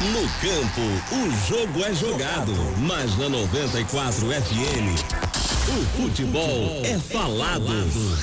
[0.00, 0.80] No campo,
[1.12, 4.94] o jogo é jogado, mas na 94 FM,
[5.68, 7.66] o futebol é falado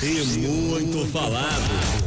[0.02, 2.06] e muito falado.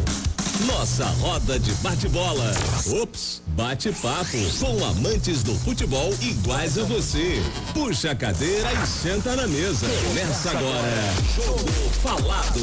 [0.65, 2.51] Nossa roda de bate-bola.
[2.99, 7.39] Ops, bate-papo com amantes do futebol iguais a você.
[7.71, 9.85] Puxa a cadeira e senta na mesa.
[10.07, 11.13] Começa agora.
[11.35, 12.59] Jogo falado.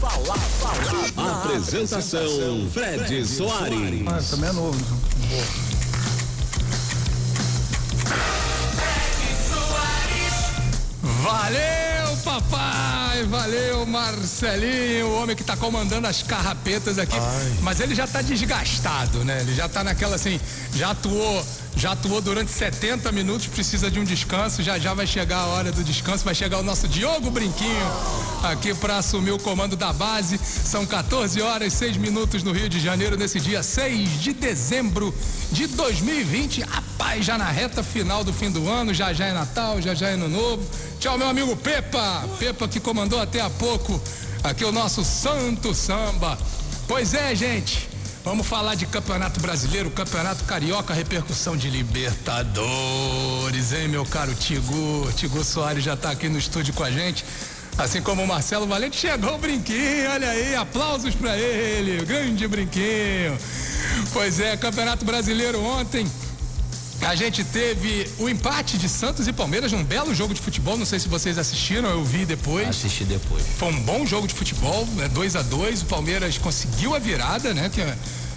[0.00, 1.44] Falar, falar.
[1.44, 4.06] Apresentação: Fred Soares.
[4.06, 5.65] Ah, também é novo.
[11.26, 13.24] Valeu, papai!
[13.24, 17.16] Valeu, Marcelinho, o homem que tá comandando as carrapetas aqui.
[17.18, 17.58] Ai.
[17.62, 19.40] Mas ele já tá desgastado, né?
[19.40, 20.40] Ele já tá naquela assim,
[20.74, 21.44] já atuou,
[21.76, 24.62] já atuou durante 70 minutos, precisa de um descanso.
[24.62, 27.86] Já já vai chegar a hora do descanso, vai chegar o nosso Diogo Brinquinho
[28.42, 30.38] aqui para assumir o comando da base.
[30.38, 35.14] São 14 horas, 6 minutos no Rio de Janeiro, nesse dia 6 de dezembro
[35.52, 36.62] de 2020.
[36.62, 40.08] Rapaz, já na reta final do fim do ano, já já é Natal, já já
[40.08, 40.66] é Ano Novo.
[40.98, 42.24] Tchau, meu amigo Pepa.
[42.38, 44.00] Pepa que comandou até há pouco
[44.42, 46.38] aqui o nosso Santo Samba.
[46.88, 47.95] Pois é, gente.
[48.26, 55.08] Vamos falar de Campeonato Brasileiro, Campeonato Carioca, repercussão de Libertadores, hein, meu caro Tigu?
[55.14, 57.24] Tigu Soares já tá aqui no estúdio com a gente.
[57.78, 63.38] Assim como o Marcelo Valente chegou o brinquinho, olha aí, aplausos para ele, grande brinquinho.
[64.12, 66.04] Pois é, Campeonato Brasileiro ontem,
[67.02, 70.76] a gente teve o empate de Santos e Palmeiras num belo jogo de futebol.
[70.76, 72.68] Não sei se vocês assistiram, eu vi depois.
[72.68, 73.42] Assisti depois.
[73.58, 75.08] Foi um bom jogo de futebol, né?
[75.08, 77.68] 2 a 2 O Palmeiras conseguiu a virada, né?
[77.72, 77.96] Que é,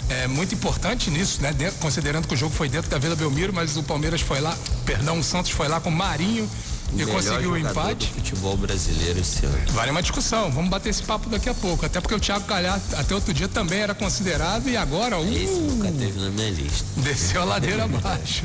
[0.10, 1.52] é muito importante nisso, né?
[1.54, 4.56] Dentro- considerando que o jogo foi dentro da Vila Belmiro, mas o Palmeiras foi lá,
[4.86, 6.50] perdão, o Santos foi lá com o Marinho
[6.96, 8.08] e conseguiu o empate.
[8.08, 9.58] do futebol brasileiro esse ano.
[9.72, 11.86] Vale uma discussão, vamos bater esse papo daqui a pouco.
[11.86, 15.54] Até porque o Thiago Calhar, até outro dia, também era considerado e agora, uh, Esse
[15.60, 16.86] nunca teve na minha lista.
[16.98, 18.44] desceu a ladeira abaixo.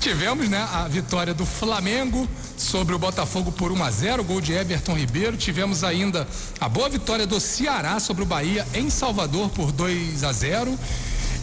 [0.00, 4.52] Tivemos, né, a vitória do Flamengo sobre o Botafogo por 1 a 0, gol de
[4.52, 5.36] Everton Ribeiro.
[5.36, 6.26] Tivemos ainda
[6.60, 10.76] a boa vitória do Ceará sobre o Bahia em Salvador por 2 a 0.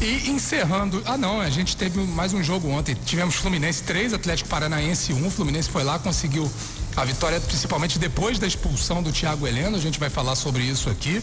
[0.02, 2.96] E encerrando, ah não, a gente teve mais um jogo ontem.
[3.06, 5.30] Tivemos Fluminense 3, Atlético Paranaense 1.
[5.30, 6.50] Fluminense foi lá, conseguiu
[6.96, 9.76] a vitória, principalmente depois da expulsão do Thiago Heleno.
[9.76, 11.22] A gente vai falar sobre isso aqui.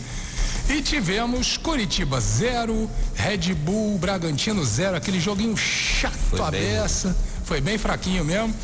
[0.69, 7.16] E tivemos Coritiba 0, Red Bull Bragantino 0, aquele joguinho chato Foi a bem, beça.
[7.44, 8.54] Foi bem fraquinho mesmo.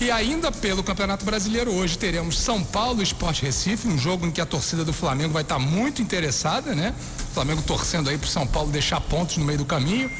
[0.00, 4.30] E ainda pelo Campeonato Brasileiro, hoje teremos São Paulo e Sport Recife, um jogo em
[4.30, 6.94] que a torcida do Flamengo vai estar muito interessada, né?
[7.30, 10.10] O Flamengo torcendo aí pro São Paulo deixar pontos no meio do caminho.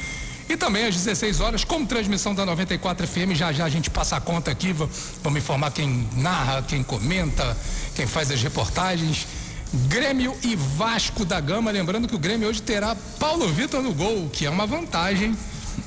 [0.49, 4.17] E também às 16 horas, com transmissão da 94 FM, já já a gente passa
[4.17, 4.89] a conta aqui, va-
[5.23, 7.57] vamos informar quem narra, quem comenta,
[7.95, 9.27] quem faz as reportagens.
[9.73, 14.29] Grêmio e Vasco da Gama, lembrando que o Grêmio hoje terá Paulo Vitor no gol,
[14.33, 15.37] que é uma vantagem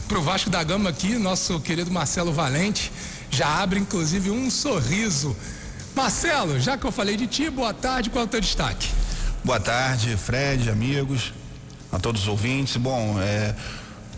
[0.07, 2.89] para o Vasco da Gama aqui, nosso querido Marcelo Valente
[3.33, 5.35] já abre inclusive um sorriso.
[5.95, 8.89] Marcelo, já que eu falei de ti, boa tarde, qual é o teu destaque?
[9.43, 11.33] Boa tarde, Fred, amigos,
[11.91, 12.77] a todos os ouvintes.
[12.77, 13.55] Bom, é,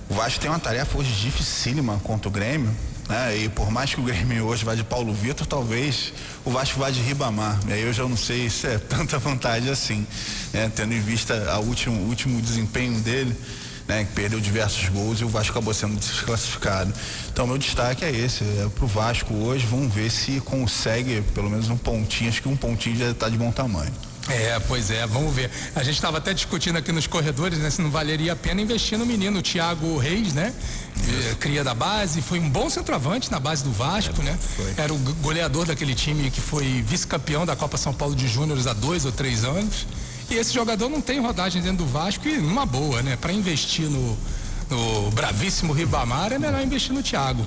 [0.09, 2.75] o Vasco tem uma tarefa hoje dificílima contra o Grêmio.
[3.07, 3.37] Né?
[3.37, 6.11] E por mais que o Grêmio hoje vá de Paulo Vitor, talvez
[6.43, 7.59] o Vasco vá de Ribamar.
[7.67, 10.05] E aí eu já não sei se é tanta vantagem assim,
[10.53, 10.69] né?
[10.75, 13.35] tendo em vista a último, o último desempenho dele.
[13.87, 16.91] Né, que perdeu diversos gols e o Vasco acabou sendo desclassificado.
[17.31, 21.69] Então meu destaque é esse, é pro Vasco hoje, vamos ver se consegue pelo menos
[21.69, 23.93] um pontinho, acho que um pontinho já está de bom tamanho.
[24.27, 25.51] É, pois é, vamos ver.
[25.75, 28.97] A gente estava até discutindo aqui nos corredores, né, se não valeria a pena investir
[28.97, 30.51] no menino, o Thiago Reis, né?
[30.97, 34.37] Eh, Cria da base, foi um bom centroavante na base do Vasco, né?
[34.77, 38.73] Era o goleador daquele time que foi vice-campeão da Copa São Paulo de Júniores há
[38.73, 39.85] dois ou três anos.
[40.29, 43.15] E esse jogador não tem rodagem dentro do Vasco e numa boa, né?
[43.15, 44.17] Para investir no,
[44.69, 47.45] no bravíssimo Ribamar é melhor investir no Thiago.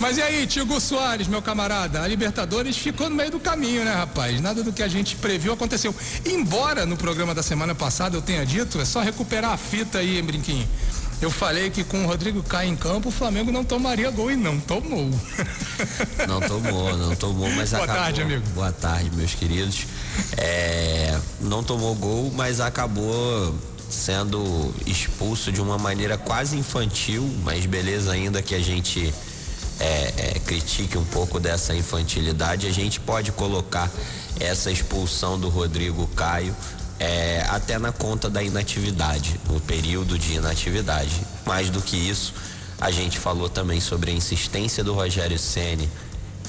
[0.00, 2.02] Mas e aí, Tigo Soares, meu camarada?
[2.02, 4.40] A Libertadores ficou no meio do caminho, né, rapaz?
[4.40, 5.94] Nada do que a gente previu aconteceu.
[6.24, 10.18] Embora no programa da semana passada eu tenha dito, é só recuperar a fita aí,
[10.18, 10.68] hein, Brinquinho.
[11.20, 14.36] Eu falei que com o Rodrigo Caio em campo, o Flamengo não tomaria gol e
[14.36, 15.10] não tomou.
[16.28, 18.02] Não tomou, não tomou, mas Boa acabou.
[18.02, 18.42] tarde, amigo.
[18.54, 19.86] Boa tarde, meus queridos.
[20.36, 23.54] É, não tomou gol, mas acabou
[23.90, 29.12] sendo expulso de uma maneira quase infantil, mas beleza ainda que a gente
[29.80, 33.90] é, é, critique um pouco dessa infantilidade, a gente pode colocar
[34.38, 36.54] essa expulsão do Rodrigo Caio
[36.98, 41.20] é, até na conta da inatividade, no período de inatividade.
[41.46, 42.34] Mais do que isso,
[42.80, 45.88] a gente falou também sobre a insistência do Rogério Ceni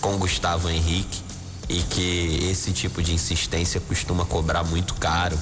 [0.02, 1.22] com Gustavo Henrique
[1.68, 5.38] e que esse tipo de insistência costuma cobrar muito caro.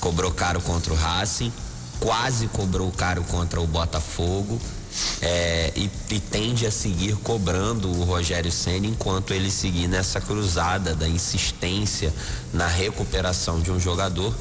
[0.00, 1.52] Cobrou caro contra o Racing,
[1.98, 4.60] quase cobrou caro contra o Botafogo
[5.20, 10.94] é, e, e, tende a seguir cobrando o Rogério Senna enquanto ele seguir nessa cruzada
[10.94, 12.12] da insistência
[12.52, 14.34] na recuperação de um jogador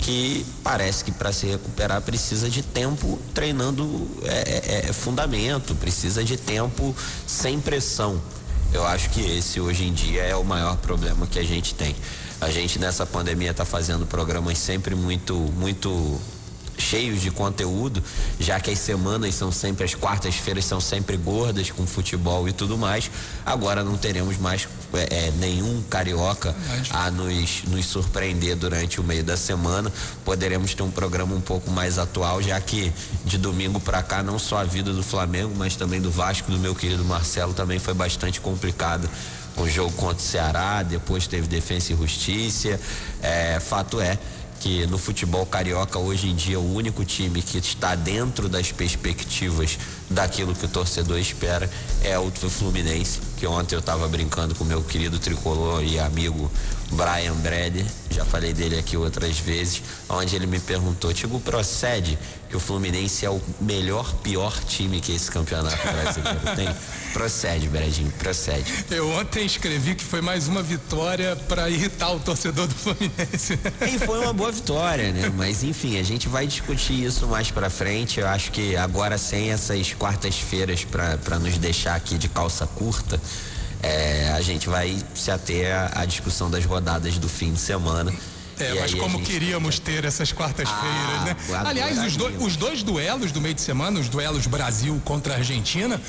[0.00, 6.24] que parece que para se recuperar precisa de tempo treinando é, é, é, fundamento, precisa
[6.24, 6.94] de tempo
[7.26, 8.20] sem pressão.
[8.72, 11.94] Eu acho que esse hoje em dia é o maior problema que a gente tem.
[12.40, 16.18] A gente nessa pandemia está fazendo programas sempre muito, muito
[16.80, 18.02] cheios de conteúdo,
[18.38, 22.76] já que as semanas são sempre, as quartas-feiras são sempre gordas com futebol e tudo
[22.76, 23.10] mais.
[23.44, 26.54] Agora não teremos mais é, é nenhum carioca
[26.90, 29.92] a nos, nos surpreender durante o meio da semana.
[30.24, 32.92] Poderemos ter um programa um pouco mais atual, já que
[33.24, 36.58] de domingo para cá, não só a vida do Flamengo, mas também do Vasco, do
[36.58, 39.08] meu querido Marcelo, também foi bastante complicada
[39.54, 42.80] com o jogo contra o Ceará, depois teve Defesa e Justiça.
[43.22, 44.18] É, fato é
[44.60, 49.78] que no futebol carioca hoje em dia o único time que está dentro das perspectivas
[50.08, 51.68] daquilo que o torcedor espera
[52.04, 56.50] é o Fluminense, que ontem eu estava brincando com meu querido tricolor e amigo
[56.90, 62.18] Brian Breder, já falei dele aqui outras vezes, onde ele me perguntou, Tigo, procede
[62.50, 66.68] que o Fluminense é o melhor, pior time que esse campeonato brasileiro tem?
[67.14, 68.72] Procede, Bredinho, procede.
[68.88, 73.58] Eu ontem escrevi que foi mais uma vitória para irritar o torcedor do Fluminense.
[73.82, 75.32] E foi uma boa vitória, né?
[75.34, 78.20] Mas enfim, a gente vai discutir isso mais para frente.
[78.20, 83.20] Eu acho que agora sem essas quartas-feiras para nos deixar aqui de calça curta,
[83.82, 88.12] é, a gente vai se ater à discussão das rodadas do fim de semana.
[88.64, 89.30] É, mas como gente...
[89.30, 91.36] queríamos ter essas quartas-feiras, ah, né?
[91.64, 96.00] Aliás, os, do, os dois duelos do meio de semana, os duelos Brasil contra Argentina,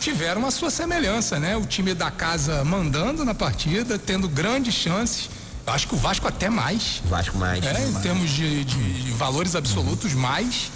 [0.00, 1.56] tiveram a sua semelhança, né?
[1.56, 5.28] O time da casa mandando na partida, tendo grandes chances.
[5.66, 7.02] Eu acho que o Vasco até mais.
[7.04, 7.64] Vasco mais.
[7.64, 7.88] É, mais.
[7.88, 10.20] em termos de, de, de valores absolutos, uhum.
[10.20, 10.70] mais.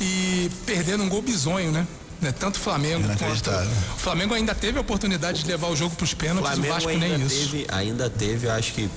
[0.00, 1.86] E perdendo um gol bizonho, né?
[2.20, 2.32] Né?
[2.32, 3.50] Tanto Flamengo quanto.
[3.50, 6.74] O Flamengo ainda teve a oportunidade de levar o jogo para os pênaltis, Flamengo o
[6.74, 7.56] Vasco nem teve, isso.
[7.68, 8.90] Ainda teve, acho que,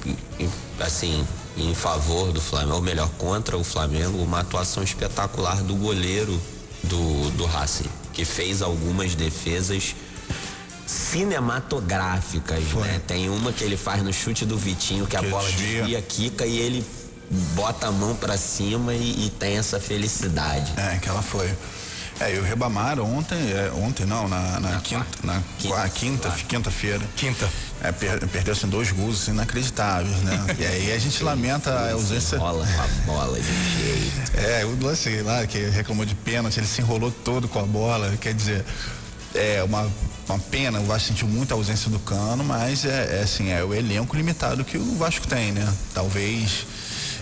[0.79, 1.25] assim,
[1.57, 6.39] em favor do Flamengo, ou melhor, contra o Flamengo, uma atuação espetacular do goleiro
[6.83, 9.95] do, do Racing, que fez algumas defesas
[10.86, 12.83] cinematográficas, Foi.
[12.83, 13.01] né?
[13.06, 16.45] Tem uma que ele faz no chute do Vitinho, que, que a bola desvia, quica
[16.45, 16.86] e ele
[17.56, 20.74] bota a mão para cima e, e tem essa felicidade.
[20.77, 21.50] É, que ela foi.
[22.19, 26.30] É, e o Rebamar ontem, é, ontem não, na, na, na quinta, na quinta, quinta,
[26.47, 27.01] quinta-feira.
[27.15, 27.50] Quinta.
[27.83, 30.38] É, per, perdeu assim dois gols assim, inacreditáveis, né?
[30.60, 32.38] e aí a gente lamenta a ausência.
[32.38, 32.45] Com
[32.81, 34.38] a bola de jeito.
[34.38, 38.16] É, o lance lá que reclamou de pênalti, ele se enrolou todo com a bola,
[38.18, 38.63] quer dizer,
[39.33, 39.89] é uma,
[40.30, 43.74] uma pena, o Vasco sentiu muita ausência do cano, mas é, é assim, é o
[43.74, 45.68] elenco limitado que o Vasco tem, né?
[45.94, 46.68] Talvez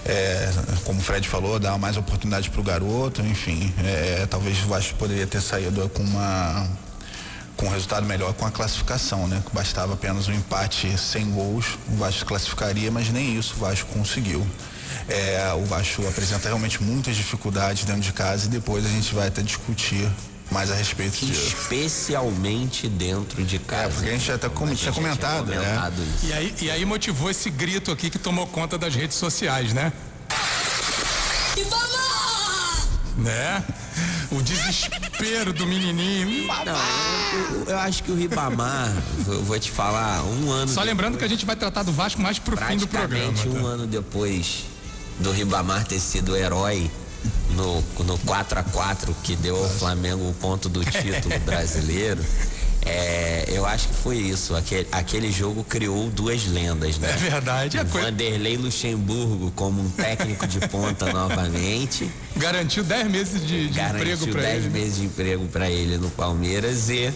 [0.05, 0.49] é,
[0.85, 4.95] como o Fred falou, dar mais oportunidade para o garoto, enfim, é, talvez o Vasco
[4.95, 6.67] poderia ter saído com uma
[7.59, 9.43] com um resultado melhor com a classificação, né?
[9.51, 14.47] Bastava apenas um empate sem gols, o Vasco classificaria, mas nem isso o Vasco conseguiu.
[15.09, 19.27] É, o Vasco apresenta realmente muitas dificuldades dentro de casa e depois a gente vai
[19.27, 20.09] até discutir
[20.49, 21.47] mais a respeito disso.
[21.47, 23.83] Especialmente dentro de casa.
[23.83, 26.13] É, porque a gente já tá com, tinha comentado, tinha comentado né?
[26.23, 29.91] E aí, e aí motivou esse grito aqui que tomou conta das redes sociais, né?
[33.17, 33.63] Né?
[34.31, 36.47] O desespero do menininho.
[36.47, 38.93] Não, eu, eu, acho que o Ribamar,
[39.27, 40.67] eu vou te falar, um ano.
[40.67, 43.31] Só depois, lembrando que a gente vai tratar do Vasco mais pro fim do programa.
[43.31, 43.67] um tá?
[43.67, 44.65] ano depois
[45.19, 46.91] do Ribamar ter sido herói
[47.55, 52.23] no, no 4 a 4 que deu ao Flamengo o ponto do título brasileiro.
[52.85, 54.55] É, eu acho que foi isso.
[54.55, 57.11] Aquele, aquele jogo criou duas lendas, né?
[57.11, 57.77] É verdade.
[57.77, 62.09] É Vanderlei Luxemburgo como um técnico de ponta novamente.
[62.35, 64.61] Garantiu 10 meses de, de emprego para ele.
[64.61, 67.13] 10 meses de emprego para ele no Palmeiras e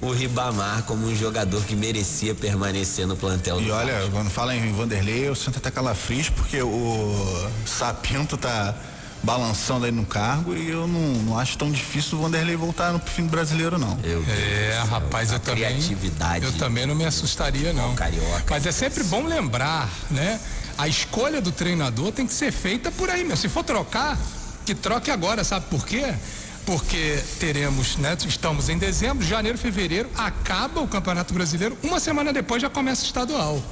[0.00, 4.72] o Ribamar como um jogador que merecia permanecer no plantel E olha, quando fala em
[4.72, 8.74] Vanderlei, eu sinto até calafrios porque o Sapinto tá
[9.24, 13.00] balançando aí no cargo e eu não, não acho tão difícil o Vanderlei voltar no
[13.00, 13.98] fim do brasileiro, não.
[14.04, 15.64] Eu, é, rapaz, eu também.
[15.64, 16.44] Criatividade.
[16.44, 17.94] Eu também não me assustaria, não.
[17.94, 18.44] Carioca.
[18.50, 20.38] Mas é sempre bom lembrar, né?
[20.76, 23.36] A escolha do treinador tem que ser feita por aí mesmo.
[23.38, 24.18] Se for trocar,
[24.66, 26.14] que troque agora, sabe por quê?
[26.66, 28.16] Porque teremos, né?
[28.26, 33.04] Estamos em dezembro, janeiro, fevereiro, acaba o Campeonato Brasileiro, uma semana depois já começa o
[33.06, 33.62] estadual.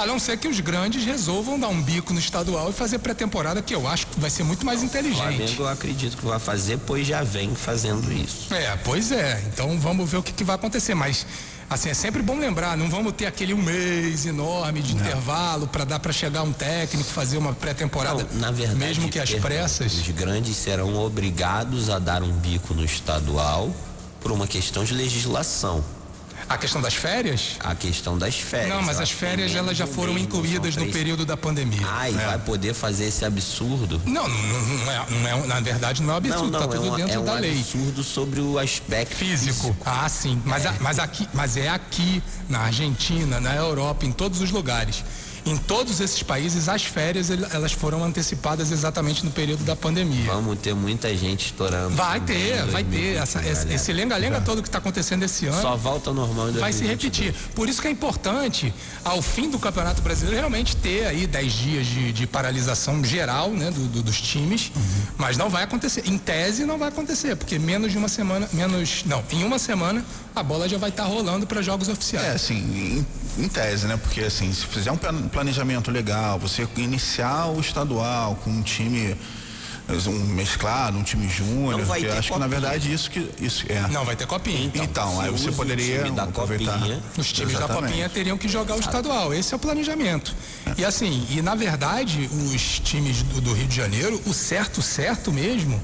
[0.00, 3.60] A não ser que os grandes resolvam dar um bico no estadual e fazer pré-temporada,
[3.60, 5.18] que eu acho que vai ser muito mais inteligente.
[5.18, 8.52] O Flamengo eu acredito que vai fazer, pois já vem fazendo isso.
[8.54, 9.44] É, pois é.
[9.48, 10.94] Então vamos ver o que, que vai acontecer.
[10.94, 11.26] Mas
[11.68, 15.02] assim, é sempre bom lembrar, não vamos ter aquele um mês enorme de não.
[15.02, 18.26] intervalo para dar para chegar um técnico, fazer uma pré-temporada.
[18.32, 19.92] Na verdade, mesmo que as pressas.
[19.92, 23.70] Os grandes serão obrigados a dar um bico no estadual
[24.22, 25.84] por uma questão de legislação.
[26.50, 27.52] A questão das férias?
[27.60, 28.70] A questão das férias.
[28.70, 31.86] Não, mas as férias elas já foram mesmo, incluídas no período da pandemia.
[31.86, 34.02] Ai, vai poder fazer esse absurdo.
[34.04, 36.64] Não, não, não é, não é- na verdade não é um Não, absurdo, não, tá
[36.64, 37.52] é tudo um, dentro é um da lei.
[37.52, 39.76] absurdo sobre o aspecto Físico.
[39.86, 40.42] Ah, sim.
[40.44, 45.04] Mas, a- mas, aqui, mas é aqui, na Argentina, na Europa, em todos os lugares.
[45.46, 50.26] Em todos esses países, as férias el- elas foram antecipadas exatamente no período da pandemia.
[50.32, 51.96] Vamos ter muita gente estourando.
[51.96, 53.16] Vai ter, vai ter.
[53.18, 55.60] 2021, Essa- esse- esse lenga-lenga todo que está acontecendo esse ano.
[55.62, 56.90] Só volta ao normal em vai se 2022.
[57.34, 57.52] repetir.
[57.54, 58.72] Por isso que é importante,
[59.04, 63.70] ao fim do Campeonato Brasileiro, realmente ter aí 10 dias de, de paralisação geral né,
[63.70, 64.70] do- do- dos times.
[65.16, 66.02] Mas não vai acontecer.
[66.06, 69.04] Em tese não vai acontecer, porque menos de uma semana, menos.
[69.06, 70.04] Não, em uma semana
[70.34, 72.34] a bola já vai estar rolando para jogos É, oficiais.
[72.34, 72.56] assim,
[73.38, 73.96] em, em tese, né?
[73.96, 74.96] Porque assim, se fizer um
[75.30, 79.16] planejamento legal, você iniciar o estadual com um time
[80.06, 82.60] um mesclado, um time júnior, Não vai que eu ter acho que na copinha.
[82.60, 83.88] verdade isso que isso é.
[83.88, 84.70] Não, vai ter copinha.
[84.72, 86.78] Então, se aí você poderia time da aproveitar.
[86.78, 87.86] copinha, Os times da Exatamente.
[87.88, 89.34] Copinha teriam que jogar o estadual.
[89.34, 90.34] Esse é o planejamento.
[90.78, 95.32] E assim, e na verdade, os times do, do Rio de Janeiro, o certo, certo
[95.32, 95.80] mesmo,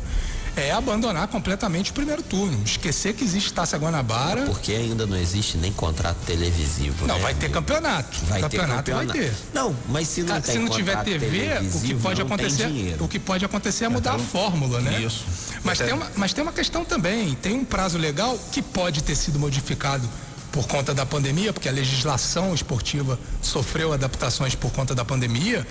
[0.56, 2.58] é abandonar completamente o primeiro turno.
[2.64, 4.46] Esquecer que existe Taça Guanabara.
[4.46, 7.06] Porque ainda não existe nem contrato televisivo.
[7.06, 7.20] Não, né?
[7.20, 8.18] vai ter campeonato.
[8.25, 9.32] Vai ter campeonato vai ter.
[9.52, 13.06] Não, mas se não Cara, tem se não tiver TV, o que pode acontecer, o
[13.06, 15.00] que pode acontecer é mudar a fórmula, né?
[15.02, 15.25] Isso.
[15.62, 19.14] Mas tem, uma, mas tem uma questão também, tem um prazo legal que pode ter
[19.14, 20.08] sido modificado
[20.56, 25.66] por conta da pandemia, porque a legislação esportiva sofreu adaptações por conta da pandemia.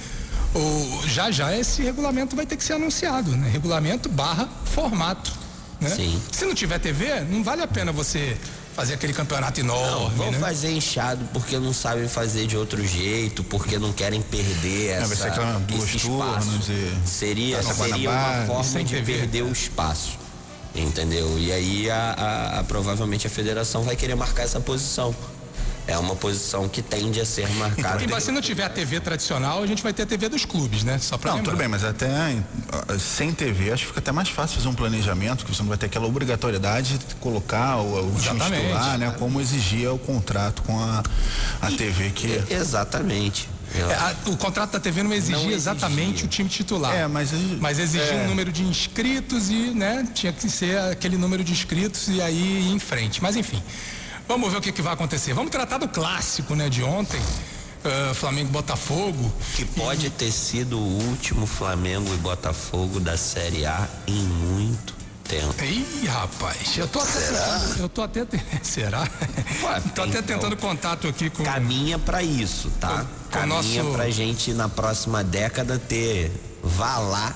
[0.56, 3.50] O, já já esse regulamento vai ter que ser anunciado, né?
[3.50, 5.32] Regulamento barra formato.
[5.82, 5.90] Né?
[5.90, 6.22] Sim.
[6.32, 8.38] Se não tiver TV, não vale a pena você
[8.74, 10.40] fazer aquele campeonato Não, enorme, vão né?
[10.40, 15.08] fazer inchado porque não sabem fazer de outro jeito, porque não querem perder essa, Não,
[15.10, 16.72] vai ser aquela duas esse turnos espaço.
[16.72, 19.14] e- Seria, seria uma forma de TV.
[19.20, 20.18] perder o espaço.
[20.74, 21.38] Entendeu?
[21.40, 25.14] E aí a, a- a- provavelmente a federação vai querer marcar essa posição.
[25.88, 28.04] É uma posição que tende a ser marcada.
[28.04, 30.44] E, mas se não tiver a TV tradicional, a gente vai ter a TV dos
[30.44, 30.98] clubes, né?
[31.00, 31.52] Só pra Não, lembrar.
[31.52, 32.08] tudo bem, mas até
[33.00, 35.78] sem TV, acho que fica até mais fácil fazer um planejamento, que você não vai
[35.78, 39.16] ter aquela obrigatoriedade de colocar o, o time titular, né?
[39.20, 41.04] Como exigia o contrato com a,
[41.62, 42.42] a TV que.
[42.50, 43.48] Exatamente.
[43.76, 45.56] É, a- o contrato da TV não exigia, Não exigia.
[45.58, 46.96] exatamente o time titular.
[46.96, 48.24] É, mas Mas exigia é.
[48.24, 52.68] um número de inscritos e, né, tinha que ser aquele número de inscritos e aí
[52.70, 53.22] ir em frente.
[53.22, 53.62] Mas enfim,
[54.28, 55.34] vamos ver o que, que vai acontecer.
[55.34, 57.20] Vamos tratar do clássico, né, de ontem.
[57.84, 59.32] ah, Flamengo e Botafogo.
[59.56, 65.56] Que pode ter sido o último Flamengo e Botafogo da Série A em muito tempo.
[65.64, 67.80] Ih, rapaz, eu tô até tentando.
[67.80, 68.26] Eu tô até.
[68.64, 69.02] Será?
[69.64, 70.24] Ué, tô até então.
[70.24, 71.44] tentando contato aqui com.
[71.44, 72.90] Caminha pra isso, tá?
[72.90, 76.32] Com- com Caminha nosso- pra gente na próxima década ter
[76.64, 77.36] vá lá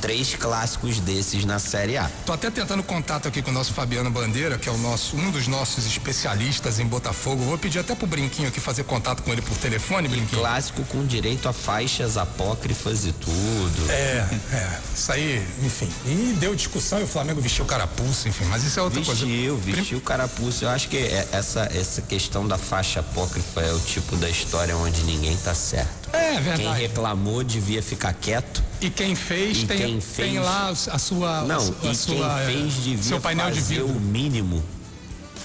[0.00, 2.10] três clássicos desses na Série A.
[2.26, 5.30] Tô até tentando contato aqui com o nosso Fabiano Bandeira, que é o nosso, um
[5.30, 7.44] dos nossos especialistas em Botafogo.
[7.44, 10.40] Vou pedir até pro Brinquinho aqui fazer contato com ele por telefone, Brinquinho.
[10.40, 13.90] Clássico com direito a faixas apócrifas e tudo.
[13.90, 14.78] É, é.
[14.94, 15.88] Isso aí, enfim.
[16.06, 19.24] E deu discussão e o Flamengo vestiu carapuça, enfim, mas isso é outra coisa.
[19.26, 20.64] Vestiu, vestiu o carapuço.
[20.64, 24.76] Eu acho que é- essa, essa questão da faixa apócrifa é o tipo da história
[24.76, 26.01] onde ninguém tá certo.
[26.12, 26.80] É Quem verdade.
[26.80, 28.62] reclamou devia ficar quieto.
[28.80, 31.42] E quem fez E tem, quem tem fez- lá a sua.
[31.42, 33.88] Não, a e sua, quem fez devia seu painel de fazer vidro.
[33.96, 34.62] o mínimo,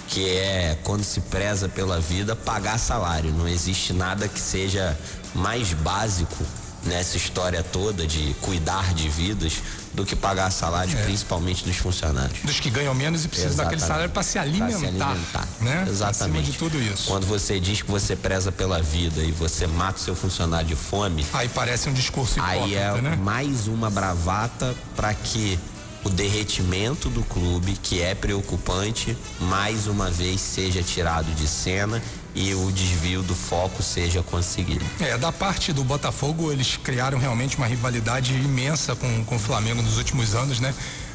[0.08, 3.32] que é quando se preza pela vida, pagar salário.
[3.32, 4.98] Não existe nada que seja
[5.34, 6.44] mais básico
[6.84, 9.54] nessa história toda de cuidar de vidas
[9.94, 11.04] do que pagar salário, É.
[11.04, 12.40] principalmente dos funcionários.
[12.44, 13.88] Dos que ganham menos e precisam daquele Exatamente.
[13.88, 14.78] salário para se Pra alimentar.
[14.80, 15.48] se alimentar.
[15.62, 15.86] Né?
[15.90, 16.40] Exatamente.
[16.40, 17.08] Acima de tudo isso.
[17.08, 20.76] Quando você diz que você preza pela vida e você mata o seu funcionário de
[20.76, 23.16] fome, Aí parece um discurso hipócrita, Aí é né?
[23.16, 25.58] mais uma bravata para que
[26.04, 32.02] o derretimento do clube, que é preocupante, mais uma vez seja tirado de cena
[32.38, 34.86] e o desvio do foco seja conseguido.
[35.00, 39.82] É, da parte do Botafogo, eles criaram realmente uma rivalidade imensa com, com o Flamengo
[39.82, 40.72] nos últimos anos, né?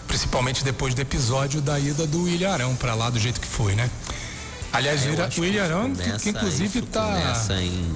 [0.08, 3.88] Principalmente depois do episódio da ida do Ilharão para lá do jeito que foi, né?
[4.72, 7.94] Aliás, acho o Ilharão, que, que inclusive isso tá Começa em,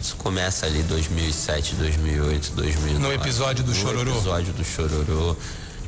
[0.00, 2.98] isso começa ali 2007, 2008, 2009.
[2.98, 4.12] No episódio do no Chororô.
[4.12, 5.36] episódio do Chororô.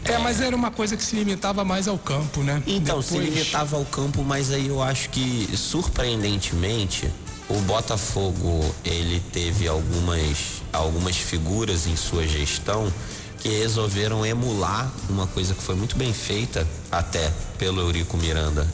[0.05, 2.63] É, mas era uma coisa que se limitava mais ao campo, né?
[2.67, 7.11] Então, se Depois- limitava ao campo, mas aí eu acho que, surpreendentemente,
[7.49, 12.93] o Botafogo, ele teve algumas, algumas figuras em sua gestão
[13.41, 18.67] que resolveram emular uma coisa que foi muito bem feita até pelo Eurico Miranda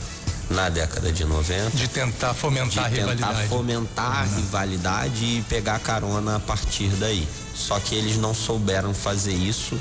[0.49, 3.47] na década de 90 de tentar de fomentar a tentar rivalidade.
[3.49, 7.27] fomentar a rivalidade e pegar carona a partir daí.
[7.55, 9.77] Só que eles não souberam fazer isso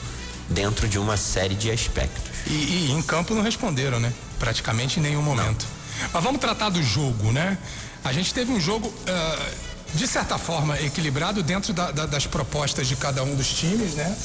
[0.50, 2.22] dentro de uma série de aspectos.
[2.46, 4.12] E, e em campo não responderam, né?
[4.38, 5.66] Praticamente em nenhum momento.
[6.00, 6.08] Não.
[6.12, 7.56] Mas vamos tratar do jogo, né?
[8.02, 9.54] A gente teve um jogo, uh,
[9.94, 14.16] de certa forma, equilibrado dentro da, da, das propostas de cada um dos times, né?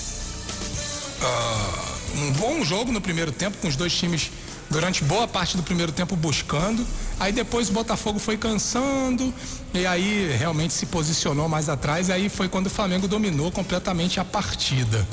[1.22, 4.32] Uh, um bom jogo no primeiro tempo, com os dois times
[4.70, 6.86] durante boa parte do primeiro tempo buscando.
[7.20, 9.34] Aí depois o Botafogo foi cansando
[9.74, 12.10] e aí realmente se posicionou mais atrás.
[12.10, 15.05] E aí foi quando o Flamengo dominou completamente a partida.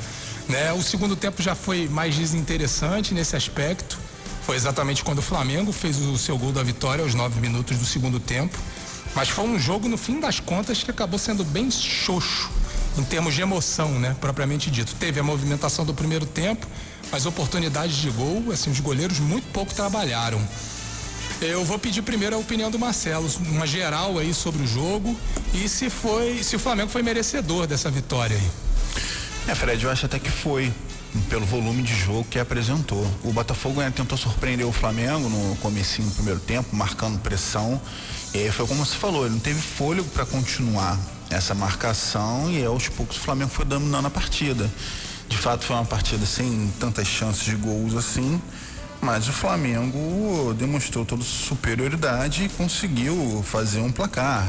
[0.47, 0.73] Né?
[0.73, 3.97] O segundo tempo já foi mais desinteressante nesse aspecto.
[4.45, 7.85] Foi exatamente quando o Flamengo fez o seu gol da vitória aos nove minutos do
[7.85, 8.57] segundo tempo.
[9.15, 12.49] Mas foi um jogo, no fim das contas, que acabou sendo bem xoxo
[12.97, 14.15] em termos de emoção, né?
[14.19, 14.95] Propriamente dito.
[14.95, 16.67] Teve a movimentação do primeiro tempo,
[17.11, 20.41] mas oportunidades de gol, assim, os goleiros muito pouco trabalharam.
[21.41, 25.17] Eu vou pedir primeiro a opinião do Marcelo, uma geral aí sobre o jogo
[25.53, 28.51] e se foi, se o Flamengo foi merecedor dessa vitória aí.
[29.47, 30.71] É, Fred, eu acho até que foi
[31.29, 33.05] pelo volume de jogo que apresentou.
[33.23, 37.79] O Botafogo né, tentou surpreender o Flamengo no comecinho do primeiro tempo, marcando pressão.
[38.33, 40.97] E foi como você falou, ele não teve fôlego para continuar
[41.29, 44.71] essa marcação e aos poucos o Flamengo foi dominando a partida.
[45.27, 48.41] De fato foi uma partida sem tantas chances de gols assim,
[49.03, 54.47] mas o Flamengo demonstrou toda superioridade e conseguiu fazer um placar.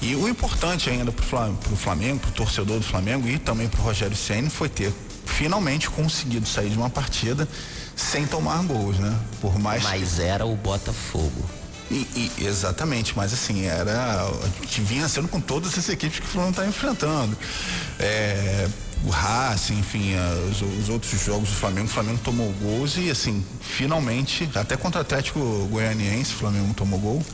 [0.00, 1.24] E o importante ainda para
[1.72, 4.92] o Flamengo, para o torcedor do Flamengo e também para o Rogério Senna foi ter
[5.26, 7.48] finalmente conseguido sair de uma partida
[7.96, 9.18] sem tomar gols, né?
[9.40, 11.50] Por mais Mas era o Botafogo.
[11.90, 12.06] E,
[12.38, 14.30] e, exatamente, mas assim, era.
[14.62, 17.36] que vinha sendo com todas essas equipes que o Flamengo está enfrentando.
[17.98, 18.68] É,
[19.04, 20.14] o Racing, enfim,
[20.50, 24.98] os, os, outros jogos do Flamengo, o Flamengo tomou gols e assim, finalmente, até contra
[24.98, 25.40] o Atlético
[25.70, 27.24] Goianiense, o Flamengo tomou gol.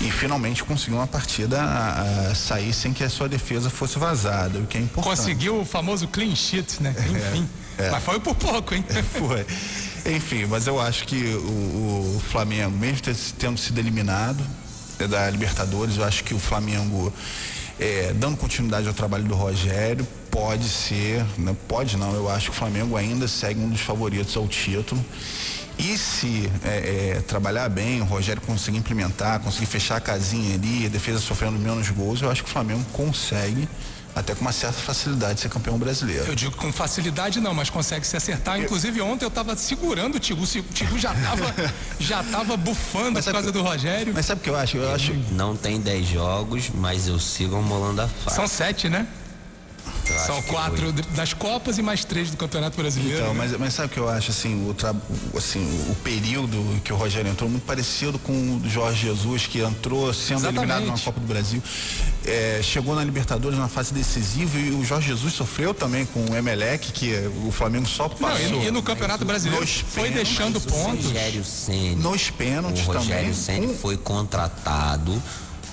[0.00, 4.58] E finalmente conseguiu uma partida a, a sair sem que a sua defesa fosse vazada,
[4.60, 5.16] o que é importante.
[5.16, 6.94] Conseguiu o famoso clean sheet, né?
[6.96, 7.48] É, enfim.
[7.78, 7.90] É, é.
[7.90, 8.84] Mas foi por pouco, hein?
[9.18, 9.44] foi.
[10.14, 13.00] Enfim, mas eu acho que o, o Flamengo, mesmo
[13.38, 14.44] tendo sido eliminado
[15.08, 17.12] da Libertadores, eu acho que o Flamengo,
[17.78, 22.50] é, dando continuidade ao trabalho do Rogério, pode ser, não né, pode não, eu acho
[22.50, 25.02] que o Flamengo ainda segue um dos favoritos ao título.
[25.78, 30.84] E se é, é, trabalhar bem, o Rogério conseguir implementar, conseguir fechar a casinha ali,
[30.84, 33.66] a defesa sofrendo menos gols, eu acho que o Flamengo consegue
[34.14, 36.24] até com uma certa facilidade ser campeão brasileiro.
[36.26, 38.60] Eu digo com facilidade não, mas consegue se acertar.
[38.60, 41.54] Inclusive ontem eu estava segurando o Tigu, o Tigu já estava
[41.98, 44.12] já tava bufando mas por causa do Rogério.
[44.14, 44.76] Mas sabe o que eu acho?
[44.76, 48.36] Eu acho não tem 10 jogos, mas eu sigo molando a faca.
[48.36, 49.06] São sete, né?
[50.14, 53.18] São quatro das Copas e mais três do Campeonato Brasileiro.
[53.18, 53.46] Então, né?
[53.48, 54.94] mas, mas sabe o que eu acho, assim, o, tra...
[55.36, 60.12] assim, o período que o Rogério entrou, muito parecido com o Jorge Jesus, que entrou
[60.12, 60.72] sendo Exatamente.
[60.72, 61.62] eliminado na Copa do Brasil.
[62.24, 66.36] É, chegou na Libertadores na fase decisiva e o Jorge Jesus sofreu também com o
[66.36, 67.12] Emelec, que
[67.46, 68.50] o Flamengo só passou.
[68.50, 71.06] Não, e, e, no Campeonato Brasileiro foi deixando pontos.
[71.06, 73.34] Rogério Ceni, nos pênaltis o Rogério também.
[73.34, 75.22] Ceni foi contratado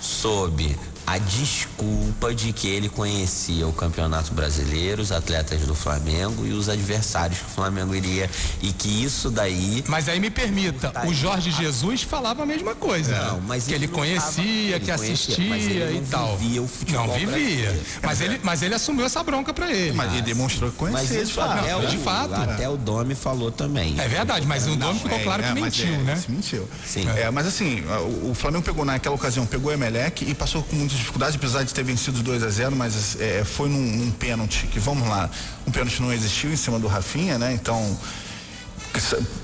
[0.01, 6.51] sob a desculpa de que ele conhecia o Campeonato Brasileiro, os atletas do Flamengo e
[6.51, 8.29] os adversários que o Flamengo iria
[8.61, 9.83] e que isso daí.
[9.87, 13.15] Mas aí me permita, tá o Jorge Jesus falava a mesma coisa.
[13.25, 16.37] Não, mas que ele, ele conhecia, que assistia conhecia, e tal.
[16.37, 17.79] Vivia o futebol não vivia.
[18.01, 19.93] Mas ele, mas ele assumiu essa bronca para ele.
[19.93, 21.17] Mas ele demonstrou que conhecia.
[21.17, 22.33] Mas isso até, não, o, de fato.
[22.33, 23.99] Até o Domi falou também.
[23.99, 26.23] É verdade, mas o Domi ficou claro é, que mentiu, é, né?
[26.29, 26.67] Mentiu.
[26.85, 27.07] Sim.
[27.09, 27.83] É, mas assim,
[28.23, 31.63] o, o Flamengo pegou naquela ocasião, pegou o Emelec e passou com muitas dificuldades, apesar
[31.63, 35.29] de ter vencido 2 a 0 mas é, foi num, num pênalti que, vamos lá,
[35.67, 37.53] um pênalti não existiu em cima do Rafinha, né?
[37.53, 37.97] Então,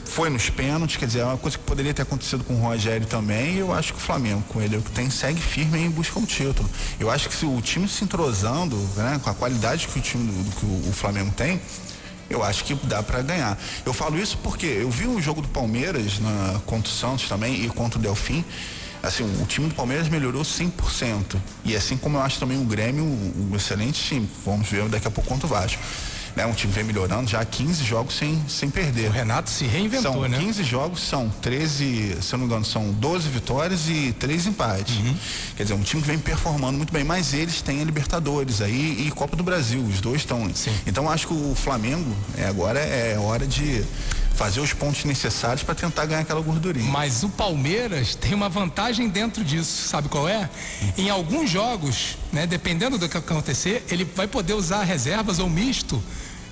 [0.06, 3.08] foi nos pênaltis, quer dizer, é uma coisa que poderia ter acontecido com o Rogério
[3.08, 5.90] também, e eu acho que o Flamengo, com ele, é que tem, segue firme em
[5.90, 6.70] busca do título.
[7.00, 10.32] Eu acho que se o time se entrosando, né, com a qualidade que o time
[10.32, 11.60] do, que o, o Flamengo tem,
[12.30, 13.58] eu acho que dá para ganhar.
[13.84, 17.66] Eu falo isso porque eu vi o jogo do Palmeiras na, contra o Santos também
[17.66, 18.46] e contra o Delfim
[19.02, 21.38] assim, o time do Palmeiras melhorou 100%.
[21.64, 24.30] E assim como eu acho também o Grêmio um, excelente time.
[24.46, 25.82] Vamos ver daqui a pouco quanto o Vasco.
[26.36, 29.10] Né, um time vem melhorando, já 15 jogos sem, sem perder.
[29.10, 30.38] O Renato se reinventou, são né?
[30.38, 34.96] 15 jogos, são 13, se eu não me engano, são 12 vitórias e 3 empates.
[34.96, 35.16] Uhum.
[35.58, 39.06] Quer dizer, um time que vem performando muito bem, mas eles têm a Libertadores aí
[39.08, 40.50] e Copa do Brasil, os dois estão.
[40.86, 43.84] Então acho que o Flamengo é, agora é hora de
[44.36, 46.90] fazer os pontos necessários para tentar ganhar aquela gordurinha.
[46.90, 50.50] Mas o Palmeiras tem uma vantagem dentro disso, sabe qual é?
[50.98, 56.02] Em alguns jogos, né, dependendo do que acontecer, ele vai poder usar reservas ou misto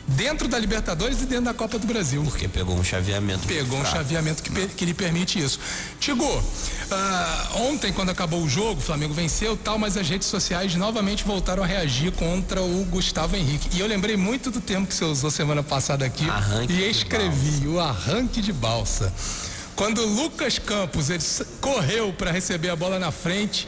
[0.08, 2.24] dentro da Libertadores e dentro da Copa do Brasil.
[2.24, 3.46] Porque pegou um chaveamento.
[3.48, 5.60] Pegou um chaveamento que, que lhe permite isso.
[6.00, 10.76] Tigo, uh, ontem, quando acabou o jogo, o Flamengo venceu tal, mas as redes sociais
[10.76, 13.76] novamente voltaram a reagir contra o Gustavo Henrique.
[13.76, 17.68] E eu lembrei muito do termo que você usou semana passada aqui arranque e escrevi
[17.68, 19.14] o arranque de balsa.
[19.76, 21.24] Quando o Lucas Campos ele
[21.62, 23.68] correu para receber a bola na frente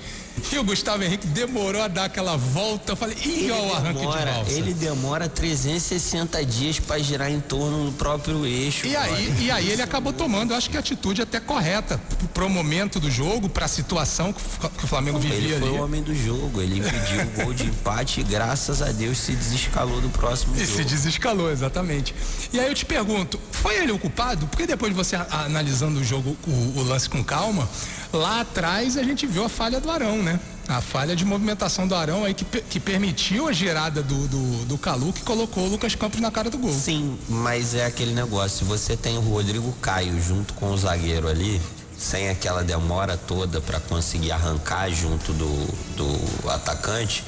[0.52, 2.93] e o Gustavo Henrique demorou a dar aquela volta.
[2.93, 4.52] Eu falei, ih, olha o arranque demora, de balsa.
[4.52, 8.88] Ele demora 360 dias para girar em torno do próprio eixo.
[8.88, 11.99] E aí, e aí ele acabou tomando, eu acho que a atitude até correta
[12.34, 14.41] pro momento do jogo, pra situação que,
[14.84, 15.63] o Flamengo vivia ele ali.
[15.63, 18.91] Ele foi o homem do jogo, ele impediu o gol de empate e graças a
[18.91, 20.78] Deus se desescalou do próximo e jogo.
[20.78, 22.13] se desescalou, exatamente.
[22.52, 24.47] E aí eu te pergunto, foi ele o culpado?
[24.47, 27.67] Porque depois de você analisando o jogo, o, o lance com calma,
[28.13, 30.39] lá atrás a gente viu a falha do Arão, né?
[30.67, 34.78] A falha de movimentação do Arão aí que, que permitiu a girada do, do, do
[34.78, 36.72] Calu que colocou o Lucas Campos na cara do gol.
[36.72, 41.28] Sim, mas é aquele negócio, se você tem o Rodrigo Caio junto com o zagueiro
[41.28, 41.60] ali,
[41.98, 45.67] sem aquela demora toda para conseguir arrancar junto do,
[45.98, 47.24] do atacante,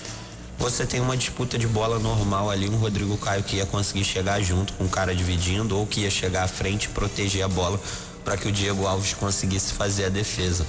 [0.61, 4.39] você tem uma disputa de bola normal ali, um Rodrigo Caio que ia conseguir chegar
[4.41, 7.81] junto com o cara dividindo ou que ia chegar à frente e proteger a bola
[8.23, 10.65] para que o Diego Alves conseguisse fazer a defesa.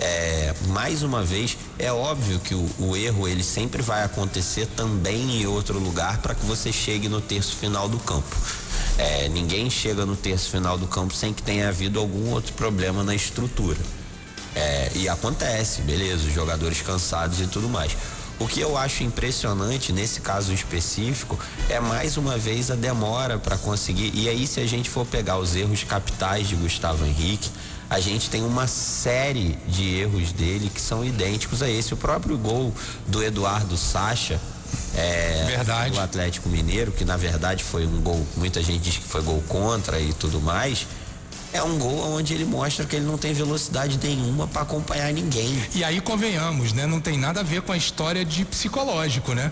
[0.00, 5.40] É, mais uma vez, é óbvio que o, o, erro ele sempre vai acontecer também
[5.42, 8.36] em outro lugar para que você chegue no terço final do campo.
[8.96, 13.02] É, ninguém chega no terço final do campo sem que tenha havido algum outro problema
[13.02, 13.78] na estrutura.
[14.54, 17.96] É, e acontece, beleza, os jogadores cansados e tudo mais.
[18.38, 23.58] O que eu acho impressionante nesse caso específico é mais uma vez a demora para
[23.58, 24.12] conseguir.
[24.14, 27.50] E aí, se a gente for pegar os erros capitais de Gustavo Henrique,
[27.90, 31.94] a gente tem uma série de erros dele que são idênticos a esse.
[31.94, 32.72] O próprio gol
[33.06, 34.40] do Eduardo Sacha.
[34.94, 35.94] É, verdade.
[35.94, 39.42] do Atlético Mineiro, que na verdade foi um gol, muita gente diz que foi gol
[39.48, 40.86] contra e tudo mais
[41.52, 45.62] é um gol onde ele mostra que ele não tem velocidade nenhuma para acompanhar ninguém.
[45.74, 46.86] E aí convenhamos, né?
[46.86, 49.50] Não tem nada a ver com a história de psicológico, né?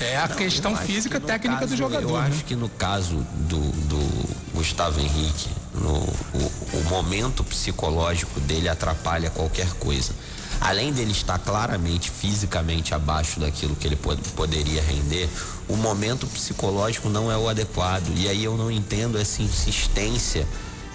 [0.00, 2.08] É a não, questão física técnica caso, do jogador.
[2.08, 2.28] Eu né?
[2.28, 3.16] acho que no caso
[3.48, 10.12] do, do Gustavo Henrique, no, o, o momento psicológico dele atrapalha qualquer coisa.
[10.60, 15.28] Além dele estar claramente fisicamente abaixo daquilo que ele pod poderia render,
[15.68, 18.08] o momento psicológico não é o adequado.
[18.16, 20.46] E aí eu não entendo essa insistência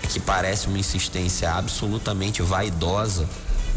[0.10, 3.28] que parece uma insistência absolutamente vaidosa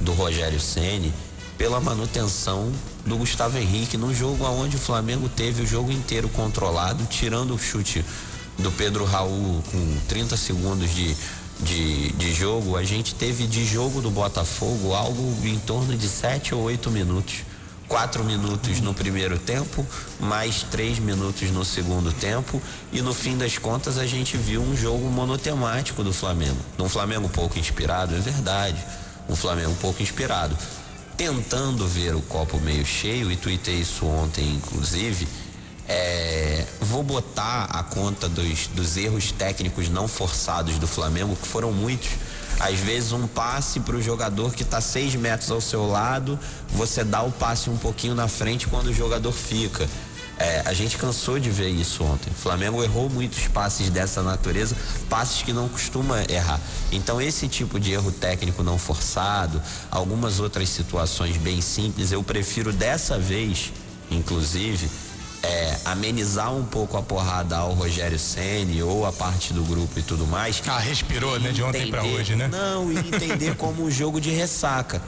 [0.01, 1.13] do Rogério Ceni
[1.57, 2.71] pela manutenção
[3.05, 7.59] do Gustavo Henrique num jogo onde o Flamengo teve o jogo inteiro controlado, tirando o
[7.59, 8.05] chute
[8.59, 11.17] do Pedro Raul com 30 segundos de,
[11.61, 16.55] de, de jogo, a gente teve de jogo do Botafogo algo em torno de 7
[16.55, 17.37] ou 8 minutos
[17.89, 19.87] quatro minutos no primeiro tempo,
[20.21, 22.61] mais três minutos no segundo tempo
[22.93, 26.59] e no fim das contas a gente viu um jogo monotemático do Flamengo.
[26.79, 28.85] Um Flamengo pouco inspirado, é verdade.
[29.29, 30.57] Um Flamengo pouco inspirado.
[31.17, 35.27] Tentando ver o copo meio cheio, e tuitei isso ontem, inclusive.
[35.89, 41.73] É, vou botar a conta dos, dos erros técnicos não forçados do Flamengo, que foram
[41.73, 42.11] muitos
[42.61, 46.39] às vezes um passe para o jogador que está seis metros ao seu lado,
[46.71, 49.89] você dá o passe um pouquinho na frente quando o jogador fica.
[50.39, 52.31] É, a gente cansou de ver isso ontem.
[52.31, 54.77] O Flamengo errou muitos passes dessa natureza,
[55.09, 56.61] passes que não costuma errar.
[56.93, 62.71] Então, esse tipo de erro técnico não forçado, algumas outras situações bem simples, eu prefiro
[62.71, 63.73] dessa vez,
[64.11, 64.91] inclusive,
[65.43, 70.03] é, amenizar um pouco a porrada ao Rogério Ceni ou a parte do grupo e
[70.03, 70.63] tudo mais.
[70.67, 71.51] Ah, respirou, né?
[71.51, 72.49] De ontem para hoje, né?
[72.49, 75.01] Não, e entender como um jogo de ressaca.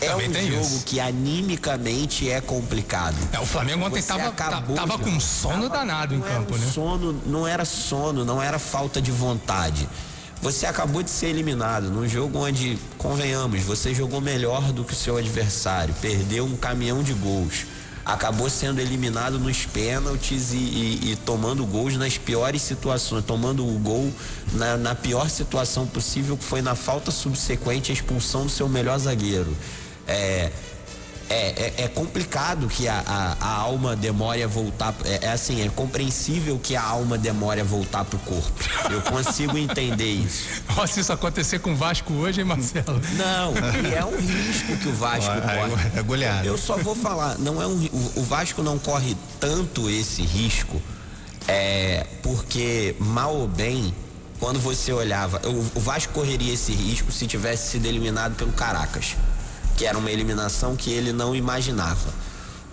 [0.00, 0.84] É Também um jogo isso.
[0.84, 3.16] que animicamente é complicado.
[3.32, 6.70] É, o Flamengo ontem estava tava com sono tava, danado em campo, um né?
[6.72, 9.88] Sono, não era sono, não era falta de vontade.
[10.40, 14.96] Você acabou de ser eliminado num jogo onde, convenhamos, você jogou melhor do que o
[14.96, 17.66] seu adversário, perdeu um caminhão de gols
[18.08, 23.78] acabou sendo eliminado nos pênaltis e, e, e, tomando gols nas piores situações, tomando o
[23.78, 24.10] gol
[24.54, 28.98] na, na pior situação possível, que foi na falta subsequente à expulsão do seu melhor
[28.98, 29.54] zagueiro.
[30.06, 30.50] É,
[31.30, 34.94] é, é, é, complicado que a, a, a, alma demore a voltar.
[35.04, 38.52] É, é, assim, é compreensível que a alma demore a voltar pro corpo.
[38.90, 40.62] Eu consigo entender isso.
[40.76, 43.00] Ó, se isso acontecer com o Vasco hoje, hein, Marcelo?
[43.16, 43.52] Não,
[43.84, 45.98] e é um risco que o Vasco corre.
[45.98, 46.46] É goleado.
[46.46, 50.80] Eu só vou falar, não é um, o, o Vasco não corre tanto esse risco,
[51.46, 53.94] é, porque mal ou bem,
[54.40, 59.14] quando você olhava, o, o Vasco correria esse risco se tivesse sido eliminado pelo Caracas
[59.78, 62.12] que era uma eliminação que ele não imaginava.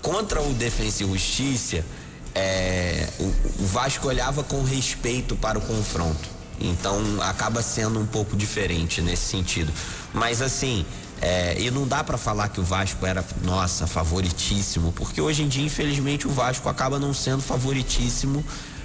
[0.01, 1.85] Contra o Defensa e Justiça,
[2.33, 3.23] é, o,
[3.63, 6.27] o Vasco olhava com respeito para o confronto.
[6.59, 9.71] Então acaba sendo um pouco diferente nesse sentido.
[10.13, 10.83] Mas assim,
[11.21, 15.47] é, e não dá para falar que o Vasco era, nossa, favoritíssimo, porque hoje em
[15.47, 18.43] dia, infelizmente, o Vasco acaba não sendo favoritíssimo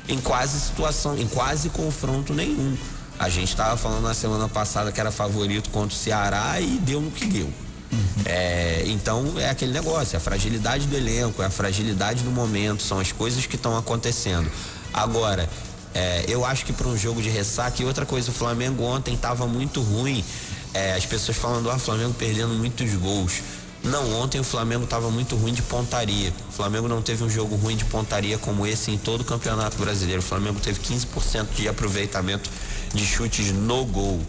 [0.09, 2.77] em quase situação, em quase confronto nenhum.
[3.19, 7.01] A gente estava falando na semana passada que era favorito contra o Ceará e deu
[7.01, 7.51] no que deu.
[7.93, 8.23] Uhum.
[8.25, 12.83] É, então é aquele negócio, é a fragilidade do elenco, é a fragilidade do momento,
[12.83, 14.51] são as coisas que estão acontecendo.
[14.93, 15.49] Agora,
[15.95, 19.15] é, eu acho que para um jogo de ressaca, e outra coisa, o Flamengo ontem
[19.15, 20.25] estava muito ruim.
[20.73, 23.43] É, as pessoas falando, ah, o Flamengo perdendo muitos gols.
[23.83, 26.33] Não, ontem o Flamengo estava muito ruim de pontaria.
[26.49, 29.79] O Flamengo não teve um jogo ruim de pontaria como esse em todo o Campeonato
[29.79, 30.21] Brasileiro.
[30.21, 32.51] O Flamengo teve 15% de aproveitamento
[32.93, 34.21] de chutes no gol.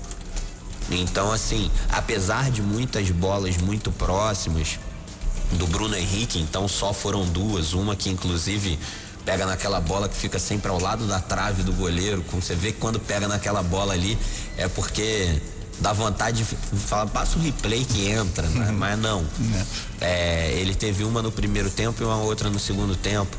[0.98, 4.80] Então, assim, apesar de muitas bolas muito próximas
[5.54, 8.80] do Bruno Henrique, então só foram duas, uma que inclusive
[9.26, 12.24] pega naquela bola que fica sempre ao lado da trave do goleiro.
[12.30, 14.18] Como você vê que quando pega naquela bola ali
[14.58, 15.42] é porque
[15.80, 18.68] dá vontade de falar, passa o replay que entra, né?
[18.68, 18.78] uhum.
[18.78, 19.26] mas não.
[20.00, 20.06] É.
[20.06, 23.36] é, ele teve uma no primeiro tempo e uma outra no segundo tempo.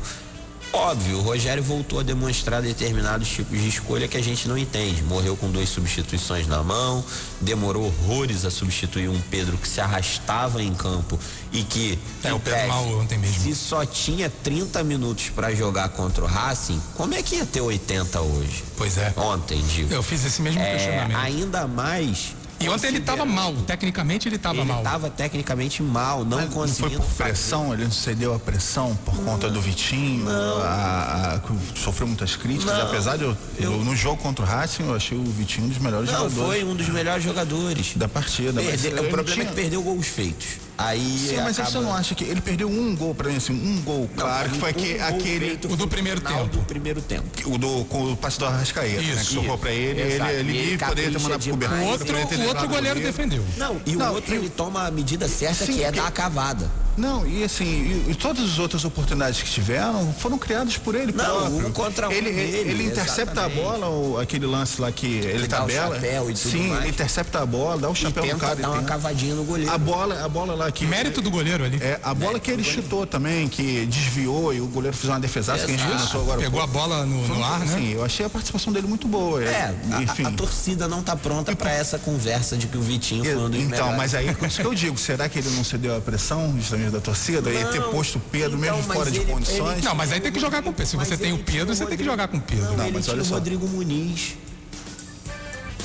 [0.73, 5.03] Óbvio, o Rogério voltou a demonstrar determinados tipos de escolha que a gente não entende.
[5.03, 7.05] Morreu com duas substituições na mão,
[7.39, 11.19] demorou horrores a substituir um Pedro que se arrastava em campo
[11.51, 11.99] e que.
[12.23, 13.43] É, o Pedro mal ontem mesmo.
[13.43, 17.61] Se só tinha 30 minutos para jogar contra o Racing, como é que ia ter
[17.61, 18.63] 80 hoje?
[18.75, 19.13] Pois é.
[19.15, 19.93] Ontem, digo.
[19.93, 21.17] Eu fiz esse mesmo é, questionamento.
[21.17, 24.77] Ainda mais e ontem ele estava mal, tecnicamente ele estava mal.
[24.77, 26.99] Ele estava tecnicamente mal, não Mas conseguiu.
[26.99, 27.73] Não foi por pressão, fazer.
[27.73, 32.77] ele não cedeu a pressão por não, conta do Vitinho, a, a, sofreu muitas críticas,
[32.77, 35.69] não, apesar de eu, eu, no jogo contra o Racing eu achei o Vitinho um
[35.69, 36.37] dos melhores não, jogadores.
[36.37, 38.61] Não, foi um dos melhores jogadores da partida.
[38.61, 39.45] Perde, o problema tinha...
[39.45, 40.47] é que perdeu gols feitos.
[40.77, 41.71] Aí Sim, mas acaba...
[41.71, 44.57] você não acha que ele perdeu um gol para mim assim, um gol, claro, que
[44.57, 46.57] foi um que, aquele o do primeiro tempo.
[46.57, 47.27] Do primeiro tempo.
[47.45, 50.77] O do com o passe do Arrascaeta, né, que socorreu para ele, ele, ele, ele
[50.77, 53.45] poderia ter mandado pro O outro, o outro goleiro defendeu.
[53.57, 56.11] Não, e não, o outro ele toma a medida certa Sim, que é dar a
[56.11, 56.69] cavada.
[56.95, 61.11] Não, e assim, e, e, todas as outras oportunidades que tiveram foram criadas por ele
[61.11, 61.67] não, próprio.
[61.67, 63.59] Um contra um ele, dele, ele intercepta exatamente.
[63.59, 65.99] a bola, o, aquele lance lá que ele tabela.
[66.35, 66.81] Sim, mais.
[66.81, 68.55] ele intercepta a bola, dá o chapéu no cara.
[68.55, 69.71] Dá uma cavadinha no goleiro.
[69.71, 70.85] A bola, a bola lá que.
[70.85, 71.77] Mérito do goleiro ali.
[71.81, 75.19] É, a bola Mérito que ele chutou também, que desviou e o goleiro fez uma
[75.19, 76.41] defesaça que a gente viu agora.
[76.41, 77.75] Pegou a bola no, no ar, né?
[77.75, 79.43] Sim, eu achei a participação dele muito boa.
[79.43, 80.25] É, enfim.
[80.25, 83.49] A, a, torcida não tá pronta para essa conversa de que o Vitinho foi um
[83.49, 86.01] dos Então, mas aí, por isso que eu digo, será que ele não cedeu a
[86.01, 87.41] pressão justamente da torcida?
[87.41, 89.77] Não, ter posto o Pedro então, mesmo fora de ele, condições.
[89.77, 90.87] Ele, não, mas aí tem que jogar com o Pedro.
[90.87, 92.77] Se você tem o Pedro, você tem que jogar com o Pedro.
[92.77, 94.35] Não, mas tinha o Rodrigo Muniz.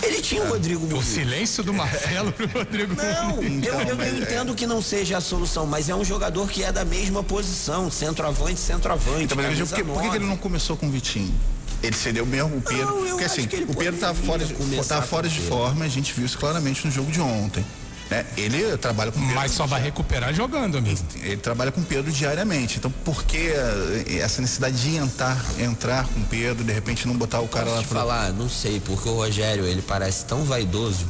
[0.03, 0.99] Ele tinha o Rodrigo Muniz.
[0.99, 3.69] O silêncio do Marcelo pro Rodrigo não, Muniz.
[3.69, 6.63] Não, eu, eu, eu entendo que não seja a solução, mas é um jogador que
[6.63, 9.25] é da mesma posição, centroavante, centroavante.
[9.25, 11.35] Então, mas por, que, por que ele não começou com o Vitinho?
[11.83, 12.87] Ele cedeu mesmo o Pedro.
[12.87, 14.55] Não, porque assim, o Pedro tá fora, de,
[14.87, 17.65] tá fora de forma, a gente viu isso claramente no jogo de ontem.
[18.11, 18.25] Né?
[18.37, 19.35] Ele trabalha com Pedro.
[19.35, 20.99] Mas só vai recuperar jogando, amigo.
[21.15, 22.79] Ele, ele trabalha com Pedro diariamente.
[22.79, 27.41] Então, por que eh, essa necessidade de entrar, entrar com Pedro, de repente não botar
[27.41, 28.01] o cara Posso lá te pra...
[28.01, 31.07] falar, não sei, porque o Rogério, ele parece tão vaidoso.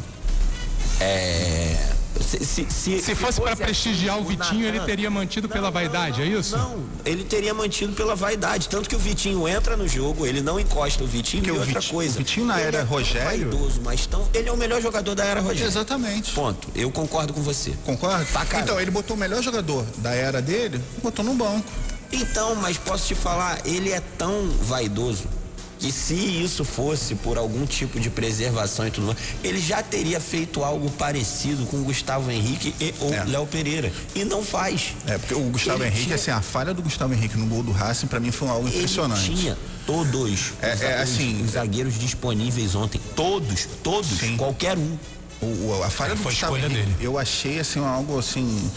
[1.00, 5.54] É se, se, se, se fosse para prestigiar assim, o Vitinho, ele teria mantido não,
[5.54, 6.56] pela vaidade, não, é isso?
[6.56, 8.68] Não, ele teria mantido pela vaidade.
[8.68, 11.80] Tanto que o Vitinho entra no jogo, ele não encosta o Vitinho Porque e outra
[11.80, 12.14] Vitinho, coisa.
[12.14, 13.50] O Vitinho na era é Rogério.
[13.50, 15.66] Vaidoso, mas tão, ele é o melhor jogador da era Rogério.
[15.66, 16.32] Exatamente.
[16.32, 16.68] Ponto.
[16.74, 17.72] Eu concordo com você.
[17.84, 18.24] Concorda?
[18.26, 21.66] Tá, então, ele botou o melhor jogador da era dele, botou no banco.
[22.10, 25.24] Então, mas posso te falar, ele é tão vaidoso
[25.78, 30.20] que se isso fosse por algum tipo de preservação e tudo mais, ele já teria
[30.20, 33.24] feito algo parecido com o Gustavo Henrique e ou é.
[33.24, 33.92] Léo Pereira.
[34.14, 34.94] E não faz.
[35.06, 36.16] É, porque o Gustavo ele Henrique, tinha...
[36.16, 39.30] assim, a falha do Gustavo Henrique no gol do Racing, para mim foi algo impressionante.
[39.30, 43.00] Ele tinha todos é, os, é, assim, os zagueiros disponíveis ontem.
[43.14, 44.36] Todos, todos, sim.
[44.36, 44.98] qualquer um.
[45.40, 46.96] O, a falha é, do Gustavo Henrique, dele.
[47.00, 48.70] eu achei assim algo assim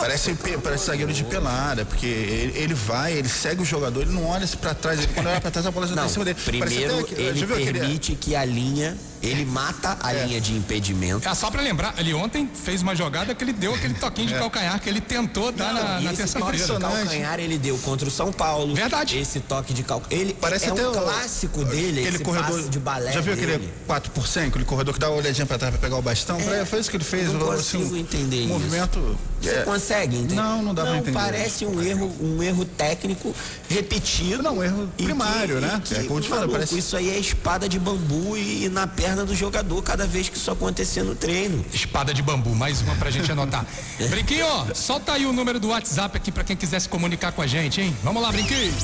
[0.00, 4.26] parece, parece zagueiro de pelada, porque ele, ele, vai, ele segue o jogador, ele não
[4.26, 6.38] olha para trás, ele, quando olha para trás a bola já tá em cima dele.
[6.44, 8.16] Primeiro, até, ele permite aquele...
[8.16, 10.24] que a linha ele mata a é.
[10.24, 11.28] linha de impedimento.
[11.28, 14.34] Ah, só para lembrar, ele ontem fez uma jogada que ele deu aquele toquinho de
[14.34, 14.38] é.
[14.38, 16.78] calcanhar que ele tentou dar não, na, na terça-feira.
[16.78, 18.74] calcanhar ele deu contra o São Paulo.
[18.74, 19.18] Verdade.
[19.18, 20.20] Esse toque de calcanhar.
[20.20, 23.12] Ele Parece é até um clássico dele, aquele corredor de balé.
[23.12, 23.54] Já viu dele.
[23.54, 26.02] aquele 4 por 100, aquele corredor que dá uma olhadinha para trás para pegar o
[26.02, 26.38] bastão?
[26.38, 27.26] É, foi isso que ele fez.
[27.26, 29.18] Eu não consigo assim, entender um movimento.
[29.40, 29.62] Você é.
[29.62, 30.34] consegue entender?
[30.34, 31.12] Não, não dá para entender.
[31.12, 33.34] Parece um erro, um erro técnico
[33.68, 34.42] repetido.
[34.42, 35.82] Não, um erro primário, que, né?
[35.84, 36.78] Que, é como te falo, parece...
[36.78, 40.28] Isso aí é espada de bambu e, e na pedra perna do jogador cada vez
[40.28, 41.64] que isso acontecer no treino.
[41.72, 43.64] Espada de bambu, mais uma pra gente anotar.
[44.10, 47.46] Brinquinho, solta aí o número do WhatsApp aqui pra quem quiser se comunicar com a
[47.46, 47.96] gente, hein?
[48.02, 48.72] Vamos lá, Brinquinho.
[48.72, 48.76] 969680094.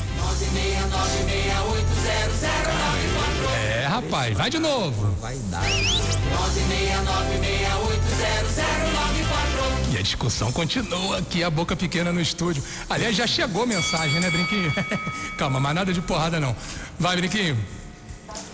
[3.65, 5.13] É, rapaz, vai de novo.
[5.19, 5.61] Vai dar.
[5.61, 5.73] 969680094.
[9.91, 12.63] E a discussão continua aqui, a boca pequena no estúdio.
[12.89, 14.73] Aliás, já chegou mensagem, né, Brinquinho?
[15.37, 16.55] Calma, mas nada de porrada não.
[16.97, 17.82] Vai, Brinquinho.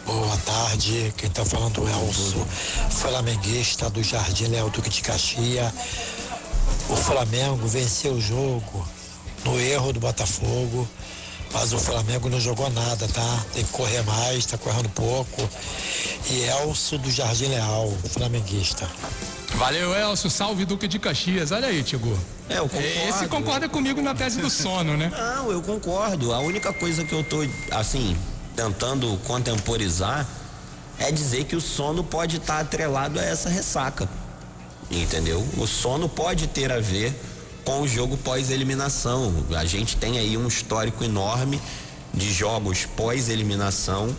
[0.09, 2.43] Boa tarde, quem tá falando é Elcio,
[2.89, 5.71] flamenguista do Jardim Leal Duque de Caxias.
[6.89, 8.87] O Flamengo venceu o jogo
[9.45, 10.89] no erro do Botafogo,
[11.53, 13.45] mas o Flamengo não jogou nada, tá?
[13.53, 15.47] Tem que correr mais, tá correndo pouco.
[16.31, 18.89] E Elcio do Jardim Leal, flamenguista.
[19.57, 20.29] Valeu, Elcio.
[20.31, 21.51] Salve Duque de Caxias.
[21.51, 22.17] Olha aí, Tigo.
[22.49, 23.09] É, eu concordo.
[23.09, 25.11] Esse concorda comigo na tese do sono, né?
[25.15, 26.33] Não, eu concordo.
[26.33, 28.17] A única coisa que eu tô, assim,
[28.59, 30.27] tentando contemporizar
[30.97, 34.09] é dizer que o sono pode estar tá atrelado a essa ressaca.
[34.91, 35.47] Entendeu?
[35.57, 37.17] O sono pode ter a ver
[37.63, 39.33] com o jogo pós-eliminação.
[39.55, 41.61] A gente tem aí um histórico enorme
[42.13, 44.13] de jogos pós-eliminação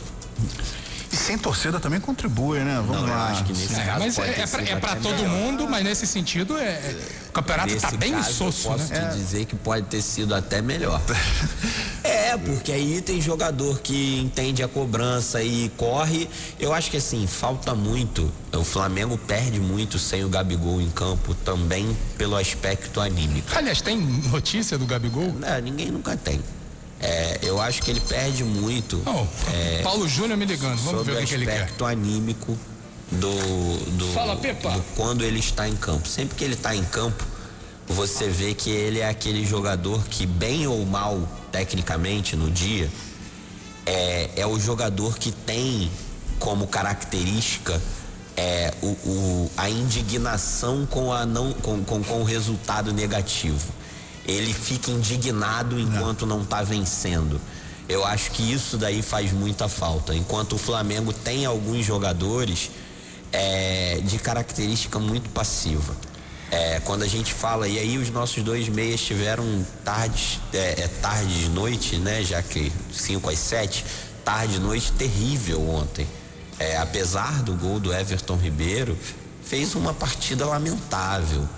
[1.12, 2.76] e sem torcida também contribui, né?
[2.86, 3.30] Vamos Não, lá.
[3.30, 5.28] acho que nesse É, caso mas pode é, é pra, sido é todo melhor.
[5.30, 6.96] mundo, mas nesse sentido é, é-
[7.28, 9.08] o campeonato Nesse tá bem caso, insosso, eu posso né?
[9.10, 11.00] te dizer que pode ter sido até melhor.
[12.04, 16.28] é, porque aí tem jogador que entende a cobrança e corre.
[16.58, 18.30] Eu acho que assim, falta muito.
[18.52, 23.48] O Flamengo perde muito sem o Gabigol em campo também pelo aspecto anímico.
[23.56, 25.34] Aliás, tem notícia do Gabigol?
[25.42, 26.40] É, ninguém nunca tem.
[27.02, 31.14] É, eu acho que ele perde muito Oh, é, Paulo Júnior me ligando, vamos sobre
[31.14, 31.52] ver o que ele quer.
[31.62, 32.58] aspecto anímico
[33.10, 34.70] do, do, Fala, Pepa.
[34.70, 36.06] do quando ele está em campo.
[36.06, 37.24] Sempre que ele está em campo,
[37.88, 42.88] você vê que ele é aquele jogador que, bem ou mal, tecnicamente, no dia,
[43.86, 45.90] é, é o jogador que tem
[46.38, 47.80] como característica
[48.36, 53.72] é, o, o- a indignação com, a não, com, com, com o resultado negativo.
[54.26, 57.40] Ele fica indignado enquanto não está vencendo.
[57.88, 60.14] Eu acho que isso daí faz muita falta.
[60.14, 62.70] Enquanto o Flamengo tem alguns jogadores
[63.32, 65.96] é, de característica muito passiva.
[66.50, 70.88] É, quando a gente fala, e aí os nossos dois meias tiveram tardes, é, é,
[71.00, 72.24] tarde de noite, né?
[72.24, 73.84] Já que 5 às 7,
[74.24, 76.06] tarde de noite terrível ontem.
[76.58, 78.98] É, apesar do gol do Everton Ribeiro,
[79.44, 81.48] fez uma partida lamentável.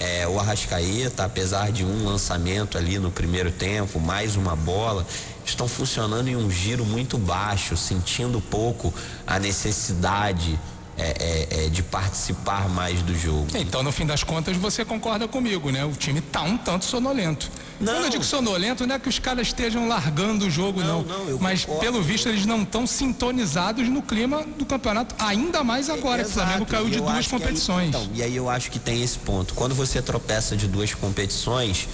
[0.00, 5.06] É, o Arrascaeta, apesar de um lançamento ali no primeiro tempo, mais uma bola,
[5.44, 8.92] estão funcionando em um giro muito baixo, sentindo pouco
[9.26, 10.58] a necessidade
[10.96, 13.46] é, é, é, de participar mais do jogo.
[13.54, 15.84] Então, no fim das contas, você concorda comigo, né?
[15.84, 17.50] O time tá um tanto sonolento.
[17.80, 17.92] Não.
[17.94, 21.24] Quando eu digo sonolento, não é que os caras estejam largando o jogo, Não, não.
[21.26, 21.80] não, Mas, concordo.
[21.84, 26.32] pelo visto, eles não estão sintonizados no clima do campeonato, ainda mais agora que o
[26.32, 27.88] Flamengo caiu de duas que aí- competições.
[27.88, 29.54] então, e aí eu acho que tem esse ponto.
[29.54, 31.88] Quando você tropeça de duas competições,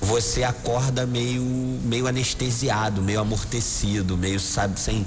[0.00, 5.06] você acorda meio, meio anestesiado, meio amortecido, meio, sabe, sem,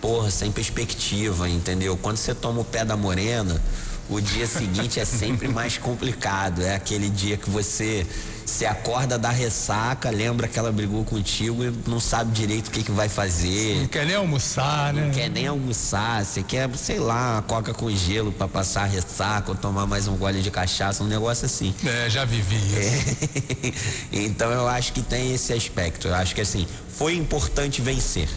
[0.00, 1.96] porra, sem perspectiva, entendeu?
[1.96, 3.60] Quando você toma o pé da morena,
[4.08, 6.62] o dia seguinte é sempre mais complicado.
[6.62, 8.06] É aquele dia que você
[8.44, 12.84] se acorda da ressaca, lembra que ela brigou contigo e não sabe direito o que,
[12.84, 13.80] que vai fazer.
[13.80, 15.06] Não quer nem almoçar, né?
[15.06, 18.86] Não quer nem almoçar, você quer, sei lá, uma coca com gelo pra passar a
[18.86, 21.74] ressaca ou tomar mais um gole de cachaça, um negócio assim.
[21.84, 24.06] É, já vivi isso.
[24.12, 26.06] então eu acho que tem esse aspecto.
[26.06, 28.28] Eu acho que assim, foi importante vencer.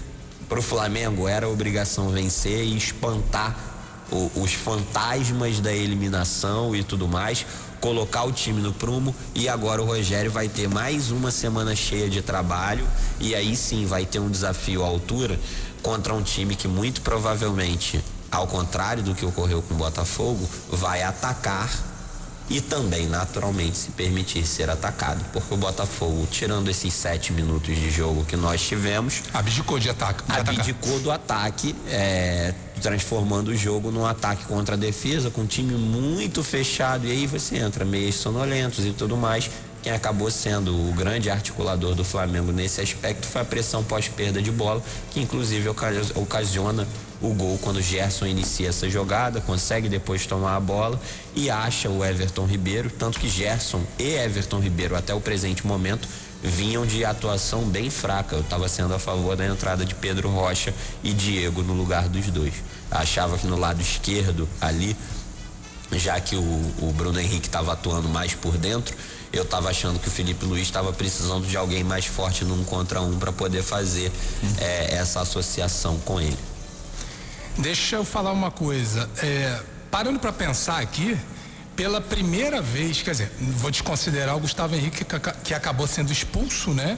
[0.50, 3.56] Pro Flamengo era obrigação vencer e espantar
[4.12, 7.46] o- os fantasmas da eliminação e tudo mais,
[7.80, 12.10] colocar o time no prumo e agora o Rogério vai ter mais uma semana cheia
[12.10, 12.86] de trabalho
[13.20, 15.40] e aí sim vai ter um desafio à altura
[15.84, 21.04] contra um time que muito provavelmente, ao contrário do que ocorreu com o Botafogo, vai
[21.04, 21.70] atacar
[22.50, 27.92] e também naturalmente se permitir ser atacado, porque o Botafogo, tirando esses sete minutos de
[27.92, 30.24] jogo que nós tivemos, Abdicou de ataque.
[30.24, 30.56] De atacar.
[30.56, 35.76] abdicou do ataque, é, transformando o jogo num ataque contra a defesa, com um time
[35.76, 39.50] muito fechado, e aí você entra meios sonolentos e tudo mais.
[39.82, 44.52] Quem acabou sendo o grande articulador do Flamengo nesse aspecto foi a pressão pós-perda de
[44.52, 44.82] bola,
[45.12, 46.86] que inclusive ocasi- ocasiona
[47.22, 51.00] o gol quando o Gerson inicia essa jogada, consegue depois tomar a bola
[51.36, 56.08] e acha o Everton Ribeiro, tanto que Gerson e Everton Ribeiro até o presente momento
[56.42, 58.36] vinham de atuação bem fraca.
[58.36, 60.74] Eu estava sendo a favor da entrada de Pedro Rocha
[61.04, 62.54] e Diego no lugar dos dois.
[62.90, 64.96] Achava que no lado esquerdo ali,
[65.92, 68.96] já que o, o Bruno Henrique estava atuando mais por dentro,
[69.32, 73.02] eu estava achando que o Felipe Luiz estava precisando de alguém mais forte num contra
[73.02, 74.12] um para poder fazer
[74.60, 76.38] eh, essa associação com ele.
[77.60, 79.10] Deixa eu falar uma coisa.
[79.22, 79.60] É,
[79.92, 81.18] parando para pensar aqui,
[81.76, 85.06] pela primeira vez, quer dizer, vou desconsiderar o Gustavo Henrique
[85.44, 86.98] que, acabou sendo expulso, né?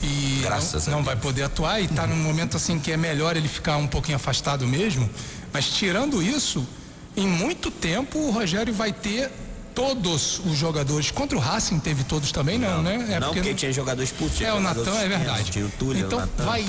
[0.00, 3.36] E Graças não, não vai poder atuar e está num momento assim que é melhor
[3.36, 5.10] ele ficar um pouquinho afastado mesmo.
[5.52, 6.64] Mas tirando isso,
[7.16, 9.30] em muito tempo o Rogério vai ter
[9.76, 11.10] todos os jogadores.
[11.10, 12.94] Contra o Racing teve todos também, não, não né?
[13.10, 14.42] É não, porque, porque tinha jogador expulso.
[14.42, 15.50] É, o Natan, é verdade.
[15.50, 16.64] Tinha o Túlio, então, o Natan, vai,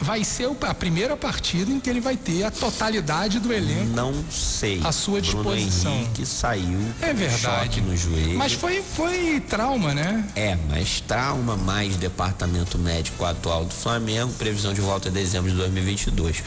[0.00, 3.86] vai ser a primeira partida em que ele vai ter a totalidade do elenco.
[3.86, 4.80] Não sei.
[4.84, 5.92] À sua disposição.
[5.92, 6.80] Henrique saiu.
[7.02, 7.80] É verdade.
[7.80, 8.38] no joelho.
[8.38, 10.24] Mas foi, foi trauma, né?
[10.36, 15.56] É, mas trauma mais departamento médico atual do Flamengo, previsão de volta em dezembro de
[15.56, 16.44] 2022.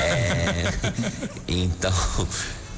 [0.00, 0.72] é,
[1.48, 1.92] então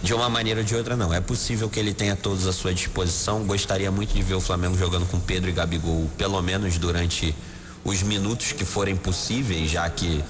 [0.05, 1.15] de uma maneira ou de outra, não.
[1.15, 3.43] É possível que ele tenha todos à sua disposição.
[3.45, 7.35] Gostaria muito de ver o Flamengo jogando com Pedro e Gabigol, pelo menos durante
[7.83, 10.23] os minutos que forem possíveis, já que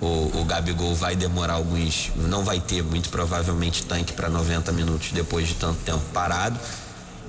[0.00, 2.10] o, o Gabigol vai demorar alguns.
[2.16, 6.58] Não vai ter, muito provavelmente, tanque para 90 minutos depois de tanto tempo parado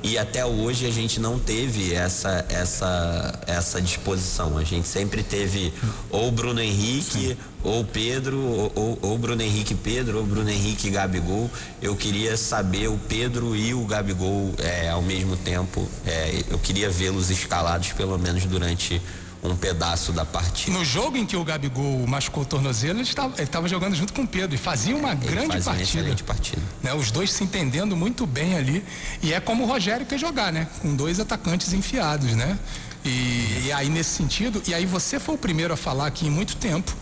[0.04, 4.58] e até hoje a gente não teve essa essa essa disposição.
[4.58, 5.74] A gente sempre teve
[6.10, 7.38] ou Bruno Henrique, Sim.
[7.64, 11.50] ou Pedro, ou, ou, Bruno Henrique Pedro, ou Bruno Henrique Gabigol.
[11.82, 15.88] Eu queria saber o Pedro e o Gabigol é, ao mesmo tempo.
[16.06, 19.02] É, eu queria vê-los escalados pelo menos durante
[19.42, 20.78] um pedaço da partida.
[20.78, 23.10] No jogo em que o Gabigol machucou o tornozelo, ele
[23.42, 26.10] estava jogando junto com o Pedro e fazia uma ele grande fazia partida.
[26.10, 26.62] Uma partida.
[26.84, 26.94] Né?
[26.94, 28.84] Os dois se entendendo muito bem ali.
[29.22, 30.68] E é como o Rogério quer jogar, né?
[30.82, 32.58] Com dois atacantes enfiados, né?
[33.06, 36.30] E, e aí, nesse sentido, e aí você foi o primeiro a falar aqui em
[36.30, 36.94] muito tempo,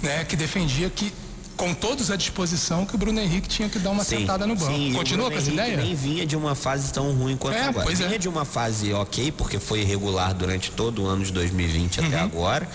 [0.00, 0.24] né?
[0.24, 1.12] Que defendia que
[1.60, 4.56] com todos à disposição que o Bruno Henrique tinha que dar uma sim, sentada no
[4.56, 4.72] banco.
[4.72, 5.76] Sim, Continua com essa ideia?
[5.76, 7.84] nem vinha de uma fase tão ruim quanto é, agora.
[7.84, 8.04] Pois é.
[8.04, 8.18] vinha é.
[8.18, 12.06] de uma fase ok, porque foi irregular durante todo o ano de 2020 uhum.
[12.06, 12.66] até agora.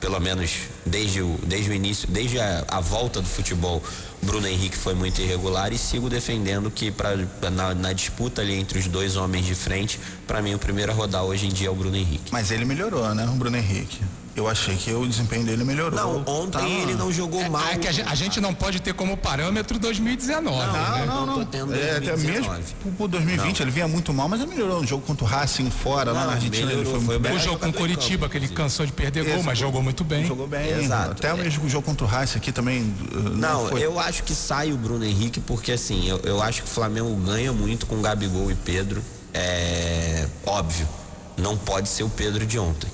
[0.00, 0.50] Pelo menos
[0.84, 3.80] desde o, desde o início, desde a, a volta do futebol,
[4.20, 7.10] Bruno Henrique foi muito irregular e sigo defendendo que pra,
[7.48, 10.94] na, na disputa ali entre os dois homens de frente, para mim o primeiro a
[10.96, 12.32] rodar hoje em dia é o Bruno Henrique.
[12.32, 14.00] Mas ele melhorou, né, o Bruno Henrique?
[14.34, 15.98] Eu achei que o desempenho dele melhorou.
[15.98, 16.66] Não, ontem tá...
[16.66, 17.68] ele não jogou é, mal.
[17.68, 20.56] É que a gente, a gente, não pode ter como parâmetro 2019.
[20.56, 21.04] Não, né?
[21.06, 21.36] não, não.
[21.36, 21.74] não.
[21.74, 22.50] É, até mesmo
[22.96, 23.64] pro 2020 não.
[23.64, 26.26] ele vinha muito mal, mas ele melhorou no jogo contra o Racing fora, não, lá
[26.28, 26.66] na Argentina.
[26.66, 27.36] Melhorou, ele foi, foi bem.
[27.36, 30.24] O jogo com Curitiba, que ele cansou de perder Esse, gol, mas jogou muito bem.
[30.24, 31.12] Jogou bem, exato.
[31.12, 31.34] Até é.
[31.34, 32.82] mesmo o jogo contra o Racing aqui também.
[32.82, 36.62] Uh, não, não eu acho que sai o Bruno Henrique, porque assim, eu, eu acho
[36.62, 39.02] que o Flamengo ganha muito com Gabigol e Pedro.
[39.34, 40.88] É óbvio,
[41.36, 42.90] não pode ser o Pedro de ontem,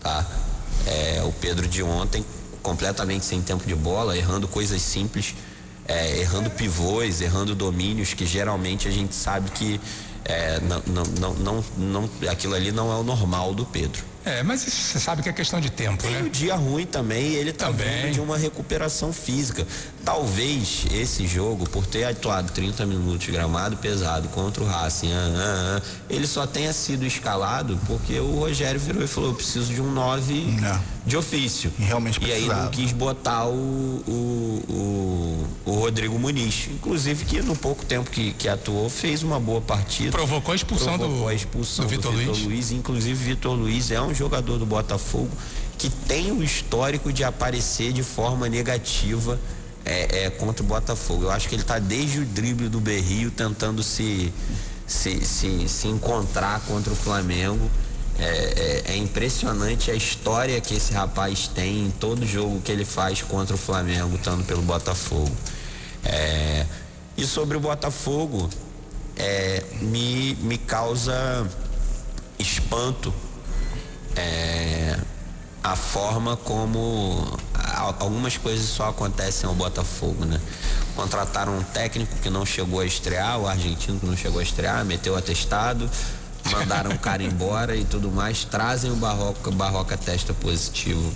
[0.00, 0.26] tá?
[0.86, 2.24] É, o Pedro de ontem,
[2.62, 5.34] completamente sem tempo de bola, errando coisas simples,
[5.86, 9.80] é, errando pivôs, errando domínios que geralmente a gente sabe que
[10.24, 14.02] é, não, não, não, não, aquilo ali não é o normal do Pedro.
[14.24, 16.22] É, mas você sabe que é questão de tempo, Tem né?
[16.22, 18.04] um dia ruim também, ele tá também.
[18.04, 19.66] vindo de uma recuperação física.
[20.04, 25.80] Talvez esse jogo, por ter atuado 30 minutos gramado pesado contra o Racing, ah, ah,
[25.80, 29.80] ah, ele só tenha sido escalado porque o Rogério virou e falou: eu preciso de
[29.80, 30.80] um 9 é.
[31.06, 31.72] de ofício.
[31.78, 36.68] E realmente E aí não quis botar o, o, o, o, Rodrigo Muniz.
[36.72, 40.10] Inclusive, que no pouco tempo que, que atuou, fez uma boa partida.
[40.10, 42.38] Provocou a expulsão provocou do, a expulsão do Vitor Luiz.
[42.42, 42.72] Luiz.
[42.72, 45.30] Inclusive, Vitor Luiz é um jogador do Botafogo
[45.78, 49.38] que tem o histórico de aparecer de forma negativa
[49.84, 51.24] é, é, contra o Botafogo.
[51.24, 54.32] Eu acho que ele está desde o drible do Berrio tentando se,
[54.86, 57.70] se, se, se encontrar contra o Flamengo.
[58.18, 62.84] É, é, é, impressionante a história que esse rapaz tem em todo jogo que ele
[62.84, 65.34] faz contra o Flamengo, estando pelo Botafogo.
[66.04, 66.66] É,
[67.16, 68.50] e sobre o Botafogo,
[69.16, 71.48] é, me, me causa
[72.38, 73.12] espanto
[74.16, 74.98] é,
[75.62, 77.38] a forma como
[77.74, 80.40] algumas coisas só acontecem ao Botafogo, né?
[80.94, 84.84] Contrataram um técnico que não chegou a estrear, o argentino que não chegou a estrear,
[84.84, 85.88] meteu atestado,
[86.50, 91.12] mandaram o cara embora e tudo mais, trazem o Barroca, Barroca testa positivo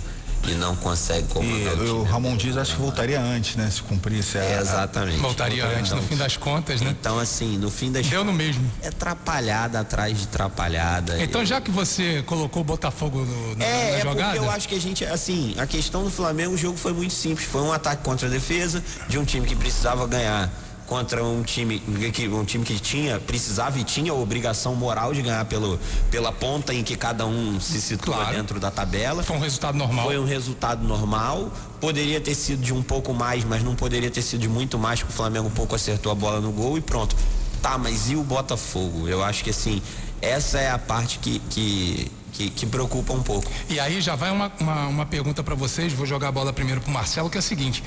[0.47, 3.69] e não consegue comandar e, o, o Ramon Dias acho que voltaria antes, né?
[3.69, 5.17] Se cumprisse a, é, exatamente.
[5.17, 6.95] Voltaria, voltaria antes, no fim das contas, né?
[6.97, 8.69] Então, assim, no fim das Deu no mesmo.
[8.81, 11.21] É atrapalhada atrás de atrapalhada.
[11.21, 14.31] Então, já que você colocou o Botafogo no, na, é, na é jogada.
[14.31, 17.13] Porque eu acho que a gente, assim, a questão do Flamengo, o jogo foi muito
[17.13, 17.47] simples.
[17.47, 20.51] Foi um ataque contra a defesa de um time que precisava ganhar
[20.87, 21.79] contra um time
[22.13, 25.77] que um time que tinha precisava e tinha a obrigação moral de ganhar pelo
[26.09, 28.35] pela ponta em que cada um se situa claro.
[28.35, 29.21] dentro da tabela.
[29.21, 30.05] Foi um resultado normal.
[30.05, 31.51] Foi um resultado normal.
[31.79, 35.03] Poderia ter sido de um pouco mais, mas não poderia ter sido de muito mais
[35.03, 37.15] que o Flamengo um pouco acertou a bola no gol e pronto.
[37.61, 39.07] Tá, mas e o Botafogo?
[39.07, 39.81] Eu acho que assim,
[40.21, 43.51] essa é a parte que, que que, que, preocupa um pouco.
[43.67, 46.79] E aí já vai uma, uma, uma pergunta para vocês, vou jogar a bola primeiro
[46.79, 47.83] pro Marcelo, que é a seguinte: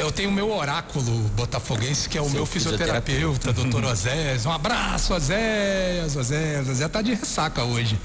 [0.00, 1.04] eu tenho o meu oráculo
[1.36, 4.46] botafoguense, que é o Seu meu fisioterapeuta, doutor Osés.
[4.46, 6.68] Um abraço, Osés, Osés.
[6.68, 7.98] Osés tá de ressaca hoje.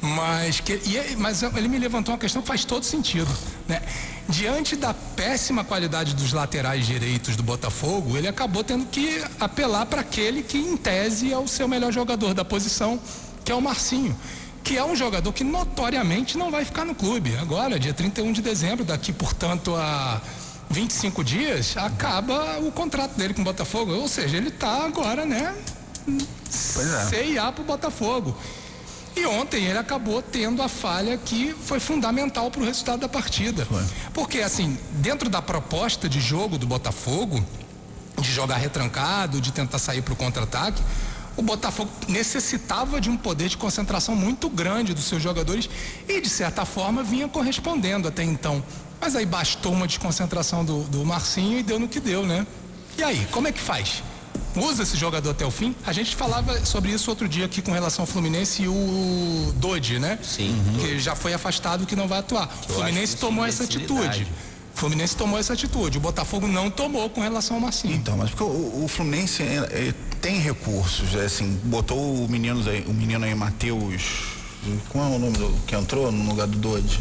[0.00, 3.28] Mas, que, e, mas ele me levantou uma questão que faz todo sentido.
[3.66, 3.82] Né?
[4.28, 10.02] Diante da péssima qualidade dos laterais direitos do Botafogo, ele acabou tendo que apelar para
[10.02, 13.00] aquele que, em tese, é o seu melhor jogador da posição,
[13.44, 14.16] que é o Marcinho
[14.64, 17.34] que é um jogador que notoriamente não vai ficar no clube.
[17.40, 20.20] Agora, dia 31 de dezembro, daqui, portanto, a
[20.70, 23.92] 25 dias, acaba o contrato dele com o Botafogo.
[23.92, 25.54] Ou seja, ele está agora, né?
[26.74, 27.06] Pois é.
[27.06, 28.36] CIA pro Botafogo.
[29.16, 33.66] E ontem ele acabou tendo a falha que foi fundamental para o resultado da partida.
[33.66, 33.82] Foi.
[34.12, 37.44] Porque, assim, dentro da proposta de jogo do Botafogo,
[38.20, 40.80] de jogar retrancado, de tentar sair para o contra-ataque,
[41.36, 45.68] o Botafogo necessitava de um poder de concentração muito grande dos seus jogadores
[46.08, 48.62] e, de certa forma, vinha correspondendo até então.
[49.00, 52.46] Mas aí bastou uma desconcentração do, do Marcinho e deu no que deu, né?
[52.96, 54.02] E aí, como é que faz?
[54.56, 55.74] Usa esse jogador até o fim?
[55.86, 59.98] A gente falava sobre isso outro dia aqui com relação ao Fluminense e o Dodi,
[59.98, 60.18] né?
[60.22, 60.60] Sim.
[60.80, 62.52] Que já foi afastado que não vai atuar.
[62.68, 64.26] O Fluminense tomou essa atitude.
[64.74, 65.98] O Fluminense tomou essa atitude.
[65.98, 67.94] O Botafogo não tomou com relação ao Marcinho.
[67.94, 72.68] Então, mas porque o, o Fluminense é, é, tem recursos, é, assim, botou o menino
[72.68, 74.02] aí, o menino aí, Matheus.
[74.88, 76.98] Qual é o nome do que entrou no lugar do Dodi?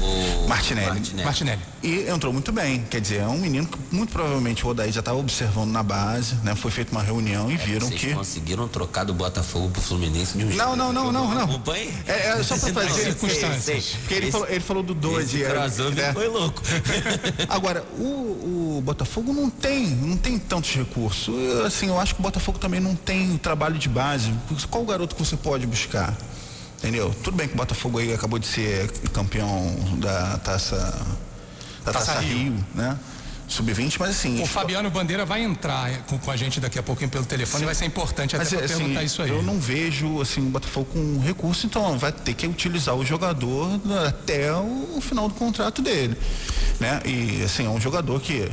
[0.00, 1.02] O Martinelli.
[1.24, 1.60] Martinelli.
[1.82, 2.84] E entrou muito bem.
[2.90, 6.34] Quer dizer, é um menino que muito provavelmente o Odaí já estava observando na base,
[6.42, 6.54] né?
[6.54, 8.14] Foi feita uma reunião e viram Vocês que.
[8.14, 11.44] conseguiram trocar do Botafogo pro Fluminense de um jeito Não, não, que não, não, não.
[11.44, 11.92] acompanhe.
[12.06, 13.96] É, é só Não, fazer circunstâncias.
[14.00, 15.24] Porque ele, Esse- falou, ele falou do Dodi.
[15.24, 16.12] esse é, crossover é.
[16.12, 16.62] foi louco.
[17.48, 21.28] Agora, o, o Botafogo não tem, não tem tantos recursos.
[21.28, 24.32] Eu, assim, eu acho que o Botafogo também não tem o trabalho de base.
[24.70, 26.16] Qual garoto que você pode buscar?
[26.78, 27.14] Entendeu?
[27.22, 30.76] Tudo bem que o Botafogo aí acabou de ser campeão da taça
[31.84, 32.38] da Taça Taça, Rio.
[32.38, 32.98] Rio, né?
[33.48, 34.42] Sub-20, mas assim.
[34.42, 37.62] O Fabiano Bandeira vai entrar é, com, com a gente daqui a pouquinho pelo telefone
[37.62, 39.30] e vai ser importante até Mas assim, perguntar isso aí.
[39.30, 43.80] eu não vejo assim o Botafogo com recurso, então vai ter que utilizar o jogador
[44.06, 46.16] até o, o final do contrato dele,
[46.80, 47.00] né?
[47.04, 48.50] E assim é um jogador que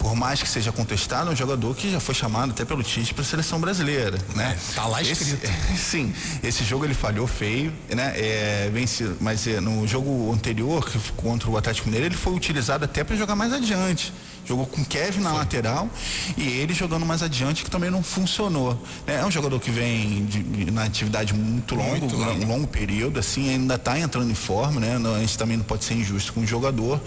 [0.00, 3.12] por mais que seja contestado, é um jogador que já foi chamado até pelo Tite
[3.12, 4.56] para a seleção brasileira, né?
[4.58, 5.46] É, tá lá Esse- escrito.
[5.76, 8.14] sim, esse jogo ele falhou feio, né?
[8.16, 13.04] É, vence, mas é, no jogo anterior contra o Atlético Mineiro ele foi utilizado até
[13.04, 14.10] para jogar mais adiante.
[14.50, 15.88] Jogou com Kevin na lateral
[16.36, 18.74] e ele jogando mais adiante que também não funcionou.
[19.06, 19.20] né?
[19.20, 22.46] É um jogador que vem de- de- na atividade muito longa, Muito um longo.
[22.46, 24.98] longo período, assim, ainda está entrando em forma, né?
[24.98, 27.00] Não, A gente também não pode ser injusto com o jogador.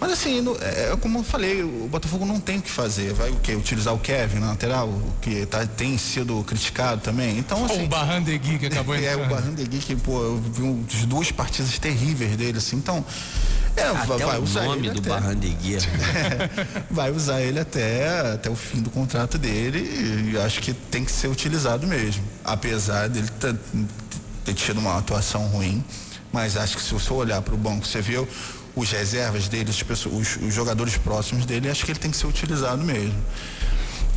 [0.00, 3.12] Mas assim, no- é, é como eu falei, o Botafogo não tem o que fazer.
[3.12, 3.54] Vai o quê?
[3.54, 7.38] Utilizar o Kevin na lateral, o que tá, tem sido criticado também.
[7.38, 7.84] Então, assim.
[7.84, 9.28] o Barrandegui que acabou É, o entrando.
[9.28, 13.04] Barrandegui, que, pô, eu vi um, duas partidas terríveis dele, assim, então.
[13.74, 15.78] É, vai, Até vai o usar nome ele do Barrandegui.
[16.90, 21.12] vai usar ele até, até o fim do contrato dele e acho que tem que
[21.12, 22.22] ser utilizado mesmo.
[22.44, 23.28] Apesar dele
[24.44, 25.84] ter, tido uma atuação ruim,
[26.32, 28.24] mas acho que se você olhar para o banco, você vê
[28.74, 32.82] os reservas dele, os, os jogadores próximos dele, acho que ele tem que ser utilizado
[32.82, 33.18] mesmo.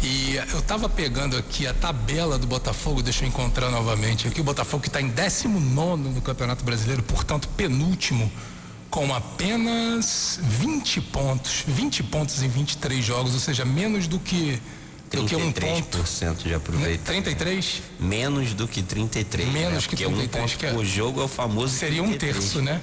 [0.03, 4.39] E eu tava pegando aqui a tabela do Botafogo, deixa eu encontrar novamente aqui.
[4.39, 8.31] O Botafogo que está em 19 no Campeonato Brasileiro, portanto, penúltimo,
[8.95, 11.65] com apenas 20 pontos.
[11.67, 14.57] 20 pontos em 23 jogos, ou seja, menos do que,
[15.11, 15.97] do que um ponto.
[15.97, 17.03] 33% de aproveitamento.
[17.03, 19.51] 33 Menos do que 33.
[19.51, 19.79] Menos né?
[19.81, 22.35] que Porque 33, um que é- por jogo é o famoso seria um 33.
[22.37, 22.79] terço, né?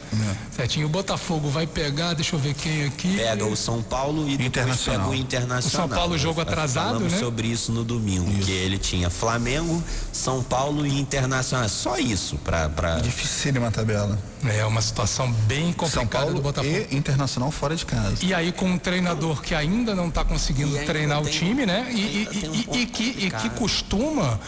[0.54, 0.84] Certinho.
[0.86, 3.16] O Botafogo vai pegar, deixa eu ver quem aqui.
[3.16, 5.00] Pega o São Paulo e depois Internacional.
[5.08, 5.86] pega o Internacional.
[5.86, 7.18] O São Paulo, jogo atrasado, falamos né?
[7.20, 9.82] sobre isso no domingo, que ele tinha Flamengo,
[10.12, 11.70] São Paulo e Internacional.
[11.70, 12.68] Só isso pra...
[12.68, 12.96] pra...
[13.00, 14.31] Dificílima a tabela.
[14.44, 16.86] É uma situação bem São complicada Paulo do Botafogo.
[16.90, 18.16] e Internacional fora de casa.
[18.22, 21.88] E aí com um treinador que ainda não está conseguindo treinar o time, né?
[21.92, 22.00] E,
[22.32, 24.40] e- um e- e que, e que costuma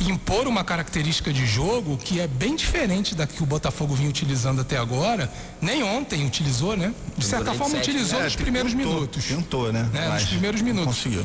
[0.00, 4.60] impor uma característica de jogo que é bem diferente da que o Botafogo vinha utilizando
[4.60, 5.30] até agora.
[5.60, 6.92] Nem ontem utilizou, né?
[7.16, 9.24] De certa Durante forma sete utilizou É, nos primeiros tentou, minutos.
[9.24, 9.88] Tentou, né?
[9.92, 10.96] né, nos primeiros minutos.
[10.96, 11.24] Conseguiu.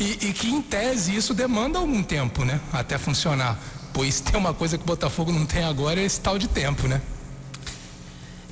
[0.00, 2.60] E, e que em tese isso demanda algum tempo, né?
[2.72, 3.58] Até funcionar.
[3.92, 6.86] Pois tem uma coisa que o Botafogo não tem agora, é esse tal de tempo,
[6.86, 7.02] né?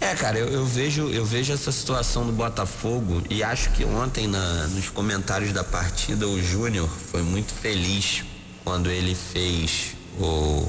[0.05, 4.27] É, cara, eu, eu vejo eu vejo essa situação do Botafogo e acho que ontem
[4.27, 8.23] na- nos comentários da partida o Júnior foi muito feliz
[8.63, 10.69] quando ele fez o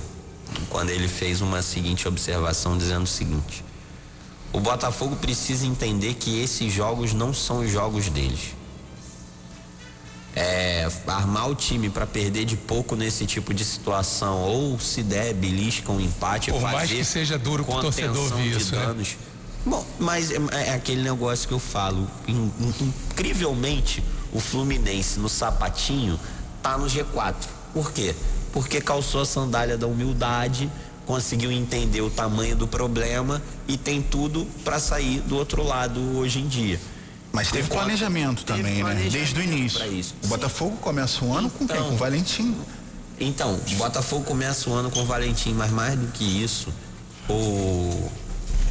[0.69, 3.61] quando ele fez uma seguinte observação dizendo o seguinte:
[4.53, 8.55] o Botafogo precisa entender que esses jogos não são os jogos deles.
[10.35, 15.33] É, armar o time para perder de pouco nesse tipo de situação ou se der
[15.33, 18.85] belisca um empate Por fazer mais que seja duro torcedor contenção ouvir de isso, né?
[18.85, 19.15] danos
[19.65, 22.07] Bom, mas é, é aquele negócio que eu falo.
[22.27, 26.19] In, in, incrivelmente, o Fluminense no sapatinho
[26.61, 27.35] tá no G4.
[27.73, 28.13] Por quê?
[28.53, 30.69] Porque calçou a sandália da humildade,
[31.05, 36.39] conseguiu entender o tamanho do problema e tem tudo para sair do outro lado hoje
[36.39, 36.79] em dia.
[37.35, 38.81] Mas teve planejamento teve também, né?
[38.81, 39.19] planejamento né?
[39.19, 40.13] Desde o início.
[40.23, 40.27] O.
[40.27, 41.85] Botafogo começa o ano com então, quem?
[41.89, 42.55] Com o Valentim.
[43.19, 46.69] Então, o Botafogo começa o ano com o Valentim, mas mais do que isso,
[47.29, 48.09] o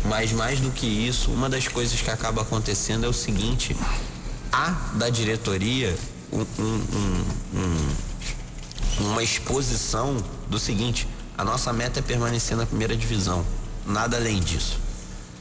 [0.06, 3.76] mas mais do que isso, uma das coisas que acaba acontecendo é o seguinte:
[4.52, 5.96] há da diretoria
[6.32, 7.94] um, um, um,
[9.00, 10.16] uma exposição
[10.48, 11.06] do seguinte:
[11.36, 13.44] a nossa meta é permanecer na primeira divisão,
[13.86, 14.83] nada além disso.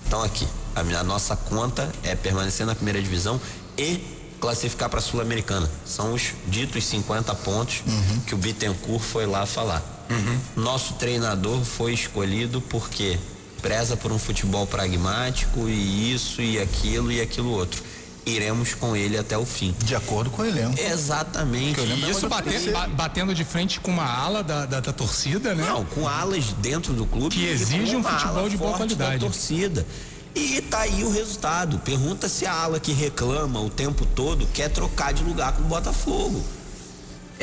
[0.06, 3.40] Então, aqui, a, a nossa conta é permanecer na primeira divisão
[3.78, 4.04] e
[4.40, 5.70] classificar para a Sul-Americana.
[5.86, 8.20] São os ditos 50 pontos uhum.
[8.28, 9.82] que o Bittencourt foi lá falar.
[10.10, 10.64] Uhum.
[10.64, 13.18] Nosso treinador foi escolhido porque
[13.62, 17.82] preza por um futebol pragmático e isso e aquilo e aquilo outro.
[18.26, 19.76] Iremos com ele até o fim.
[19.84, 20.80] De acordo com o elenco.
[20.80, 21.80] Exatamente.
[22.10, 25.66] Isso batendo, batendo de frente com uma ala da, da, da, torcida, né?
[25.66, 27.36] Não, com alas dentro do clube.
[27.36, 29.18] Que exige um futebol de boa qualidade.
[29.18, 29.86] Da torcida.
[30.36, 31.78] E tá aí o resultado.
[31.80, 35.66] Pergunta se a ala que reclama o tempo todo quer trocar de lugar com o
[35.66, 36.44] Botafogo.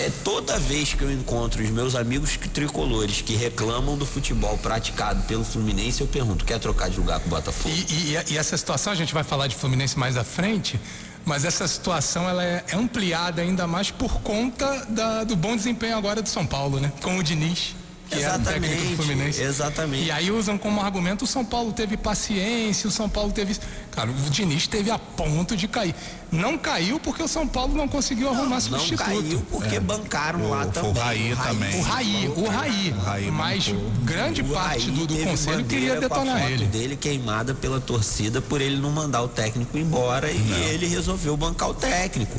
[0.01, 5.23] É toda vez que eu encontro os meus amigos tricolores que reclamam do futebol praticado
[5.25, 7.69] pelo Fluminense, eu pergunto: quer trocar de lugar com o Botafogo?
[7.69, 10.81] E, e, e essa situação, a gente vai falar de Fluminense mais à frente,
[11.23, 16.23] mas essa situação ela é ampliada ainda mais por conta da, do bom desempenho agora
[16.23, 16.91] do São Paulo, né?
[17.03, 17.75] Com o Diniz
[18.11, 19.43] que exatamente, era o técnico do Fluminense.
[19.43, 20.05] Exatamente.
[20.05, 23.57] E aí usam como argumento o São Paulo teve paciência, o São Paulo teve.
[23.93, 25.95] Cara, o Diniz teve a ponto de cair.
[26.31, 29.01] Não caiu porque o São Paulo não conseguiu não, arrumar substituto.
[29.01, 29.81] Não caiu porque é.
[29.81, 30.91] bancaram o, lá também.
[30.91, 31.81] O Raí também.
[31.81, 32.95] O Raí, o Raí.
[32.97, 36.67] O Raí mas grande o parte Raí do, do conselho queria detonar ele.
[36.67, 40.59] dele queimada pela torcida por ele não mandar o técnico embora não.
[40.59, 42.39] e ele resolveu bancar o técnico.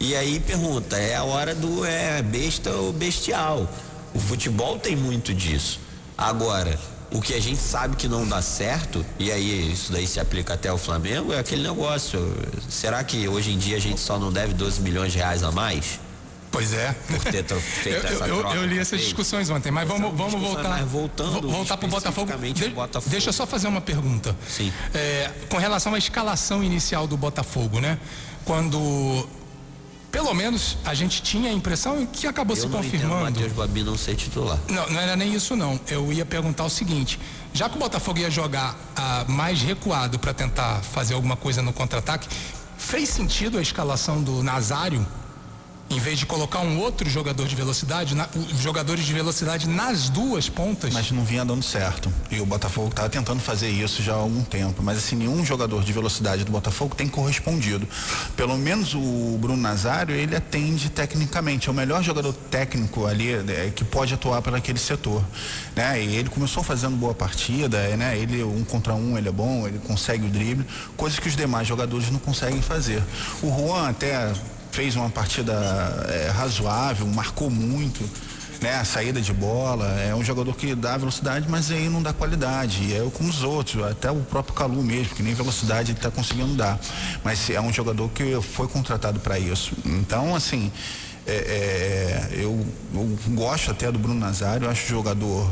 [0.00, 3.68] E aí pergunta, é a hora do é besta ou bestial?
[4.18, 5.78] O futebol tem muito disso.
[6.16, 6.76] Agora,
[7.08, 10.54] o que a gente sabe que não dá certo, e aí isso daí se aplica
[10.54, 12.34] até ao Flamengo, é aquele negócio.
[12.68, 15.52] Será que hoje em dia a gente só não deve 12 milhões de reais a
[15.52, 16.00] mais?
[16.50, 16.96] Pois é.
[17.06, 18.56] Por ter feito eu, essa eu, troca.
[18.56, 20.80] Eu li essas discussões ontem, mas vamos, vamos voltar.
[20.80, 21.48] Mas voltando.
[21.48, 22.32] Voltar para o Botafogo.
[22.52, 23.10] De, Botafogo.
[23.12, 24.34] Deixa eu só fazer uma pergunta.
[24.48, 24.72] Sim.
[24.92, 28.00] É, com relação à escalação inicial do Botafogo, né?
[28.44, 29.28] Quando
[30.10, 33.24] pelo menos a gente tinha a impressão que acabou eu se confirmando.
[33.24, 34.58] Matheus Babi não ser titular.
[34.68, 35.78] Não, não era nem isso não.
[35.88, 37.18] Eu ia perguntar o seguinte:
[37.52, 41.72] já que o Botafogo ia jogar ah, mais recuado para tentar fazer alguma coisa no
[41.72, 42.28] contra-ataque,
[42.76, 45.06] fez sentido a escalação do Nazário?
[45.90, 48.28] Em vez de colocar um outro jogador de velocidade, na,
[48.60, 50.92] jogadores de velocidade nas duas pontas.
[50.92, 52.12] Mas não vinha dando certo.
[52.30, 54.82] E o Botafogo estava tentando fazer isso já há algum tempo.
[54.82, 57.88] Mas assim, nenhum jogador de velocidade do Botafogo tem correspondido.
[58.36, 61.68] Pelo menos o Bruno Nazário, ele atende tecnicamente.
[61.68, 65.24] É o melhor jogador técnico ali é, que pode atuar para aquele setor.
[65.74, 66.04] Né?
[66.04, 68.16] E ele começou fazendo boa partida, né?
[68.18, 70.66] Ele, um contra um, ele é bom, ele consegue o drible,
[70.96, 73.02] coisas que os demais jogadores não conseguem fazer.
[73.42, 74.32] O Juan até
[74.78, 75.54] fez uma partida
[76.08, 78.08] é, razoável, marcou muito.
[78.60, 82.12] Né, a saída de bola, é um jogador que dá velocidade, mas aí não dá
[82.12, 82.84] qualidade.
[82.84, 86.12] E é como os outros, até o próprio Calu mesmo, que nem velocidade ele está
[86.12, 86.78] conseguindo dar.
[87.24, 89.72] Mas é um jogador que foi contratado para isso.
[89.84, 90.70] Então, assim,
[91.26, 92.64] é, é, eu,
[92.94, 95.50] eu, gosto até do Bruno Nazário, acho jogador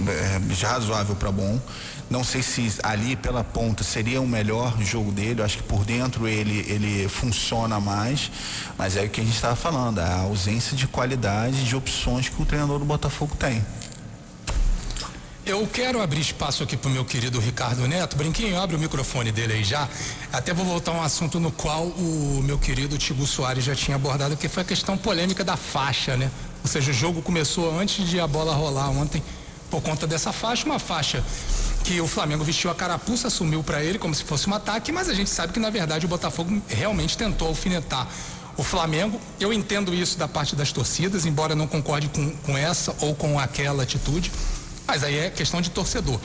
[0.00, 1.60] é, razoável para bom.
[2.10, 5.40] Não sei se ali pela ponta seria o melhor jogo dele.
[5.40, 8.30] Eu acho que por dentro ele, ele funciona mais.
[8.78, 12.40] Mas é o que a gente estava falando, a ausência de qualidade, de opções que
[12.40, 13.64] o treinador do Botafogo tem.
[15.44, 18.16] Eu quero abrir espaço aqui para o meu querido Ricardo Neto.
[18.16, 19.88] Brinquinho, abre o microfone dele aí já.
[20.30, 23.96] Até vou voltar a um assunto no qual o meu querido Tigo Soares já tinha
[23.96, 26.30] abordado, que foi a questão polêmica da faixa, né?
[26.62, 29.22] Ou seja, o jogo começou antes de a bola rolar ontem
[29.70, 31.24] por conta dessa faixa, uma faixa
[31.84, 35.08] que o Flamengo vestiu a carapuça, assumiu para ele como se fosse um ataque, mas
[35.08, 38.06] a gente sabe que na verdade o Botafogo realmente tentou alfinetar
[38.56, 39.20] o Flamengo.
[39.38, 43.38] Eu entendo isso da parte das torcidas, embora não concorde com, com essa ou com
[43.38, 44.30] aquela atitude,
[44.86, 46.20] mas aí é questão de torcedor.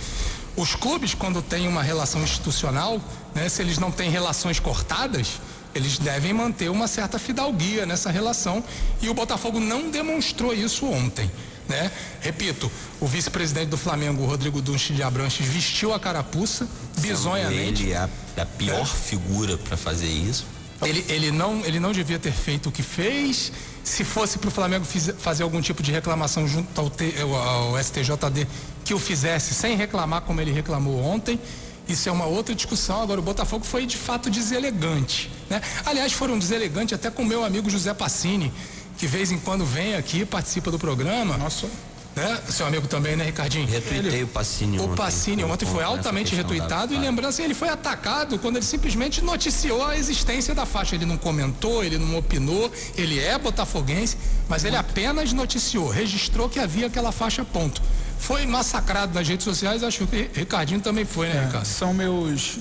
[0.55, 3.01] Os clubes, quando têm uma relação institucional,
[3.33, 5.39] né, se eles não têm relações cortadas,
[5.73, 8.63] eles devem manter uma certa fidalguia nessa relação
[9.01, 11.29] e o Botafogo não demonstrou isso ontem.
[11.73, 11.91] Né?
[12.21, 16.67] Repito, o vice-presidente do Flamengo, Rodrigo Dunchi de Abranches, vestiu a carapuça
[16.99, 17.83] bizonhamente.
[17.83, 18.85] Ele é a, a pior é.
[18.85, 20.45] figura para fazer isso.
[20.81, 23.51] Ele, ele, não, ele não devia ter feito o que fez.
[23.83, 27.35] Se fosse para o Flamengo fiz, fazer algum tipo de reclamação junto ao, T, ao,
[27.35, 28.47] ao STJD,
[28.83, 31.39] que o fizesse sem reclamar como ele reclamou ontem.
[31.87, 33.01] Isso é uma outra discussão.
[33.01, 35.29] Agora, o Botafogo foi de fato deselegante.
[35.49, 35.61] Né?
[35.85, 38.53] Aliás, foram deselegante até com meu amigo José Passini,
[38.97, 41.37] que vez em quando vem aqui, participa do programa.
[41.37, 41.67] Nossa.
[42.15, 42.39] Né?
[42.47, 43.67] Seu amigo também, né, Ricardinho?
[43.67, 44.95] Retuitei o Passini O ontem.
[44.95, 49.83] Passini ontem foi altamente retuitado e lembrando assim, ele foi atacado quando ele simplesmente noticiou
[49.83, 50.95] a existência da faixa.
[50.95, 54.15] Ele não comentou, ele não opinou, ele é botafoguense,
[54.47, 57.81] mas ele apenas noticiou, registrou que havia aquela faixa, ponto.
[58.19, 61.65] Foi massacrado nas redes sociais, acho que o Ricardinho também foi, né, Ricardo?
[61.65, 62.59] São meus.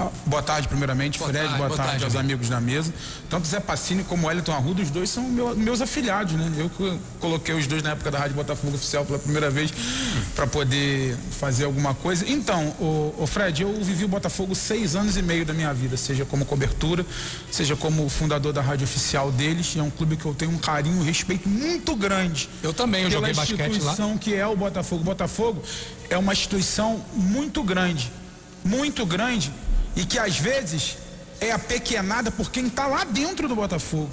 [0.00, 1.44] Ah, Boa tarde, primeiramente, Boa Fred.
[1.44, 2.32] tarde, boa, boa tarde, tarde, aos amigo.
[2.34, 2.92] amigos da mesa.
[3.28, 6.50] Tanto Zé Passini como o Elton Arruda, os dois são meu- meus afiliados, né?
[6.56, 9.72] Eu que coloquei os dois na época da Rádio Botafogo Oficial pela primeira vez
[10.34, 12.24] para poder fazer alguma coisa.
[12.28, 15.96] Então, o, o Fred, eu vivi o Botafogo seis anos e meio da minha vida,
[15.96, 17.04] seja como cobertura,
[17.50, 19.74] seja como fundador da rádio oficial deles.
[19.74, 23.02] E é um clube que eu tenho um carinho, um respeito muito grande Eu também,
[23.04, 23.66] eu joguei basquete lá.
[23.68, 25.02] instituição que é o Botafogo.
[25.02, 25.62] O Botafogo
[26.08, 28.10] é uma instituição muito grande,
[28.64, 29.52] muito grande
[29.96, 30.96] e que às vezes
[31.40, 34.10] é apequenada por quem está lá dentro do Botafogo.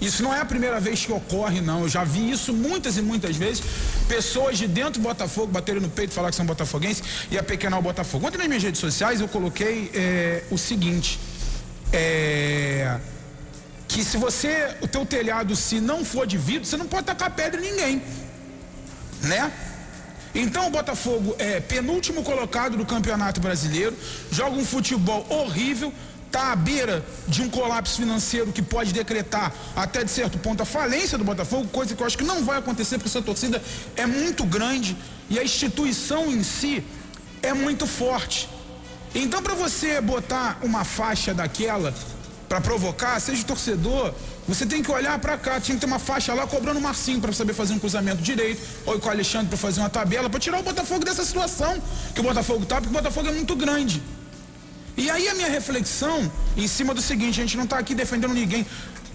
[0.00, 1.82] Isso não é a primeira vez que ocorre, não.
[1.82, 3.62] Eu já vi isso muitas e muitas vezes.
[4.06, 7.82] Pessoas de dentro do Botafogo baterem no peito, falar que são botafoguenses e apequenar o
[7.82, 8.26] Botafogo.
[8.26, 11.18] Ontem nas minhas redes sociais eu coloquei é, o seguinte.
[11.92, 12.98] É,
[13.88, 17.30] que se você, o teu telhado se não for de vidro, você não pode tacar
[17.30, 18.02] pedra em ninguém,
[19.22, 19.50] né?
[20.36, 23.96] Então o Botafogo é penúltimo colocado do Campeonato Brasileiro,
[24.30, 25.90] joga um futebol horrível,
[26.30, 30.66] tá à beira de um colapso financeiro que pode decretar até de certo ponto a
[30.66, 33.62] falência do Botafogo, coisa que eu acho que não vai acontecer porque essa torcida
[33.96, 34.94] é muito grande
[35.30, 36.84] e a instituição em si
[37.42, 38.46] é muito forte.
[39.14, 41.94] Então, para você botar uma faixa daquela
[42.48, 44.14] para provocar, seja torcedor,
[44.46, 45.60] você tem que olhar para cá.
[45.60, 48.60] Tinha que ter uma faixa lá cobrando o Marcinho para saber fazer um cruzamento direito,
[48.84, 51.80] ou com o Alexandre para fazer uma tabela, para tirar o Botafogo dessa situação
[52.14, 54.02] que o Botafogo tá, porque o Botafogo é muito grande.
[54.96, 58.32] E aí a minha reflexão em cima do seguinte, a gente não está aqui defendendo
[58.32, 58.64] ninguém.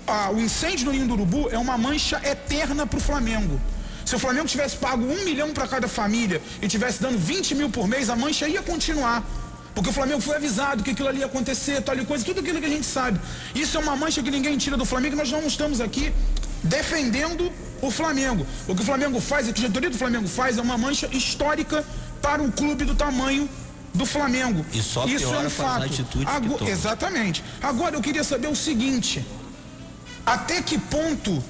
[0.05, 3.59] Ah, o incêndio no Ninho do Urubu é uma mancha eterna para o Flamengo.
[4.05, 7.69] Se o Flamengo tivesse pago um milhão para cada família e tivesse dando 20 mil
[7.69, 9.23] por mês, a mancha ia continuar.
[9.73, 12.59] Porque o Flamengo foi avisado que aquilo ali ia acontecer, tal e coisa, tudo aquilo
[12.59, 13.19] que a gente sabe.
[13.55, 16.13] Isso é uma mancha que ninguém tira do Flamengo e nós não estamos aqui
[16.63, 17.51] defendendo
[17.81, 18.45] o Flamengo.
[18.67, 21.07] O que o Flamengo faz, o que a diretoria do Flamengo faz é uma mancha
[21.11, 21.85] histórica
[22.21, 23.49] para um clube do tamanho
[23.93, 24.65] do Flamengo.
[24.73, 25.89] E só Isso é um fato.
[26.57, 26.69] toma.
[26.69, 27.43] Exatamente.
[27.61, 29.25] Agora eu queria saber o seguinte:
[30.25, 31.43] até que ponto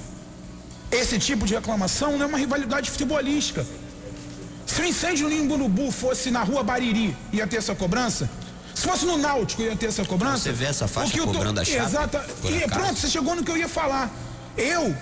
[0.92, 3.66] esse tipo de reclamação não é uma rivalidade futebolística?
[4.74, 8.30] Se o incêndio no Imburubu fosse na rua Bariri, ia ter essa cobrança?
[8.74, 10.44] Se fosse no Náutico, ia ter essa cobrança?
[10.44, 12.26] Você vê essa faixa tô- cobrando a chave, Exata.
[12.46, 12.70] E acaso?
[12.82, 14.10] pronto, você chegou no que eu ia falar.
[14.58, 14.96] Eu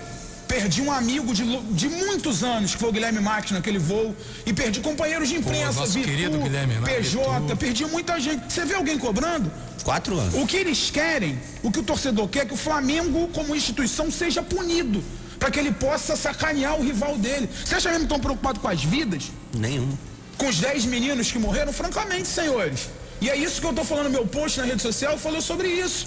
[0.48, 1.44] perdi um amigo de,
[1.80, 4.14] de muitos anos, que foi o Guilherme Marques naquele voo,
[4.44, 6.92] e perdi companheiros de imprensa, nosso Bitu, querido Guilherme, né?
[6.92, 8.52] PJ, perdi muita gente.
[8.52, 9.50] Você vê alguém cobrando?
[9.84, 10.34] Quatro anos.
[10.34, 14.10] O que eles querem, o que o torcedor quer, é que o Flamengo, como instituição,
[14.10, 15.02] seja punido.
[15.40, 17.48] Para que ele possa sacanear o rival dele.
[17.64, 19.32] Você acha mesmo que estão preocupados com as vidas?
[19.52, 19.90] Nenhum.
[20.38, 21.72] Com os 10 meninos que morreram?
[21.72, 22.88] Francamente, senhores.
[23.20, 25.68] E é isso que eu estou falando no meu post na rede social, falou sobre
[25.68, 26.06] isso.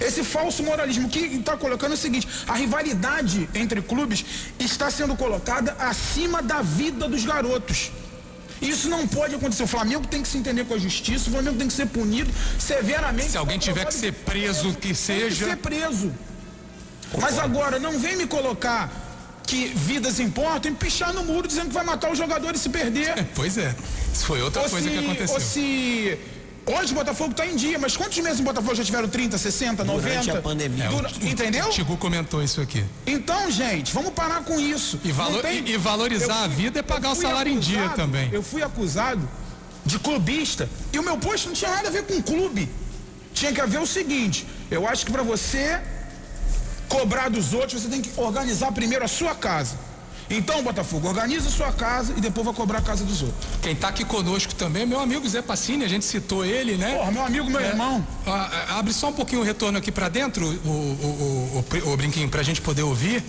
[0.00, 4.24] Esse falso moralismo que está colocando é o seguinte: a rivalidade entre clubes
[4.58, 7.90] está sendo colocada acima da vida dos garotos.
[8.60, 9.62] Isso não pode acontecer.
[9.62, 12.30] O Flamengo tem que se entender com a justiça, o Flamengo tem que ser punido
[12.58, 13.30] severamente.
[13.30, 15.44] Se alguém tiver que ser preso, que Tem seja.
[15.44, 16.12] que ser preso.
[17.20, 18.90] Mas agora, não vem me colocar
[19.46, 23.26] que vidas importam e pichar no muro dizendo que vai matar os jogadores se perder.
[23.34, 23.74] Pois é.
[24.12, 25.34] Isso foi outra ou, coisa se, que aconteceu.
[25.34, 26.18] ou se.
[26.66, 29.84] Hoje o Botafogo está em dia, mas quantos meses o Botafogo já tiveram 30, 60,
[29.84, 30.08] 90?
[30.08, 30.84] Durante a pandemia.
[30.84, 31.64] É, o- Entendeu?
[31.66, 32.84] O Tigu comentou isso aqui.
[33.06, 35.00] Então, gente, vamos parar com isso.
[35.02, 37.58] E valor- Não e- e valorizar Eu a vida é pagar o fui salário em
[37.58, 38.28] dia também.
[38.30, 39.26] Eu fui acusado
[39.86, 42.68] de clubista e o meu post não tinha nada a ver com clube.
[43.32, 45.80] Tinha que haver o seguinte: eu acho que para você
[46.88, 49.76] cobrar dos outros, você tem que organizar primeiro a sua casa.
[50.30, 53.46] Então, Botafogo, organiza a sua casa e depois vai cobrar a casa dos outros.
[53.62, 56.96] Quem tá aqui conosco também é meu amigo Zé Passini, a gente citou ele, né?
[56.96, 57.68] Porra, meu amigo, meu É.
[57.68, 58.06] irmão.
[58.26, 61.96] Ah, ah, abre só um pouquinho o retorno aqui pra dentro, o, o, o, o,
[61.96, 63.24] brinquinho, pra gente poder ouvir.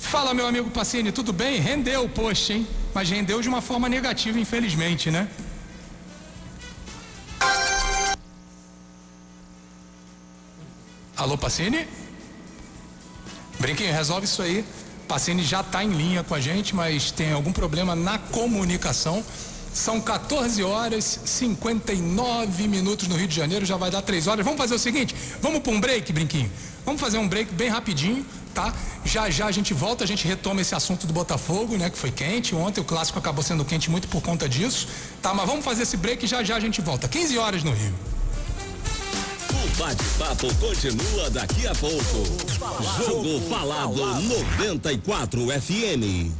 [0.00, 1.58] Fala, meu amigo Passini, tudo bem?
[1.60, 2.66] Rendeu o post, hein?
[2.94, 5.26] Mas rendeu de uma forma negativa, infelizmente, né?
[11.16, 11.86] Alô, Passini?
[13.64, 14.62] Brinquinho, resolve isso aí.
[15.08, 19.24] Passini já está em linha com a gente, mas tem algum problema na comunicação.
[19.72, 24.44] São 14 horas 59 minutos no Rio de Janeiro, já vai dar 3 horas.
[24.44, 26.52] Vamos fazer o seguinte: vamos para um break, Brinquinho.
[26.84, 28.70] Vamos fazer um break bem rapidinho, tá?
[29.02, 31.88] Já já a gente volta, a gente retoma esse assunto do Botafogo, né?
[31.88, 32.54] Que foi quente.
[32.54, 34.86] Ontem o clássico acabou sendo quente muito por conta disso,
[35.22, 35.32] tá?
[35.32, 37.08] Mas vamos fazer esse break e já já a gente volta.
[37.08, 37.94] 15 horas no Rio.
[39.64, 42.22] O bate-papo continua daqui a pouco.
[42.98, 46.30] Jogo Falado 94 FM.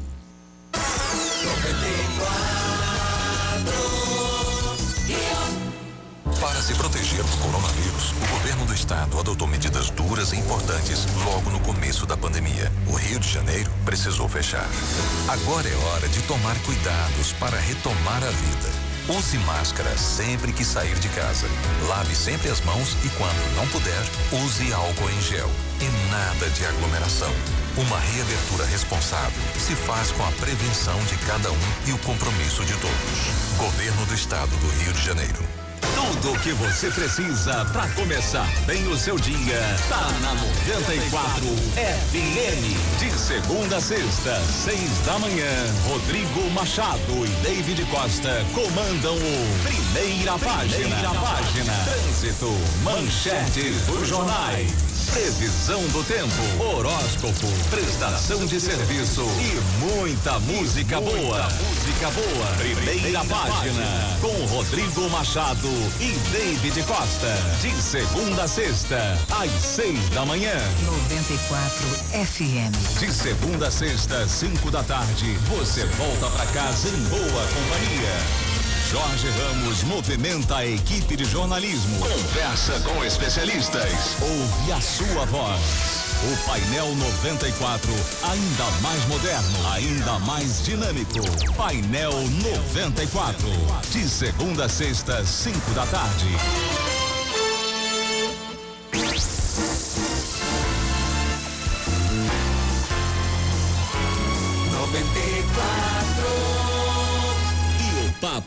[6.39, 11.49] Para se proteger do coronavírus, o governo do estado adotou medidas duras e importantes logo
[11.51, 12.71] no começo da pandemia.
[12.87, 14.69] O Rio de Janeiro precisou fechar.
[15.29, 18.94] Agora é hora de tomar cuidados para retomar a vida.
[19.07, 21.47] Use máscara sempre que sair de casa.
[21.89, 24.03] Lave sempre as mãos e, quando não puder,
[24.33, 25.51] use álcool em gel.
[25.83, 27.31] E nada de aglomeração.
[27.77, 32.73] Uma reabertura responsável se faz com a prevenção de cada um e o compromisso de
[32.79, 33.59] todos.
[33.59, 35.54] Governo do Estado do Rio de Janeiro.
[35.95, 42.99] Tudo o que você precisa para começar bem o seu dia tá na 94 FM.
[42.99, 45.51] De segunda a sexta, seis da manhã,
[45.87, 50.87] Rodrigo Machado e David Costa comandam o Primeira, Página.
[50.87, 51.73] Primeira Página.
[51.85, 52.51] Trânsito,
[52.83, 54.94] manchetes dos jornais.
[55.15, 61.49] Previsão do tempo, horóscopo, prestação de serviço e muita música boa.
[61.51, 62.47] Música boa.
[62.59, 63.87] Primeira página
[64.21, 65.69] com Rodrigo Machado
[66.01, 67.33] e David Costa.
[67.61, 70.57] De segunda a sexta, às seis da manhã.
[70.85, 71.87] 94
[72.27, 72.99] FM.
[72.99, 78.54] De segunda a sexta, cinco da tarde, você volta pra casa em boa companhia.
[78.95, 81.99] Jorge Ramos movimenta a equipe de jornalismo.
[81.99, 83.91] Conversa com especialistas.
[84.23, 85.61] Ouve a sua voz.
[86.23, 87.91] O painel 94,
[88.23, 91.19] ainda mais moderno, ainda mais dinâmico.
[91.57, 93.49] Painel 94.
[93.91, 96.29] De segunda a sexta, cinco da tarde.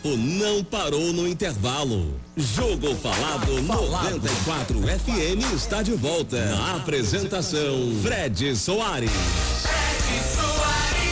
[0.07, 2.13] Papo não parou no intervalo.
[2.37, 6.37] Jogo Falado 94 FM está de volta.
[6.45, 9.11] Na apresentação, Fred Soares.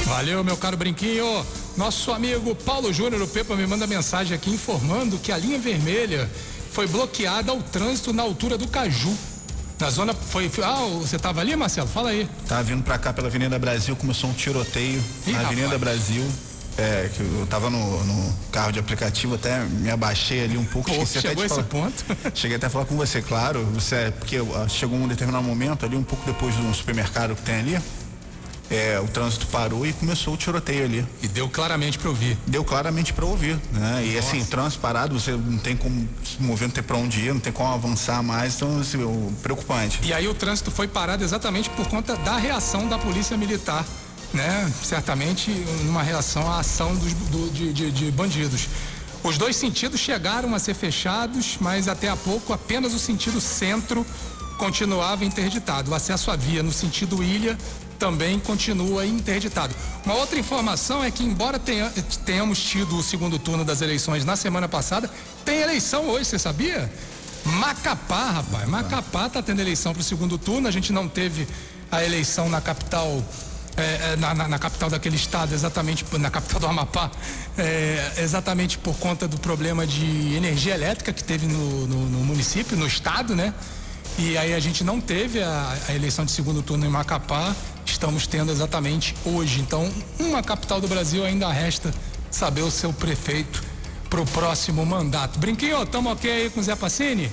[0.06, 1.46] Valeu, meu caro Brinquinho.
[1.76, 6.30] Nosso amigo Paulo Júnior, o Pepa, me manda mensagem aqui informando que a linha vermelha
[6.72, 9.14] foi bloqueada ao trânsito na altura do Caju.
[9.78, 10.50] Na zona foi.
[10.64, 11.88] Ah, você estava ali, Marcelo?
[11.88, 12.30] Fala aí.
[12.48, 15.82] Tava vindo para cá pela Avenida Brasil, começou um tiroteio Ih, na Avenida rapaz.
[15.82, 16.24] Brasil.
[16.78, 20.94] É, que eu tava no, no, carro de aplicativo, até me abaixei ali um pouco.
[20.94, 22.06] Pô, chegou até esse falar, ponto?
[22.36, 23.64] cheguei até a falar com você, claro.
[23.74, 27.44] Você, porque uh, chegou um determinado momento ali, um pouco depois de um supermercado que
[27.44, 27.80] tem ali.
[28.70, 31.08] É, o trânsito parou e começou o tiroteio ali.
[31.22, 32.38] E deu claramente para ouvir.
[32.48, 34.04] Deu claramente para ouvir, né?
[34.04, 37.34] E assim, trânsito parado, você não tem como se mover, não tem para onde ir,
[37.34, 38.98] não tem como avançar mais, então assim,
[39.44, 40.00] preocupante.
[40.04, 43.86] E aí o trânsito foi parado exatamente por conta da reação da polícia militar
[44.36, 44.72] né?
[44.84, 45.50] Certamente
[45.86, 48.68] numa reação à ação dos, do, de, de, de bandidos.
[49.24, 54.06] Os dois sentidos chegaram a ser fechados, mas até há pouco apenas o sentido centro
[54.58, 55.90] continuava interditado.
[55.90, 57.58] O acesso à via no sentido ilha
[57.98, 59.74] também continua interditado.
[60.06, 61.90] Uma outra informação é que, embora tenha,
[62.26, 65.10] tenhamos tido o segundo turno das eleições na semana passada,
[65.44, 66.92] tem eleição hoje, você sabia?
[67.46, 68.68] Macapá, rapaz.
[68.68, 70.68] Macapá está tendo eleição para o segundo turno.
[70.68, 71.48] A gente não teve
[71.92, 73.24] a eleição na capital
[73.78, 77.12] é, é, na, na, na, capital daquele estado, exatamente na capital do Amapá,
[77.58, 82.78] é, exatamente por conta do problema de energia elétrica que teve no, no, no, município,
[82.78, 83.54] no estado, né?
[84.18, 87.54] E aí a gente não teve a, a, eleição de segundo turno em Macapá,
[87.86, 89.60] estamos tendo exatamente hoje.
[89.60, 91.94] Então, uma capital do Brasil ainda resta
[92.32, 93.62] saber o seu prefeito
[94.10, 95.38] para o próximo mandato.
[95.38, 97.30] Brinquinho, estamos ok aí com o Zé Passini?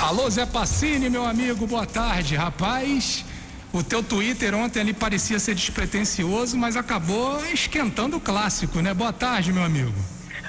[0.00, 3.27] Alô, Zé Passini, meu amigo, boa tarde, rapaz.
[3.72, 8.94] O teu Twitter ontem ali parecia ser despretensioso, mas acabou esquentando o clássico, né?
[8.94, 9.92] Boa tarde, meu amigo.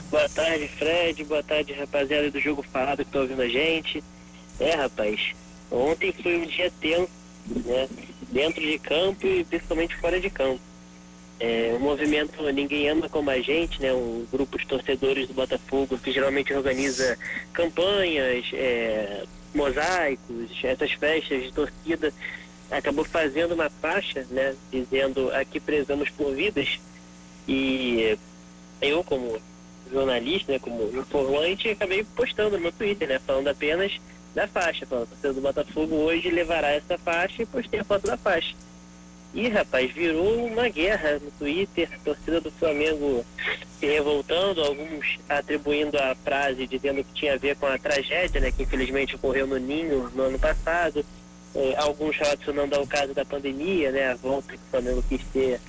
[0.09, 1.24] Boa tarde, Fred.
[1.26, 4.01] Boa tarde, rapaziada do Jogo Falado que tá ouvindo a gente.
[4.59, 5.34] É, rapaz,
[5.70, 7.09] ontem foi um dia tenso,
[7.65, 7.89] né?
[8.32, 10.61] Dentro de campo e principalmente fora de campo.
[11.41, 13.93] É, o movimento Ninguém Ama Como a Gente, né?
[13.93, 17.17] Um grupo de torcedores do Botafogo que geralmente organiza
[17.53, 22.13] campanhas, é, mosaicos, essas festas de torcida
[22.72, 26.80] acabou fazendo uma faixa, né, dizendo aqui prezamos por vidas.
[27.47, 28.17] E
[28.82, 29.39] eu, como
[29.91, 33.99] jornalista, né, como informante, acabei postando no meu Twitter, né, falando apenas
[34.36, 38.17] da faixa, falando, torcida do Botafogo hoje levará essa faixa e postei a foto da
[38.17, 38.53] faixa.
[39.34, 43.24] E, rapaz, virou uma guerra no Twitter, a torcida do Flamengo
[43.80, 48.51] se revoltando, alguns atribuindo a frase dizendo que tinha a ver com a tragédia, né,
[48.51, 51.05] que infelizmente ocorreu no Ninho no ano passado,
[51.56, 55.60] é, alguns relacionando ao caso da pandemia, né, a volta que o Flamengo quis ter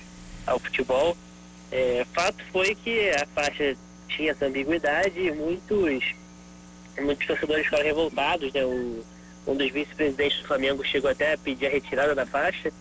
[0.45, 1.17] ao futebol.
[1.71, 3.75] É, fato foi que a faixa
[4.07, 6.03] tinha essa ambiguidade e muitos,
[6.99, 9.03] muitos torcedores ficaram revoltados, né, o,
[9.47, 12.71] um dos vice-presidentes do Flamengo chegou até a pedir a retirada da faixa.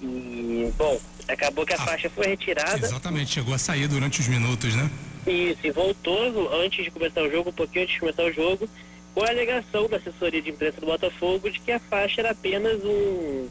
[0.00, 2.78] E, bom, acabou que a ah, faixa foi retirada.
[2.78, 4.90] Exatamente, chegou a sair durante os minutos, né?
[5.26, 8.68] Isso, e voltou antes de começar o jogo, um pouquinho antes de começar o jogo,
[9.20, 12.82] com a alegação da assessoria de imprensa do Botafogo de que a faixa era apenas
[12.82, 13.48] um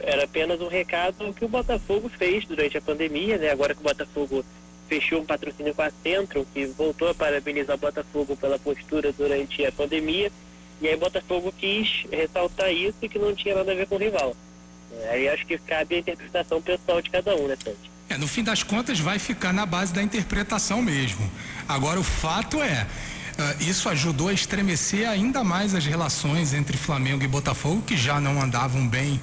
[0.00, 3.52] era apenas um recado que o Botafogo fez durante a pandemia, né?
[3.52, 4.44] Agora que o Botafogo
[4.88, 9.64] fechou um patrocínio com a Centro, que voltou a parabenizar o Botafogo pela postura durante
[9.64, 10.32] a pandemia,
[10.80, 13.94] e aí o Botafogo quis ressaltar isso e que não tinha nada a ver com
[13.94, 14.34] o rival.
[15.00, 17.94] É, aí acho que cabe a interpretação pessoal de cada um, né, Santi?
[18.08, 21.30] É, no fim das contas vai ficar na base da interpretação mesmo.
[21.68, 22.86] Agora o fato é,
[23.60, 28.40] isso ajudou a estremecer ainda mais as relações entre Flamengo e Botafogo, que já não
[28.40, 29.20] andavam bem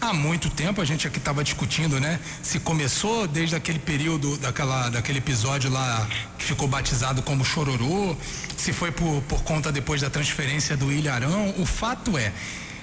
[0.00, 0.80] há muito tempo.
[0.80, 2.20] A gente aqui estava discutindo, né?
[2.42, 6.06] Se começou desde aquele período, daquela, daquele episódio lá
[6.38, 8.16] que ficou batizado como Chororô,
[8.56, 11.54] se foi por, por conta depois da transferência do Ilharão.
[11.58, 12.32] O fato é,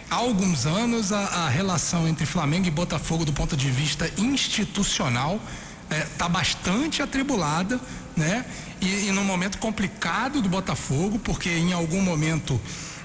[0.09, 5.39] há alguns anos a, a, relação entre Flamengo e Botafogo do ponto de vista institucional
[5.91, 7.79] está é, bastante atribulada,
[8.15, 8.45] né?
[8.79, 12.59] E, e num momento complicado do Botafogo, porque em algum momento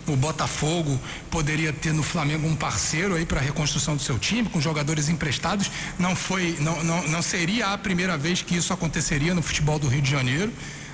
[0.07, 0.99] o Botafogo
[1.30, 5.09] poderia ter no Flamengo um parceiro aí para a reconstrução do seu time, com jogadores
[5.09, 5.70] emprestados.
[5.99, 9.89] Não foi, não, não, não seria a primeira vez que isso aconteceria no futebol do
[9.89, 10.53] Rio de Janeiro,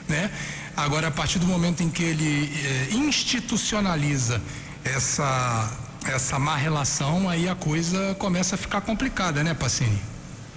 [0.08, 0.30] né?
[0.76, 4.40] Agora, a partir do momento em que ele eh, institucionaliza
[4.82, 5.70] essa
[6.04, 10.11] essa má relação, aí a coisa começa a ficar complicada, né, Pacini?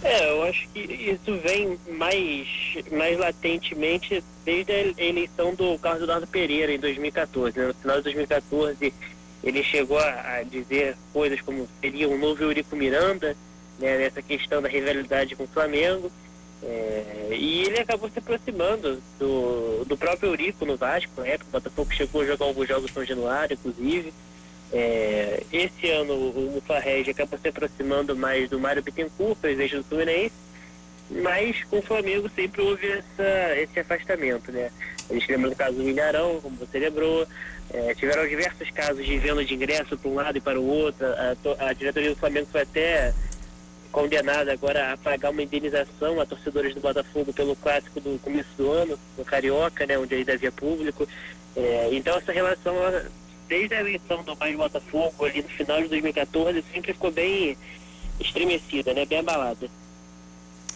[0.05, 2.47] É, eu acho que isso vem mais,
[2.91, 7.57] mais latentemente desde a eleição do Carlos Eduardo Pereira em 2014.
[7.57, 7.65] Né?
[7.65, 8.93] No final de 2014,
[9.43, 13.35] ele chegou a, a dizer coisas como seria um novo Eurico Miranda,
[13.79, 16.11] né, nessa questão da rivalidade com o Flamengo.
[16.61, 21.51] É, e ele acabou se aproximando do, do próprio Eurico no Vasco, na época, o
[21.53, 24.13] Botafogo chegou a jogar alguns jogos São Januário, inclusive.
[24.73, 30.33] É, esse ano o Mufarreg acaba se aproximando mais do Mário Bittencourt, presidente do Fluminense,
[31.09, 34.71] mas com o Flamengo sempre houve essa, esse afastamento, né?
[35.09, 37.27] A gente lembra do caso do Milharão, como você lembrou,
[37.71, 41.05] é, tiveram diversos casos de venda de ingresso para um lado e para o outro,
[41.05, 43.13] a, a diretoria do Flamengo foi até
[43.91, 48.69] condenada agora a pagar uma indenização a torcedores do Botafogo pelo clássico do começo do
[48.69, 51.07] ano, no Carioca, né, onde ainda havia público.
[51.55, 52.75] É, então essa relação
[53.47, 57.57] desde a eleição do Pai Botafogo ali no final de 2014 sempre ficou bem
[58.19, 59.05] estremecida, né?
[59.05, 59.69] Bem abalada.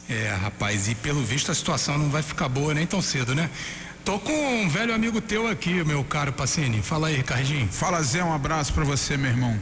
[0.10, 3.50] É, rapaz, e pelo visto a situação não vai ficar boa nem tão cedo, né?
[4.04, 6.82] Tô com um velho amigo teu aqui, meu caro Pacini.
[6.82, 7.68] Fala aí, Ricardinho.
[7.68, 9.58] Fala, Zé, um abraço para você, meu irmão.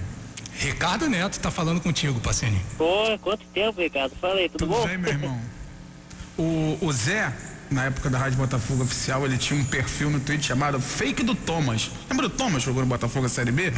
[0.57, 2.59] Ricardo Neto tá falando contigo, Pacini.
[2.77, 4.15] Pô, quanto tempo, Ricardo?
[4.15, 4.81] Fala aí, tudo, tudo bom?
[4.81, 5.41] Tudo bem, meu irmão.
[6.39, 7.33] o, o Zé,
[7.69, 11.35] na época da Rádio Botafogo Oficial, ele tinha um perfil no Twitter chamado Fake do
[11.35, 11.91] Thomas.
[12.09, 13.71] Lembra do Thomas jogou no Botafogo Série B?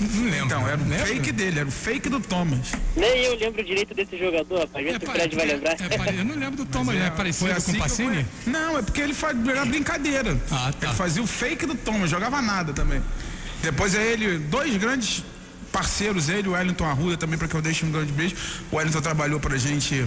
[0.00, 0.46] Não lembro.
[0.46, 1.06] Então, era o lembra?
[1.06, 2.72] fake dele, era o fake do Thomas.
[2.96, 4.86] Nem eu lembro direito desse jogador, rapaz.
[4.86, 5.72] É, o Fred vai lembrar.
[5.72, 8.26] É, eu não lembro do Thomas, é, é parecido assim com o Pacini?
[8.46, 10.38] Não, é porque ele fazia era brincadeira.
[10.50, 10.88] Ah, tá.
[10.88, 13.02] Ele fazia o fake do Thomas, jogava nada também.
[13.62, 15.24] Depois é ele, dois grandes
[15.72, 18.36] parceiros, ele o Wellington Arruda também, para que eu deixe um grande beijo.
[18.70, 20.06] O Wellington trabalhou pra gente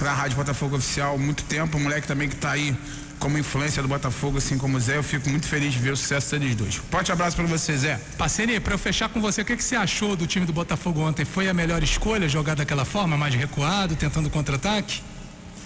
[0.00, 2.76] na Rádio Botafogo Oficial há muito tempo, um moleque também que está aí
[3.18, 5.96] como influência do Botafogo, assim como o Zé, eu fico muito feliz de ver o
[5.96, 6.76] sucesso deles dois.
[6.76, 8.00] Forte abraço para você, Zé.
[8.16, 11.00] Parceria, para eu fechar com você, o que, que você achou do time do Botafogo
[11.00, 11.24] ontem?
[11.24, 15.02] Foi a melhor escolha jogar daquela forma, mais recuado, tentando contra-ataque?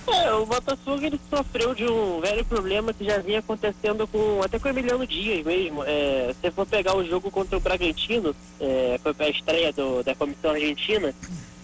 [0.06, 4.58] É, o Botafogo ele sofreu de um velho problema que já vinha acontecendo com até
[4.58, 5.84] com o Emiliano Dias mesmo.
[5.84, 10.02] É, se for pegar o jogo contra o Bragantino, é, foi para a estreia do,
[10.02, 11.14] da comissão argentina,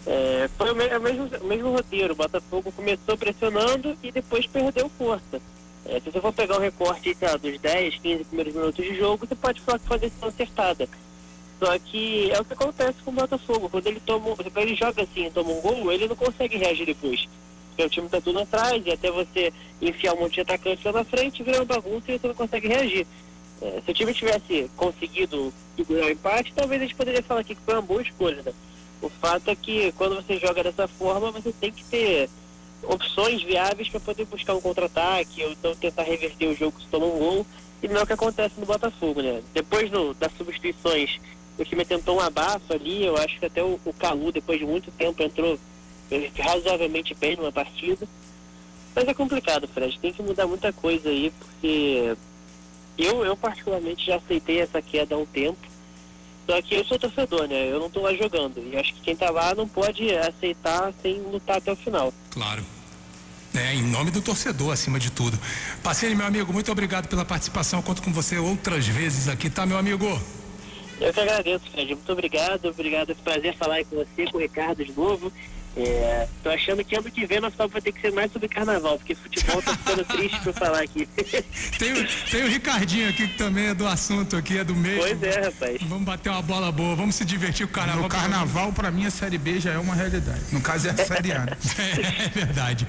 [0.07, 2.14] é, foi o, me, o, mesmo, o mesmo roteiro.
[2.14, 5.40] O Botafogo começou pressionando e depois perdeu força.
[5.86, 9.26] É, se você for pegar o recorte lá, dos 10, 15 primeiros minutos de jogo,
[9.26, 10.88] você pode falar que foi decisão acertada.
[11.59, 13.68] Só que é o que acontece com o Botafogo.
[13.68, 16.86] Quando ele toma, quando ele joga assim e toma um gol, ele não consegue reagir
[16.86, 17.26] depois.
[17.70, 20.92] Porque o time está tudo atrás e até você enfiar um monte de atacante lá
[20.92, 23.07] na frente, vira uma bagunça e você não consegue reagir.
[23.61, 27.55] É, se o time tivesse conseguido segurar o empate, talvez a gente poderia falar aqui
[27.55, 28.42] que foi uma boa escolha.
[28.42, 28.53] Né?
[29.01, 32.28] O fato é que quando você joga dessa forma, você tem que ter
[32.82, 37.07] opções viáveis para poder buscar um contra-ataque ou então tentar reverter o jogo se toma
[37.07, 37.46] um gol.
[37.82, 39.40] E não é o que acontece no Botafogo, né?
[39.55, 41.20] Depois do, das substituições,
[41.57, 43.05] o time tentou um abafo ali.
[43.05, 45.59] Eu acho que até o, o Calu, depois de muito tempo, entrou
[46.40, 48.09] razoavelmente bem numa partida.
[48.96, 49.96] Mas é complicado, Fred.
[50.01, 52.16] Tem que mudar muita coisa aí, porque
[52.96, 55.68] eu, eu particularmente já aceitei essa queda há um tempo
[56.49, 57.70] Só que eu sou torcedor, né?
[57.70, 58.59] Eu não tô lá jogando.
[58.72, 62.12] E acho que quem tá lá não pode aceitar sem lutar até o final.
[62.30, 62.64] Claro.
[63.55, 65.38] É, em nome do torcedor, acima de tudo.
[65.82, 67.82] Passeio, meu amigo, muito obrigado pela participação.
[67.82, 70.07] Conto com você outras vezes aqui, tá, meu amigo?
[70.99, 71.94] Eu que agradeço, Fred.
[71.94, 72.64] Muito obrigado.
[72.66, 73.11] Obrigado.
[73.11, 75.30] É um prazer falar aí com você, com o Ricardo de novo.
[75.79, 78.49] É, tô achando que ano que vem nosso papo vai ter que ser mais sobre
[78.49, 81.07] carnaval, porque futebol tá ficando triste pra falar aqui.
[81.79, 84.99] Tem, o- tem o Ricardinho aqui que também é do assunto aqui, é do mês.
[84.99, 85.79] pois é, rapaz.
[85.83, 88.03] Vamos bater uma bola boa, vamos se divertir com o carnaval.
[88.03, 90.41] No carnaval, pra mim, a Série B já é uma realidade.
[90.53, 91.41] No caso, é a Série A.
[91.45, 91.53] né?
[92.24, 92.87] É verdade.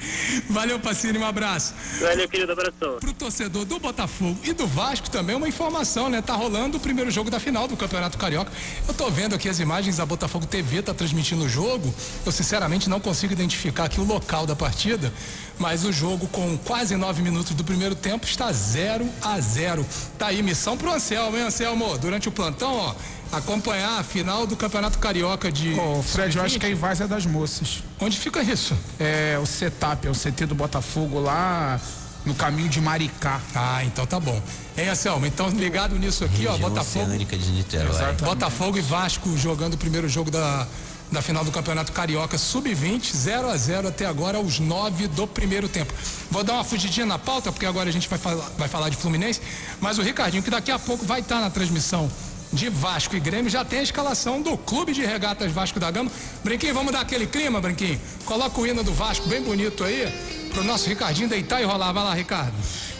[0.49, 1.73] Valeu, Pacini, um abraço.
[2.01, 2.51] Valeu, querido.
[2.53, 2.97] Abração.
[2.99, 6.21] Pro torcedor do Botafogo e do Vasco também uma informação, né?
[6.21, 8.51] Tá rolando o primeiro jogo da final do Campeonato Carioca.
[8.87, 11.93] Eu tô vendo aqui as imagens da Botafogo TV tá transmitindo o jogo.
[12.25, 15.11] Eu sinceramente não consigo identificar aqui o local da partida,
[15.57, 19.85] mas o jogo com quase nove minutos do primeiro tempo está 0 a 0.
[20.17, 21.97] Tá aí missão pro Anselmo, hein, Anselmo?
[21.97, 22.95] Durante o plantão, ó,
[23.31, 27.07] acompanhar a final do Campeonato Carioca de Ô, Fred, eu acho que a Invasa é
[27.07, 27.83] das moças.
[27.99, 28.77] Onde fica isso?
[28.99, 31.79] É o setup, é o CT do Botafogo lá
[32.25, 33.41] no caminho de Maricá.
[33.55, 34.41] Ah, então tá bom.
[34.77, 35.25] Hein, Anselmo?
[35.25, 37.05] Então ligado nisso aqui, ó, Região Botafogo.
[37.05, 38.13] Oceânica de Niterói.
[38.21, 40.67] Botafogo e Vasco jogando o primeiro jogo da,
[41.11, 45.67] da final do Campeonato Carioca Sub-20, 0 a 0 até agora, aos 9 do primeiro
[45.67, 45.93] tempo.
[46.29, 48.97] Vou dar uma fugidinha na pauta, porque agora a gente vai falar, vai falar de
[48.97, 49.41] Fluminense,
[49.79, 52.09] mas o Ricardinho, que daqui a pouco vai estar na transmissão
[52.51, 56.11] de Vasco e Grêmio, já tem a escalação do Clube de Regatas Vasco da Gama.
[56.43, 57.99] Brinquinho, vamos dar aquele clima, Brinquinho?
[58.25, 60.11] Coloca o hino do Vasco bem bonito aí,
[60.51, 61.91] pro nosso Ricardinho deitar e rolar.
[61.91, 62.53] Vai lá, Ricardo.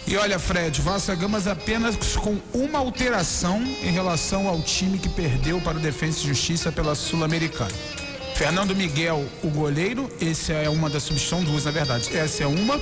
[0.07, 5.09] E olha, Fred, Vasco da Gama apenas com uma alteração em relação ao time que
[5.09, 7.71] perdeu para o Defensa e Justiça pela Sul-Americana.
[8.39, 12.15] Fernando Miguel, o goleiro, esse é uma das substituições, duas na verdade.
[12.15, 12.79] Essa é uma.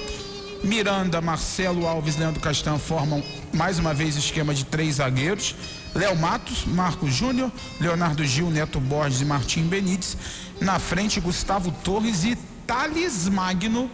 [0.64, 5.56] Miranda, Marcelo Alves, Leandro Castan formam mais uma vez esquema de três zagueiros.
[5.96, 7.52] Léo Matos, Marcos Júnior,
[7.82, 10.16] Leonardo Gil, Neto Borges e Martim Benítez.
[10.62, 12.38] Na frente, Gustavo Torres e
[12.68, 13.90] Thales Magno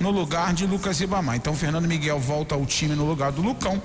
[0.00, 1.36] no lugar de Lucas Ribamar.
[1.36, 3.82] Então, Fernando Miguel volta ao time no lugar do Lucão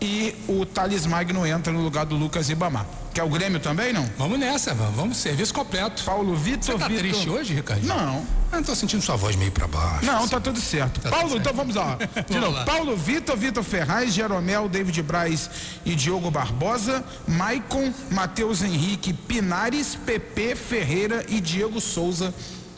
[0.00, 2.86] e o Thales Magno entra no lugar do Lucas Ribamar.
[3.12, 4.08] Quer o Grêmio também, não?
[4.16, 6.04] Vamos nessa, vamos, vamos serviço completo.
[6.04, 7.02] Paulo Vitor, Você tá Vitor...
[7.02, 7.88] triste hoje, Ricardinho?
[7.88, 8.24] Não.
[8.52, 10.06] Eu não tô sentindo sua voz meio pra baixo.
[10.06, 11.00] Não, tá tudo certo.
[11.00, 11.98] Tá Paulo, tudo então vamos lá.
[12.28, 12.64] De novo, lá.
[12.64, 15.50] Paulo Vitor, Vitor Ferraz, Jeromel, David Braz
[15.84, 22.32] e Diogo Barbosa, Maicon, Matheus Henrique, Pinares, Pepe Ferreira e Diego Souza.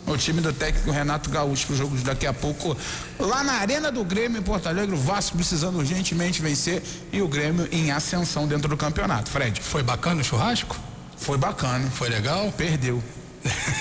[0.07, 2.76] O time do técnico Renato Gaúcho para o jogo de daqui a pouco
[3.18, 4.94] lá na Arena do Grêmio em Porto Alegre.
[4.94, 6.82] O Vasco precisando urgentemente vencer
[7.12, 9.30] e o Grêmio em ascensão dentro do campeonato.
[9.30, 10.76] Fred, Foi bacana o churrasco?
[11.16, 11.88] foi bacana.
[11.90, 12.53] Foi legal?
[12.57, 13.00] Perdeu.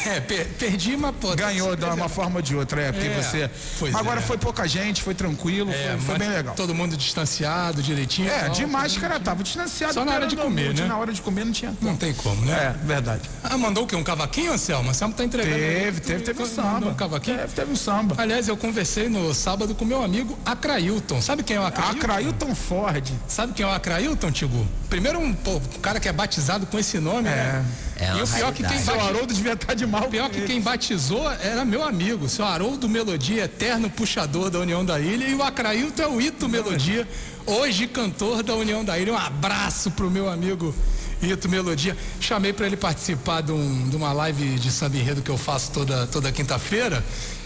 [0.08, 1.36] É, per- perdi, mas pô.
[1.36, 3.50] Ganhou de uma forma ou de outra, é, porque É, você.
[3.96, 4.24] Agora é.
[4.24, 6.56] foi pouca gente, foi tranquilo, É, foi, foi bem legal.
[6.56, 8.28] Todo mundo distanciado, direitinho.
[8.30, 9.94] É, tal, de máscara mundo- tava distanciado.
[9.94, 10.88] Só na hora de comer, noite, né?
[10.88, 11.74] Na hora de comer não tinha.
[11.82, 12.76] Não tem como, né?
[12.82, 13.30] É, verdade.
[13.44, 13.96] Ah, mandou o quê?
[13.96, 14.90] Um cavaquinho, Anselmo?
[14.90, 15.56] Anselmo tá entregando.
[15.56, 16.88] Teve, teve, teve um samba.
[16.90, 17.38] Um cavaquinho?
[17.38, 18.16] Teve, teve um samba.
[18.18, 21.22] Aliás, eu conversei no sábado com meu amigo Acrailton.
[21.22, 21.98] Sabe quem é o Acrailton?
[21.98, 23.08] Acrailton Ford.
[23.28, 24.66] Sabe quem é o Acrailton, Tigu?
[24.90, 27.64] Primeiro um, pô, um cara que é batizado com esse nome, né?
[28.02, 28.80] É e o pior que quem.
[28.80, 30.06] Seu batiza- Haroldo devia estar de mal.
[30.06, 34.84] O pior que quem batizou era meu amigo, seu Haroldo Melodia, eterno puxador da União
[34.84, 37.08] da Ilha, e o Acrailton é o Ito Melodia,
[37.46, 39.14] hoje cantor da União da Ilha.
[39.14, 40.74] Um abraço pro meu amigo
[41.22, 41.96] Ito Melodia.
[42.20, 45.72] Chamei para ele participar de, um- de uma live de samba enredo que eu faço
[45.72, 47.04] toda, toda quinta-feira.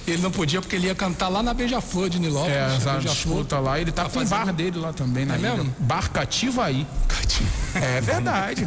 [0.07, 2.55] Ele não podia porque ele ia cantar lá na Beija-Flor de Nilópolis.
[2.55, 3.79] É, essa disputa lá.
[3.79, 5.75] Ele tá, Tá com fazendo- bar dele lá também, na É mesmo?
[5.79, 6.85] Bar Cativaí.
[7.73, 8.65] É verdade.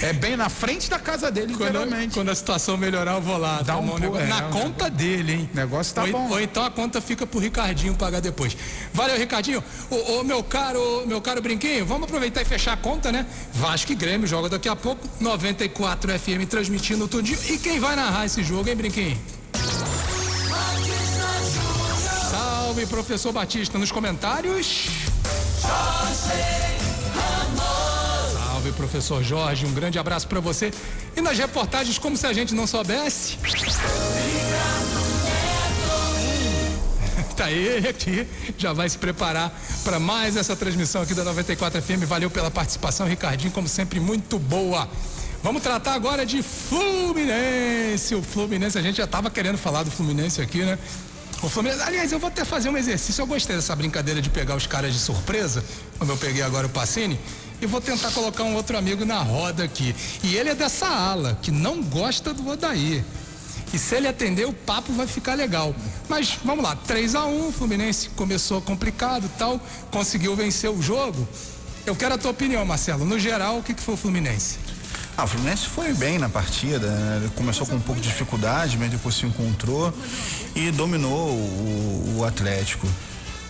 [0.00, 2.14] é bem na frente da casa dele, Quando, literalmente.
[2.14, 3.60] quando a situação melhorar, eu vou lá.
[3.62, 4.24] Dá um um negócio.
[4.24, 5.50] é, na um conta dele, hein?
[5.52, 6.30] O negócio tá ou, bom.
[6.30, 8.56] Ou então a conta fica pro Ricardinho pagar depois.
[8.94, 9.62] Valeu, Ricardinho.
[9.90, 13.26] Ô, ô, meu caro, meu caro Brinquinho, vamos aproveitar e fechar a conta, né?
[13.52, 15.06] Vasco e Grêmio joga daqui a pouco.
[15.20, 17.38] 94 FM transmitindo tudinho.
[17.50, 19.18] E quem vai narrar esse jogo, hein, Brinquinho?
[22.76, 24.88] Salve, professor Batista, nos comentários.
[28.34, 30.70] Salve, professor Jorge, um grande abraço para você.
[31.16, 33.38] E nas reportagens, como se a gente não soubesse.
[37.34, 38.26] Tá ele aqui,
[38.56, 39.52] já vai se preparar
[39.84, 42.04] para mais essa transmissão aqui da 94 FM.
[42.06, 44.88] Valeu pela participação, Ricardinho, como sempre, muito boa.
[45.42, 48.14] Vamos tratar agora de Fluminense.
[48.14, 50.78] O Fluminense, a gente já estava querendo falar do Fluminense aqui, né?
[51.42, 53.22] O Fluminense, aliás, eu vou até fazer um exercício.
[53.22, 55.62] Eu gostei dessa brincadeira de pegar os caras de surpresa,
[55.98, 57.18] como eu peguei agora o Pacini,
[57.60, 59.94] e vou tentar colocar um outro amigo na roda aqui.
[60.22, 63.04] E ele é dessa ala, que não gosta do Odair.
[63.72, 65.74] E se ele atender, o papo vai ficar legal.
[66.08, 69.60] Mas vamos lá, 3 a 1 o Fluminense começou complicado tal,
[69.90, 71.28] conseguiu vencer o jogo.
[71.84, 73.04] Eu quero a tua opinião, Marcelo.
[73.04, 74.58] No geral, o que, que foi o Fluminense?
[75.18, 77.30] Ah, o Fluminense foi bem na partida, né?
[77.34, 79.90] começou com um pouco de dificuldade, mas depois se encontrou
[80.54, 82.86] e dominou o, o Atlético.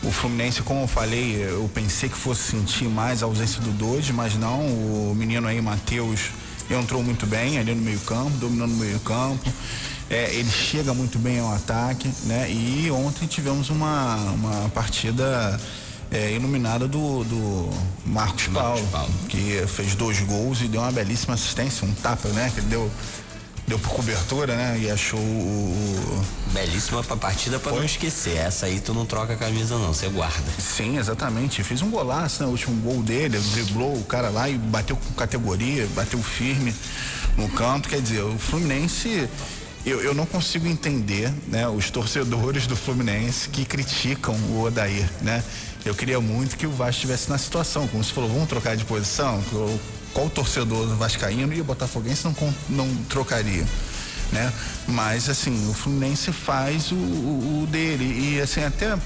[0.04, 4.12] O Fluminense, como eu falei, eu pensei que fosse sentir mais a ausência do Doide,
[4.12, 4.60] mas não.
[4.60, 6.30] O menino aí, Matheus,
[6.70, 9.52] entrou muito bem ali no meio-campo, dominando o meio-campo.
[10.08, 12.48] É, ele chega muito bem ao ataque, né?
[12.48, 15.58] E ontem tivemos uma, uma partida
[16.10, 17.70] é, iluminada do, do
[18.04, 22.28] Marcos, Marcos Paulo, Paulo, que fez dois gols e deu uma belíssima assistência, um tapa,
[22.28, 22.50] né?
[22.54, 22.90] Que ele deu
[23.66, 24.78] deu por cobertura, né?
[24.80, 26.24] E achou o.
[26.52, 27.80] Belíssima pra partida pra Foi?
[27.80, 28.36] não esquecer.
[28.36, 30.50] Essa aí tu não troca a camisa, não, você guarda.
[30.58, 31.62] Sim, exatamente.
[31.62, 32.48] Fez um golaço, né?
[32.48, 36.74] O último gol dele, driblou o cara lá e bateu com categoria, bateu firme
[37.36, 37.88] no canto.
[37.88, 39.28] Quer dizer, o Fluminense.
[39.84, 45.44] Eu, eu não consigo entender, né, os torcedores do Fluminense que criticam o Odair, né?
[45.86, 48.84] Eu queria muito que o Vasco estivesse na situação, como você falou, vamos trocar de
[48.84, 49.40] posição,
[50.12, 52.34] qual torcedor vascaíno e o botafoguense não,
[52.68, 53.64] não trocaria,
[54.32, 54.52] né?
[54.88, 58.34] Mas assim, o Fluminense faz o, o, o dele.
[58.34, 58.98] E assim até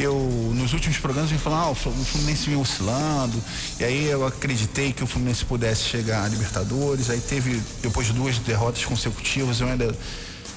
[0.00, 0.16] eu
[0.56, 3.40] nos últimos programas vim falar, ah, o Fluminense vinha oscilando,
[3.78, 8.14] e aí eu acreditei que o Fluminense pudesse chegar à Libertadores, aí teve, depois de
[8.14, 9.94] duas derrotas consecutivas, eu ainda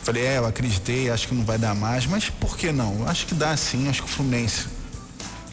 [0.02, 3.08] falei, é, eu acreditei, acho que não vai dar mais, mas por que não?
[3.08, 4.66] Acho que dá sim, acho que o Fluminense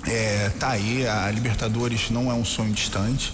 [0.07, 3.33] é, tá aí, a Libertadores não é um sonho distante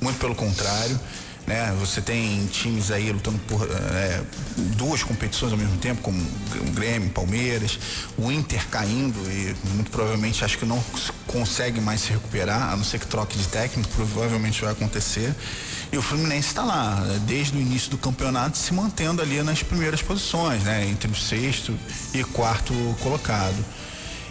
[0.00, 0.98] muito pelo contrário.
[1.46, 1.76] Né?
[1.78, 4.22] Você tem times aí lutando por é,
[4.76, 7.78] duas competições ao mesmo tempo, como o Grêmio, Palmeiras,
[8.16, 10.82] o Inter caindo e muito provavelmente acho que não
[11.26, 15.34] consegue mais se recuperar, a não ser que troque de técnico, provavelmente vai acontecer.
[15.92, 20.00] E o Fluminense está lá, desde o início do campeonato, se mantendo ali nas primeiras
[20.00, 20.86] posições, né?
[20.88, 21.78] entre o sexto
[22.14, 22.72] e quarto
[23.02, 23.62] colocado.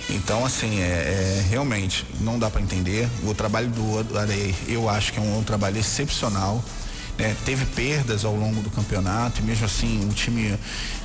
[0.10, 3.08] Então, assim, é, é realmente não dá para entender.
[3.24, 6.64] O trabalho do Arei, eu acho que é um, um trabalho excepcional.
[7.18, 7.36] Né?
[7.46, 10.58] Teve perdas ao longo do campeonato e mesmo assim o time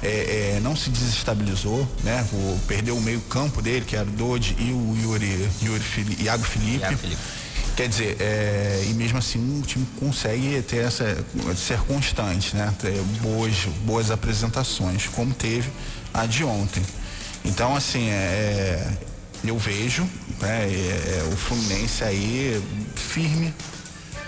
[0.02, 2.26] é, é, não se desestabilizou, né?
[2.32, 6.16] O, perdeu o meio campo dele, que era o Dodi e o Yuri, Yuri Fili,
[6.24, 6.80] Iago Felipe.
[6.80, 7.20] Iago Felipe.
[7.76, 12.74] Quer dizer, é, e mesmo assim o time consegue ter essa, ser constante, né?
[12.78, 13.54] Ter boas,
[13.84, 15.70] boas apresentações, como teve
[16.12, 16.82] a de ontem.
[17.44, 18.92] Então, assim, é, é,
[19.44, 20.02] eu vejo
[20.40, 22.62] né, é, é, o Fluminense aí
[22.94, 23.54] firme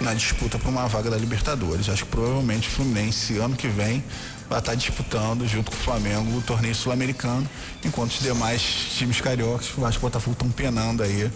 [0.01, 1.89] na disputa por uma vaga da Libertadores.
[1.89, 4.03] Acho que provavelmente o Fluminense, ano que vem,
[4.49, 7.49] vai estar disputando junto com o Flamengo o torneio sul-americano,
[7.85, 8.63] enquanto os demais
[8.97, 11.31] times cariocas, o Vasco o Botafogo estão penando aí.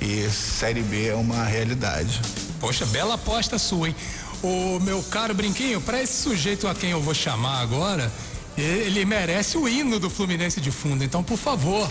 [0.00, 2.20] E Série B é uma realidade.
[2.60, 3.96] Poxa, bela aposta sua, hein?
[4.42, 8.12] O meu caro Brinquinho, para esse sujeito a quem eu vou chamar agora,
[8.56, 11.02] ele merece o hino do Fluminense de fundo.
[11.02, 11.90] Então, por favor,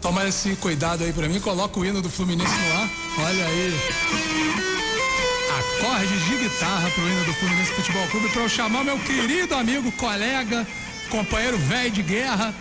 [0.00, 1.40] toma esse cuidado aí para mim.
[1.40, 2.90] Coloca o hino do Fluminense no ar.
[3.18, 3.74] Olha aí.
[5.58, 9.92] Acordes de guitarra pro hino do Fluminense Futebol Clube para eu chamar meu querido amigo,
[9.92, 10.66] colega,
[11.10, 12.54] companheiro velho de guerra,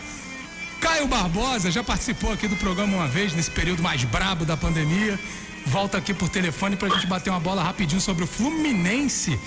[0.82, 1.72] Caio Barbosa.
[1.72, 5.20] Já participou aqui do programa uma vez, nesse período mais brabo da pandemia.
[5.66, 9.40] Volta aqui por telefone pra gente bater uma bola rapidinho sobre o Fluminense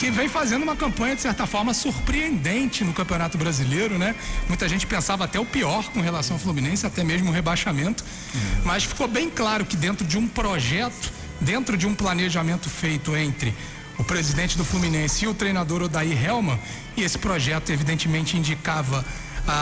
[0.00, 4.16] que vem fazendo uma campanha, de certa forma, surpreendente no Campeonato Brasileiro, né?
[4.48, 8.02] Muita gente pensava até o pior com relação ao Fluminense, até mesmo o rebaixamento.
[8.34, 8.40] Uhum.
[8.64, 13.54] Mas ficou bem claro que dentro de um projeto, dentro de um planejamento feito entre
[13.98, 16.58] o presidente do Fluminense e o treinador Odair Helman,
[16.96, 19.04] e esse projeto evidentemente indicava
[19.46, 19.52] a,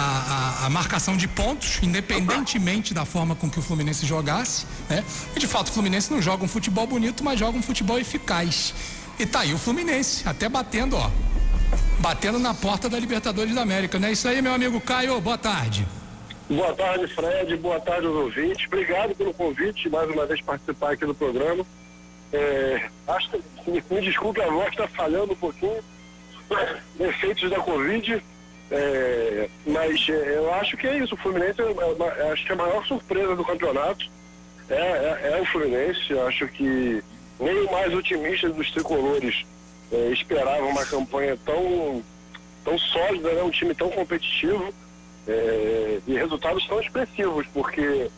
[0.62, 5.02] a, a, marcação de pontos, independentemente da forma com que o Fluminense jogasse, né?
[5.34, 8.72] E de fato o Fluminense não joga um futebol bonito, mas joga um futebol eficaz.
[9.18, 11.10] E tá aí o Fluminense, até batendo, ó.
[11.98, 15.20] Batendo na porta da Libertadores da América, não é isso aí, meu amigo Caio?
[15.20, 15.86] Boa tarde.
[16.48, 17.56] Boa tarde, Fred.
[17.56, 18.66] Boa tarde aos ouvintes.
[18.66, 21.66] Obrigado pelo convite, mais uma vez participar aqui do programa.
[22.32, 25.82] É, acho que, me, me desculpe, a voz está falhando um pouquinho.
[27.00, 28.22] Efeitos da Covid.
[28.70, 31.14] É, mas é, eu acho que é isso.
[31.14, 34.08] O Fluminense é, é acho que é a maior surpresa do campeonato
[34.70, 36.10] é, é, é o Fluminense.
[36.10, 37.02] Eu acho que
[37.40, 39.44] nem o mais otimista dos tricolores
[39.92, 42.02] eh, esperava uma campanha tão,
[42.64, 43.42] tão sólida, né?
[43.42, 44.72] um time tão competitivo
[45.26, 48.10] eh, e resultados tão expressivos, porque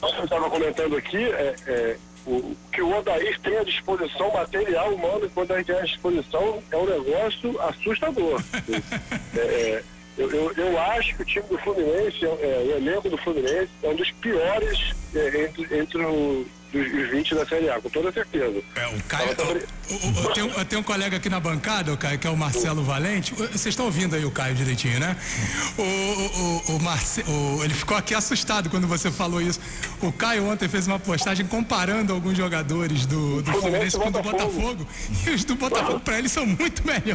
[0.00, 1.96] nós estava comentando aqui, é, é,
[2.26, 6.62] o que o Odair tem à disposição material humano quando a gente tem à disposição
[6.70, 8.42] é um negócio assustador.
[9.36, 9.82] é,
[10.18, 12.28] eu, eu, eu, acho que o time do Fluminense, é,
[12.66, 17.46] o elenco do Fluminense, é um dos piores entre, entre o dos, dos 20 da
[17.46, 18.62] Série A, com toda certeza.
[18.74, 19.36] É, o Caio.
[19.90, 22.30] O, o, eu, tenho, eu tenho um colega aqui na bancada, o Caio, que é
[22.30, 23.34] o Marcelo Valente.
[23.34, 25.16] Vocês estão ouvindo aí o Caio direitinho, né?
[25.78, 27.22] O, o, Marce,
[27.62, 29.60] ele ficou aqui assustado quando você falou isso.
[30.00, 34.22] O Caio ontem fez uma postagem comparando alguns jogadores do, do Fluminense com o do
[34.22, 34.86] Botafogo.
[35.26, 37.12] E os do Botafogo, para ele, são muito melhores.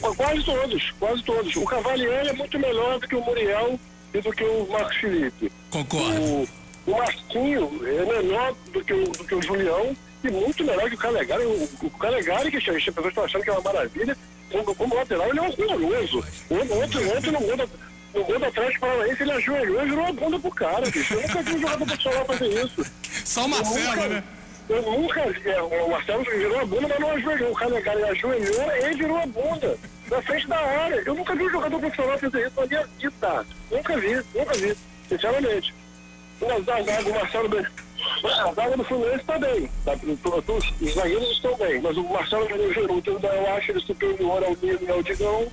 [0.00, 1.56] Pô, quase todos, quase todos.
[1.56, 3.78] O Cavalieri é muito melhor do que o Muriel
[4.14, 5.52] e do que o Marcos Felipe.
[5.70, 6.20] Concordo.
[6.22, 6.48] O,
[6.86, 10.94] o Marquinho é menor do que o, do que o Julião e muito melhor que
[10.94, 11.44] o Calegari.
[11.44, 14.16] O, o Calegari, que as pessoas estão achando que é uma maravilha,
[14.50, 16.24] como, como lateral, ele é horroroso.
[16.50, 17.66] Ontem, ontem no gol da,
[18.14, 21.14] no gol da Atlético Paranaense, ele ajoelhou e virou a bunda pro cara, bicho.
[21.14, 22.86] Eu nunca vi um jogador profissional fazer isso.
[23.24, 24.24] Só o Marcelo, nunca, né?
[24.68, 25.50] Eu nunca vi.
[25.50, 27.52] É, o Marcelo virou a bunda, mas não ajoelhou.
[27.52, 29.78] O Calegari ajoelhou e virou a bunda.
[30.10, 31.02] Na frente da área.
[31.04, 33.46] Eu nunca vi um jogador profissional fazer isso na minha vida.
[33.70, 34.76] Nunca vi, nunca vi.
[35.08, 35.74] Sinceramente.
[36.40, 37.66] Na zaga, o Marcelo bem.
[38.24, 39.70] A zaga do Fluminense está bem.
[39.84, 39.92] Tá?
[40.80, 41.80] Os zagueiros estão bem.
[41.80, 45.46] Mas o Marcelo Geruto, eu acho ele superior ao Nino e ao Digão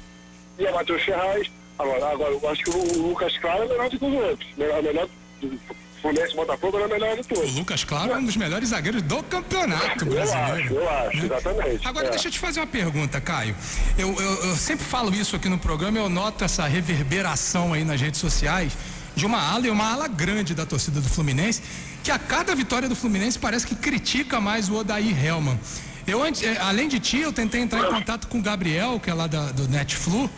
[0.60, 1.50] e a Matheus Ferraz.
[1.80, 4.50] Agora, agora, eu acho que o Lucas Claro é melhor do que os outros.
[4.58, 5.08] Melhor, melhor
[5.42, 5.60] do
[6.02, 7.52] Fluminense Botafogo é o melhor de todos.
[7.52, 10.76] O Lucas Claro é um dos melhores zagueiros do campeonato brasileiro.
[10.76, 11.26] Eu acho, eu acho, né?
[11.26, 11.88] exatamente.
[11.88, 12.10] Agora, é.
[12.10, 13.56] deixa eu te fazer uma pergunta, Caio.
[13.98, 18.00] Eu, eu, eu sempre falo isso aqui no programa, eu noto essa reverberação aí nas
[18.00, 18.74] redes sociais
[19.16, 21.62] de uma ala e uma ala grande da torcida do Fluminense,
[22.04, 25.60] que a cada vitória do Fluminense parece que critica mais o Odair Helman.
[26.06, 29.14] Eu, eh, além de ti, eu tentei entrar em contato com o Gabriel, que é
[29.14, 30.30] lá da, do Netflu,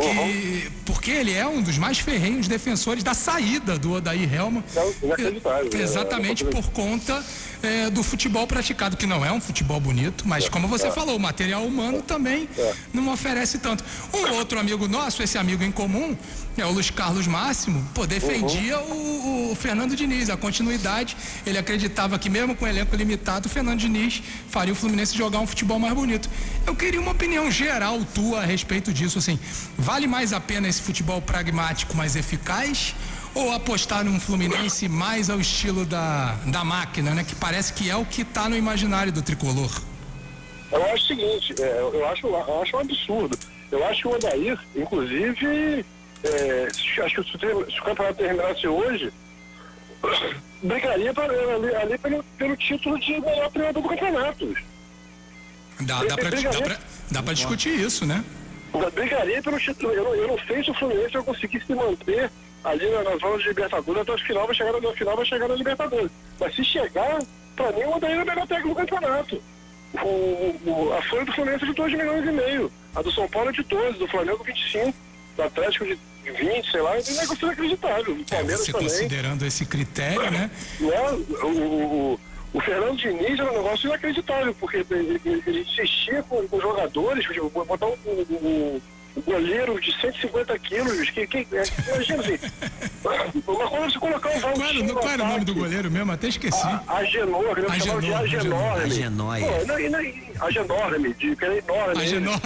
[0.00, 0.72] que, uhum.
[0.84, 4.64] porque ele é um dos mais ferrenhos defensores da saída do Odair Helman.
[5.72, 7.24] É exatamente é, por conta
[7.62, 10.90] é, do futebol praticado, que não é um futebol bonito, mas como você é.
[10.90, 12.48] falou, o material humano também
[12.92, 13.84] não oferece tanto.
[14.12, 16.16] Um outro amigo nosso, esse amigo em comum,
[16.56, 19.48] é o Luiz Carlos Máximo, pô, defendia uhum.
[19.48, 21.16] o, o, Fernando Diniz, a continuidade.
[21.46, 25.46] Ele acreditava que mesmo com elenco limitado, o Fernando Diniz faria o Fluminense jogar um
[25.46, 26.28] futebol mais bonito.
[26.66, 29.38] Eu queria uma opinião geral tua a respeito disso, assim,
[29.90, 32.94] vale mais a pena esse futebol pragmático mais eficaz
[33.34, 37.24] ou apostar num Fluminense mais ao estilo da, da máquina, né?
[37.24, 39.82] Que parece que é o que está no imaginário do tricolor.
[40.70, 43.36] Eu acho o seguinte, é, eu, acho, eu acho um absurdo.
[43.72, 45.84] Eu acho que o Odair, inclusive,
[46.22, 46.68] é,
[47.04, 47.38] acho que se,
[47.72, 49.12] se, o campeonato terminasse hoje,
[50.62, 54.54] brigaria pra, ali, ali pelo, pelo, título de melhor treinador do campeonato.
[55.80, 56.78] Dá, dá, pra, dá, pra,
[57.10, 58.24] dá pra discutir isso, né?
[58.94, 59.92] Brigaria pelo título.
[59.92, 62.30] Eu, eu não sei se o Fluminense vai conseguir se manter
[62.64, 65.48] ali na, na zona de Libertadores até o final, vai chegar na final, vai chegar
[65.48, 66.10] na Libertadores.
[66.38, 67.18] Mas se chegar,
[67.56, 69.42] pra mim o Odair é o melhor técnico do campeonato.
[69.94, 70.06] O,
[70.66, 72.72] o, a folha do Fluminense é de 2 milhões e meio.
[72.94, 74.94] A do São Paulo é de 12, do Flamengo 25,
[75.36, 78.14] do Atlético de 20, sei lá, é um negócio inacreditável.
[78.14, 78.88] O Palmeiras Você também.
[78.88, 80.50] considerando esse critério, né?
[80.80, 82.20] É, o, o,
[82.52, 87.24] o Fernando Diniz era um negócio inacreditável, porque ele, ele, ele insistia com, com jogadores,
[87.26, 88.80] tipo, botar um, um,
[89.16, 91.46] um goleiro de 150 quilos, que, que
[91.88, 92.38] imagina assim,
[93.46, 96.12] uma coisa é você colocar um Qual era, qual era o nome do goleiro mesmo?
[96.12, 96.66] Até esqueci.
[96.86, 98.82] Agenor, ele chamava de Agenorme.
[98.82, 99.46] Agenóia.
[100.40, 102.02] Agenorme, de que era enorme.
[102.02, 102.40] Agenorme.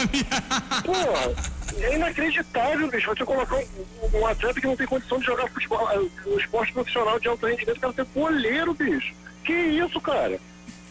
[0.85, 5.48] Pô, é inacreditável, bicho, você colocar um, um, atleta que não tem condição de jogar
[5.48, 5.89] futebol,
[6.26, 9.14] um esporte profissional de alto rendimento, o cara ser goleiro, bicho.
[9.44, 10.40] Que isso, cara?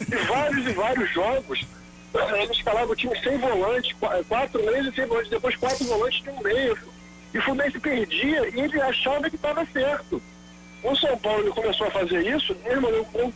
[0.01, 1.65] E vários e vários jogos,
[2.13, 3.95] ele escalava o time sem volante,
[4.27, 6.77] quatro meses sem volante, depois quatro volantes no meio.
[7.33, 10.21] E o Fluminense perdia e ele achava que estava certo.
[10.83, 13.35] O São Paulo ele começou a fazer isso, meu irmão, eu, eu,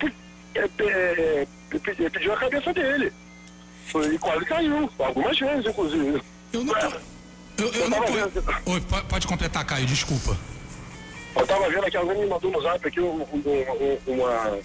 [0.56, 3.12] eu, eu pediu a cabeça dele.
[4.14, 6.22] E quase caiu, algumas vezes, inclusive.
[6.52, 6.74] Eu não.
[7.58, 8.72] Eu, eu não tô...
[8.72, 10.38] Oi, pode completar, Caio, desculpa.
[11.36, 14.60] Eu tava vendo aqui, alguém me mandou no zap aqui um, um, uma,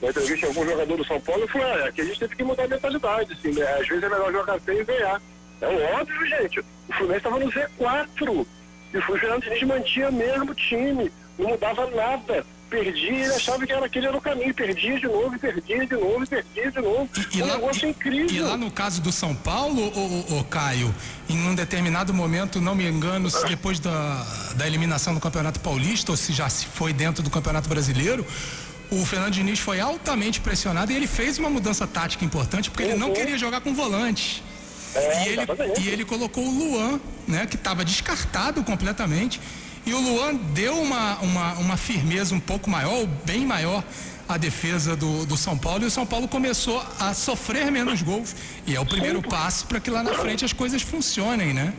[0.00, 2.44] uma entrevista algum jogador do São Paulo e falou, é, que a gente teve que
[2.44, 3.64] mudar a mentalidade, assim, né?
[3.80, 5.22] Às vezes é melhor jogar e ganhar.
[5.60, 6.60] É óbvio, gente.
[6.60, 8.46] O Fluminense estava no Z4.
[8.92, 11.10] E o Diniz mantinha mesmo o time.
[11.38, 12.44] Não mudava nada.
[12.70, 14.54] Perdia e achava que era aquele era o caminho.
[14.54, 17.08] Perdia de novo, perdia de novo, perdia de novo.
[17.32, 18.36] E, um lá, negócio e, incrível.
[18.36, 20.94] E lá no caso do São Paulo, o, o, Caio,
[21.28, 24.26] em um determinado momento, não me engano, se depois da,
[24.56, 28.26] da eliminação do Campeonato Paulista, ou se já se foi dentro do Campeonato Brasileiro,
[28.90, 32.96] o Fernando Diniz foi altamente pressionado e ele fez uma mudança tática importante porque ele
[32.96, 34.42] não queria jogar com volante.
[34.94, 35.42] É, e, ele,
[35.80, 39.40] e ele colocou o Luan, né, que estava descartado completamente.
[39.86, 43.84] E o Luan deu uma, uma, uma firmeza um pouco maior, bem maior,
[44.28, 45.84] à defesa do, do São Paulo.
[45.84, 48.34] E o São Paulo começou a sofrer menos gols.
[48.66, 51.74] E é o primeiro passo para que lá na frente as coisas funcionem, né?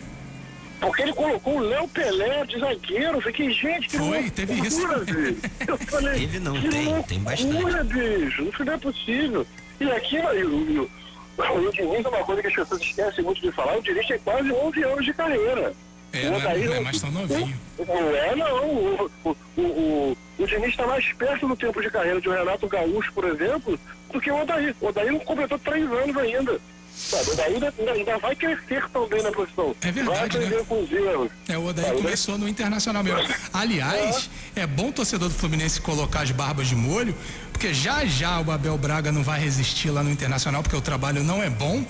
[0.85, 3.17] Porque ele colocou o Léo Pelé de zagueiro.
[3.17, 4.85] Eu fiquei, gente, que Foi, teve isso.
[4.85, 5.41] loucura, bicho.
[5.67, 7.53] Eu falei, Teve não, que tem, tem bastante.
[7.53, 8.43] loucura, bicho.
[8.43, 9.47] Isso não é possível.
[9.79, 13.51] E aqui, o, o, o, Diniz é uma coisa que as pessoas esquecem muito de
[13.51, 13.77] falar.
[13.77, 15.73] O Diniz tem quase 11 anos de carreira.
[16.13, 17.59] É, O não é, Odair não é mais tão novinho.
[17.79, 18.65] Não é, não.
[18.65, 22.67] O, o, o, o, Diniz está mais perto do tempo de carreira de um Renato
[22.67, 23.79] Gaúcho, por exemplo,
[24.13, 24.75] do que o Odair.
[24.79, 26.59] O Odair não completou três anos ainda.
[26.95, 29.75] Sabe, o ainda, vai crescer também na posição.
[29.81, 30.65] É verdade, Vai aprender né?
[30.67, 31.31] com os erros.
[31.47, 33.21] É, o Odair Sabe, começou no Internacional mesmo.
[33.53, 37.13] Aliás, é bom o torcedor do Fluminense colocar as barbas de molho,
[37.51, 41.23] porque já já o Abel Braga não vai resistir lá no Internacional, porque o trabalho
[41.23, 41.85] não é bom.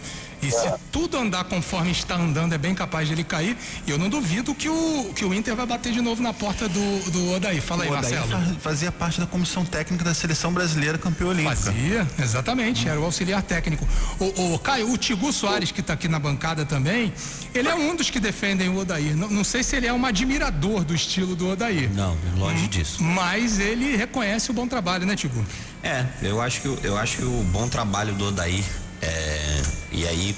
[0.48, 3.58] E se tudo andar conforme está andando, é bem capaz de ele cair.
[3.88, 6.68] E eu não duvido que o, que o Inter vai bater de novo na porta
[6.70, 7.62] do, do Odair.
[7.62, 8.46] Fala aí, O Odair Marcelo.
[8.46, 11.56] fa- fazia parte da comissão técnica da seleção brasileira campeã olímpica.
[11.56, 13.88] Fazia, exatamente, era o auxiliar técnico.
[14.20, 17.14] O, o Caio, o Tigu Soares, que está aqui na bancada também,
[17.54, 19.16] ele é um dos que defendem o Odair.
[19.16, 21.90] Não, não sei se ele é um admirador do estilo do Odair.
[21.94, 23.02] Não, longe disso.
[23.04, 25.44] Mas ele reconhece o bom trabalho, né, Tigu?
[25.84, 28.64] É, eu acho que, o- eu acho que o bom trabalho do Odair,
[29.06, 29.62] é,
[29.92, 30.36] e aí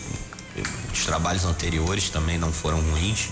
[0.94, 3.30] os trabalhos anteriores também não foram ruins,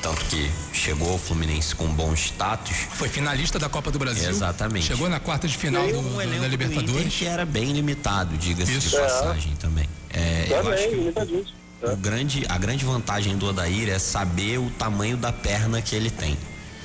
[0.00, 2.76] tanto que chegou ao Fluminense com bom status.
[2.92, 4.28] Foi finalista da Copa do Brasil.
[4.30, 4.86] Exatamente.
[4.86, 7.14] Chegou na quarta de final do, do- da do Libertadores.
[7.14, 9.88] Que era bem limitado, diga-se de passagem também.
[10.10, 11.54] É, eu acho Também, que disso.
[11.82, 16.10] o grande, a grande vantagem do Odair é saber o tamanho da perna que ele
[16.10, 16.36] tem.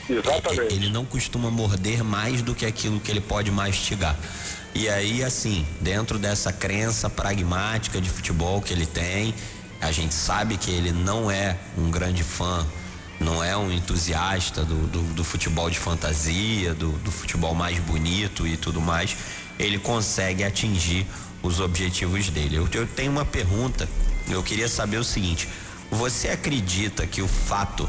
[0.10, 0.74] Exatamente.
[0.74, 4.18] Ele não costuma morder mais do que aquilo que ele pode mastigar.
[4.76, 9.34] E aí, assim, dentro dessa crença pragmática de futebol que ele tem,
[9.80, 12.66] a gente sabe que ele não é um grande fã,
[13.20, 18.48] não é um entusiasta do, do, do futebol de fantasia, do, do futebol mais bonito
[18.48, 19.16] e tudo mais.
[19.60, 21.06] Ele consegue atingir
[21.44, 22.56] os objetivos dele.
[22.56, 23.88] Eu, eu tenho uma pergunta,
[24.28, 25.48] eu queria saber o seguinte:
[25.92, 27.88] você acredita que o fato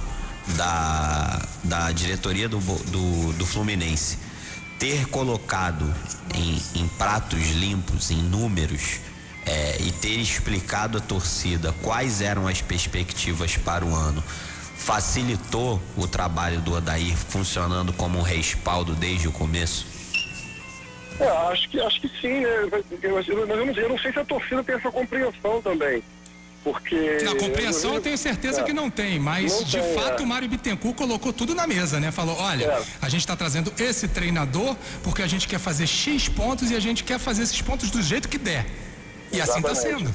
[0.49, 4.19] da, da diretoria do, do, do Fluminense
[4.85, 5.83] ter colocado
[6.35, 9.01] em, em pratos limpos, em números,
[9.47, 14.23] é, e ter explicado à torcida quais eram as perspectivas para o ano,
[14.77, 19.87] facilitou o trabalho do Odair funcionando como um respaldo desde o começo?
[21.19, 22.51] É, acho que, acho que sim, né?
[23.11, 26.03] Mas eu, não sei se a torcida tem essa compreensão também.
[26.65, 27.19] Porque.
[27.23, 28.65] Na compreensão eu tenho certeza É.
[28.65, 30.25] que não tem, mas Não de tem, fato é.
[30.25, 32.11] o Mário Bittencourt colocou tudo na mesa, né?
[32.11, 32.83] Falou, olha, É.
[33.03, 36.81] a gente está trazendo esse treinador porque a gente quer fazer X pontos e a
[36.81, 38.65] gente quer fazer esses pontos do jeito que der.
[39.31, 40.07] E assim está Exatamente.
[40.07, 40.15] sendo.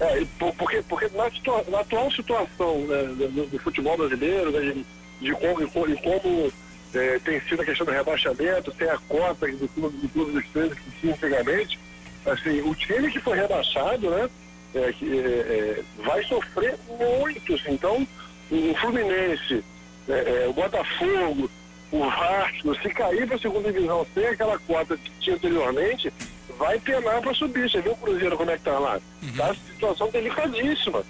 [0.00, 4.50] É, e por- porque, porque na, situa- na atual situação né, do, do futebol brasileiro,
[4.52, 4.86] né, de,
[5.26, 6.52] de como, co- como
[6.94, 10.44] é, tem sido a questão do rebaixamento, tem a cota do clube, do clube dos
[10.52, 11.78] 13 que tinha antigamente,
[12.24, 14.30] assim, o time que foi rebaixado, né,
[14.74, 17.54] é, é, é, vai sofrer muito.
[17.54, 17.72] assim.
[17.72, 18.06] Então,
[18.50, 19.64] o Fluminense,
[20.08, 21.50] é, é, o Botafogo,
[21.90, 26.12] o Vasco, se cair para a segunda divisão sem aquela cota que tinha anteriormente,
[26.58, 27.70] vai penar para subir.
[27.70, 29.00] Você viu o Cruzeiro como é que tá lá?
[29.36, 31.04] Tá uma situação delicadíssima.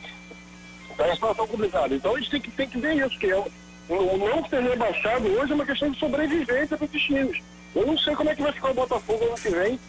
[0.97, 1.95] Tá uma situação complicada.
[1.95, 3.51] Então a gente tem que, tem que ver isso, que é o
[3.89, 7.43] o não ser rebaixado hoje é uma questão de sobrevivência para esses times.
[7.75, 9.81] Eu não sei como é que vai ficar o Botafogo ano que vem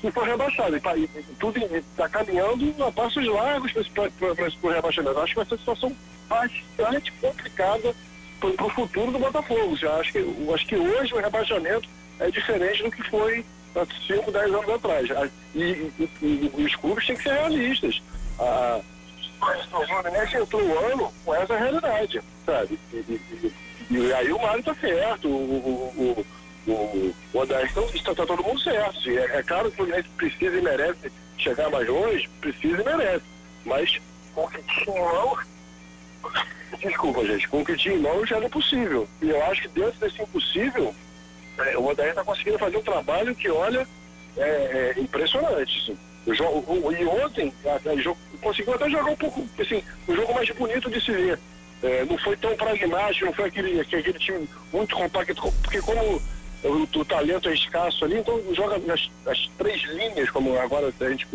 [0.00, 0.76] se for rebaixado.
[0.76, 5.18] E, tá- e- e tudo está caminhando a passos largos para o rebaixamento.
[5.20, 5.96] Acho que vai ser uma situação
[6.28, 7.94] bastante complicada
[8.40, 9.76] para o futuro do Botafogo.
[9.76, 11.88] Já acho que, acho que hoje o rebaixamento
[12.20, 15.08] é diferente do que foi há 5, 10 anos atrás.
[15.54, 18.02] E, e- e- e os clubes têm que ser realistas.
[18.38, 18.80] A,
[19.40, 22.78] o Fluminense entrou o ano com essa realidade, sabe?
[22.92, 23.52] E, e- e-
[23.90, 26.26] e aí o Mário tá certo, o, o,
[26.68, 29.08] o, o, o Odair está, tá todo mundo certo.
[29.10, 33.24] É, é claro que o Fluminense precisa e merece chegar mais longe, precisa e merece.
[33.64, 34.00] Mas
[34.34, 35.46] com o que tinha em mãos,
[36.80, 39.08] desculpa gente, com o que tinha em mãos era impossível.
[39.22, 40.94] E eu acho que dentro desse impossível,
[41.58, 43.86] é, o Odair está conseguindo fazer um trabalho que, olha,
[44.36, 45.78] é, é impressionante.
[45.82, 45.98] assim.
[46.26, 50.14] O jogo, o- e ontem, até, o jogo, conseguiu até jogar um pouco, assim, um
[50.14, 51.38] jogo mais bonito de se ver.
[51.82, 56.20] É, não foi tão pragmático, não foi aquele, aquele time muito compacto, porque como
[56.64, 61.08] o, o talento é escasso ali, então joga as, as três linhas, como agora a
[61.10, 61.26] gente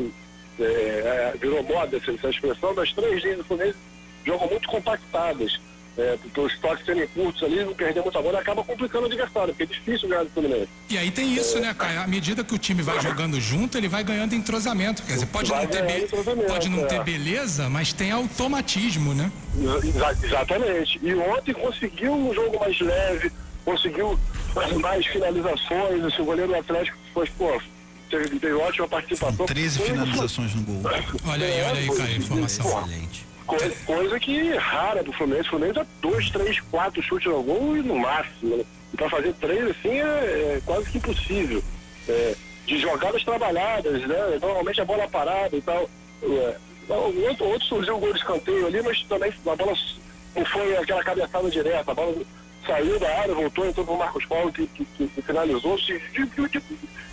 [0.60, 3.78] é, é, virou moda essa, essa expressão, das três linhas do Fluminense
[4.26, 5.60] jogam muito compactadas.
[5.96, 9.62] É, os toques serem curtos ali, não perder muita bola, acaba complicando o adversário, porque
[9.62, 10.68] é difícil ganhar do Fluminense.
[10.90, 12.02] E aí tem isso, né, Caio?
[12.02, 15.04] À medida que o time vai jogando junto, ele vai ganhando entrosamento.
[15.04, 16.08] Quer dizer, pode não ter, be-
[16.48, 16.86] pode não é.
[16.88, 19.32] ter beleza, mas tem automatismo, né?
[19.84, 21.00] Exa- exatamente.
[21.04, 23.32] E ontem conseguiu um jogo mais leve,
[23.64, 24.18] conseguiu
[24.82, 26.04] mais finalizações.
[26.06, 27.62] Esse goleiro do Atlético foi, pô,
[28.10, 29.46] teve, teve ótima participação.
[29.46, 30.82] 13 Foi- finalizações no gol.
[31.28, 32.66] Olha aí, olha aí, Caio, a informação.
[32.82, 33.26] Excelente.
[33.46, 35.48] Coisa, coisa que é rara pro Fluminense.
[35.48, 38.58] O Fluminense dá dois, três, quatro chutes no gol e no máximo.
[38.58, 38.64] Né?
[38.94, 40.04] E pra fazer três assim é,
[40.58, 41.64] é quase que impossível.
[42.08, 42.36] É,
[42.66, 44.40] de jogadas trabalhadas, né?
[44.42, 45.90] Normalmente a bola parada e tal.
[46.24, 46.58] É,
[46.90, 49.74] o outro, outro surgiu um gol de escanteio ali, mas também a bola
[50.36, 52.16] não foi aquela cabeçada direta, a bola
[52.66, 55.78] saiu da área, voltou, entrou pro Marcos Paulo que, que, que finalizou.
[55.78, 56.62] De, de, de,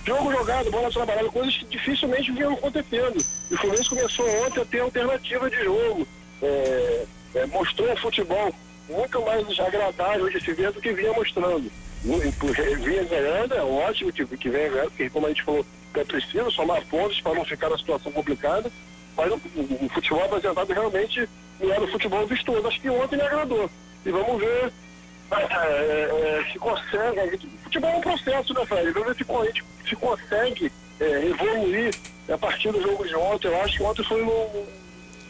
[0.07, 3.25] jogo jogado, bola trabalhada, coisas que dificilmente vinham acontecendo.
[3.51, 6.07] E o Fluminense começou ontem a ter alternativa de jogo.
[6.43, 8.55] É, é, mostrou um futebol
[8.89, 11.71] muito mais agradável de se ver do que vinha mostrando.
[12.03, 16.51] Vinha ganhando, é ótimo que, que venha ganhando, porque como a gente falou, é preciso
[16.51, 18.71] somar pontos para não ficar na situação complicada.
[19.17, 21.29] Mas o, o, o futebol apresentado realmente
[21.61, 22.67] não era o futebol vistoso.
[22.67, 23.71] Acho que ontem me agradou.
[24.05, 24.73] E vamos ver
[25.39, 27.39] é, é, é se consegue.
[27.63, 28.91] Futebol é um processo, né, Fred?
[28.91, 31.95] Vamos ver se, a gente se consegue é, evoluir
[32.33, 33.49] a partir do jogo de ontem.
[33.49, 34.67] Eu acho que ontem foi um,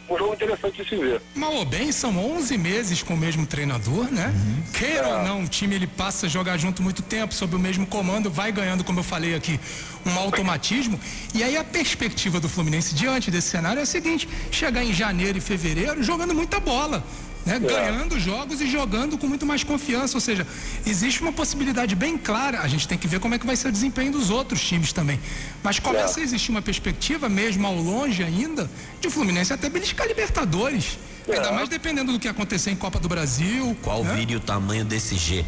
[0.09, 1.21] um jogo interessante de se ver.
[1.35, 4.27] Mal ou bem, são 11 meses com o mesmo treinador, né?
[4.27, 4.71] Uhum.
[4.73, 5.13] Queira é.
[5.17, 8.29] ou não, o time ele passa a jogar junto muito tempo, sob o mesmo comando,
[8.29, 9.59] vai ganhando, como eu falei aqui,
[10.05, 10.99] um automatismo.
[11.33, 15.37] E aí a perspectiva do Fluminense diante desse cenário é a seguinte: chegar em janeiro
[15.37, 17.03] e fevereiro jogando muita bola
[17.45, 17.55] né?
[17.55, 17.59] É.
[17.59, 20.15] ganhando jogos e jogando com muito mais confiança.
[20.17, 20.45] Ou seja,
[20.85, 22.61] existe uma possibilidade bem clara.
[22.61, 24.93] A gente tem que ver como é que vai ser o desempenho dos outros times
[24.93, 25.19] também.
[25.63, 26.21] Mas começa é.
[26.21, 28.69] a existir uma perspectiva, mesmo ao longe ainda,
[28.99, 30.97] de Fluminense até beliscar Libertadores.
[31.27, 31.35] É.
[31.35, 33.75] Ainda mais dependendo do que acontecer em Copa do Brasil.
[33.81, 34.13] Qual né?
[34.15, 35.45] vire o tamanho desse G?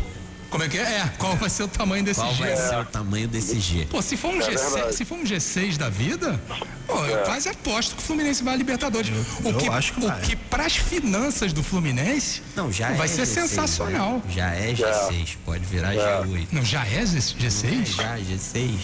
[0.54, 0.84] Como é que é?
[0.84, 2.44] É, qual vai ser o tamanho desse qual G?
[2.44, 3.88] Qual vai ser o tamanho desse G?
[3.90, 6.40] Pô, se for um, é G6, se for um G6 da vida,
[6.86, 7.24] pô, eu é.
[7.24, 9.10] quase aposto que o Fluminense vai à Libertadores.
[9.44, 13.08] Eu, o que, acho que o que para as finanças do Fluminense não, já vai
[13.08, 14.22] é ser G6, sensacional.
[14.26, 14.32] Né?
[14.32, 16.48] Já é G6, pode virar G8.
[16.52, 17.86] Não, já é G6?
[17.96, 18.76] já, G6.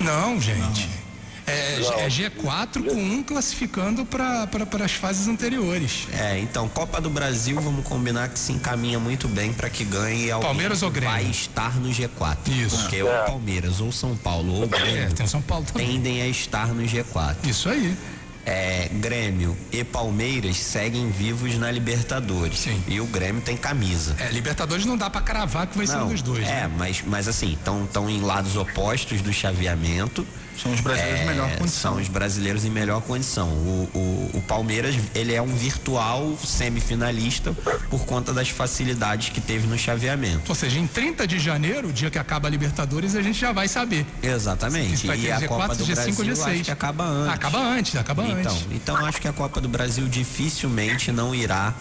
[0.00, 0.88] Não, gente.
[0.88, 1.11] Não.
[1.46, 6.06] É, é, G4 com um classificando para pra, as fases anteriores.
[6.12, 10.30] É, então, Copa do Brasil, vamos combinar que se encaminha muito bem para que ganhe
[10.30, 11.12] alguém Palmeiras ou Grêmio?
[11.12, 12.36] vai estar no G4.
[12.48, 12.76] Isso.
[12.78, 13.04] Porque é.
[13.04, 15.86] ou Palmeiras, ou São Paulo, ou Grêmio é, tem São Paulo também.
[15.86, 17.36] tendem a estar no G4.
[17.44, 17.96] Isso aí.
[18.44, 22.58] É, Grêmio e Palmeiras seguem vivos na Libertadores.
[22.58, 22.82] Sim.
[22.88, 24.16] E o Grêmio tem camisa.
[24.18, 26.46] É, Libertadores não dá para cravar que vai não, ser um dos dois.
[26.46, 26.70] É, né?
[26.76, 30.26] mas, mas assim, estão em lados opostos do chaveamento.
[30.60, 31.92] São os brasileiros é, em melhor condição.
[31.92, 33.48] São os brasileiros em melhor condição.
[33.48, 37.54] O, o, o, Palmeiras, ele é um virtual semifinalista
[37.88, 40.42] por conta das facilidades que teve no chaveamento.
[40.48, 43.68] Ou seja, em 30 de janeiro, dia que acaba a Libertadores, a gente já vai
[43.68, 44.06] saber.
[44.22, 45.06] Exatamente.
[45.06, 46.52] Vai e a G4, Copa do G5, Brasil G6.
[46.52, 47.34] acho que acaba antes.
[47.34, 48.66] Acaba antes, acaba então, antes.
[48.70, 51.74] Então, acho que a Copa do Brasil dificilmente não irá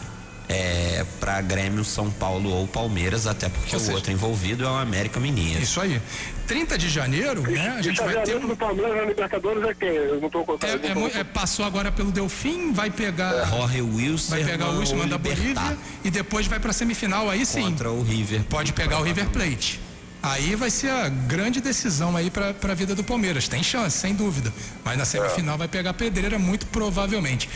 [0.52, 4.68] é, para Grêmio, São Paulo ou Palmeiras, até porque ou o seja, outro envolvido é
[4.68, 5.62] o América Mineiro.
[5.62, 6.02] Isso aí.
[6.46, 7.76] 30 de janeiro, né?
[7.78, 8.36] A gente vai ter.
[8.36, 8.48] Um...
[8.48, 9.90] do Palmeiras na Libertadores é quem?
[9.90, 10.70] Eu não tô contando.
[10.70, 13.34] É, é, é, passou agora pelo Delfim, vai pegar.
[13.34, 13.46] É.
[13.46, 14.30] Jorge Wilson.
[14.32, 17.62] Vai pegar o Wilson da Bolívia e depois vai para semifinal aí sim.
[17.62, 18.44] Contra o River.
[18.50, 19.80] Pode pegar o River Plate.
[20.22, 23.48] Aí vai ser a grande decisão aí para a vida do Palmeiras.
[23.48, 24.54] Tem chance, sem dúvida.
[24.84, 27.50] Mas na semifinal vai pegar pedreira, muito provavelmente.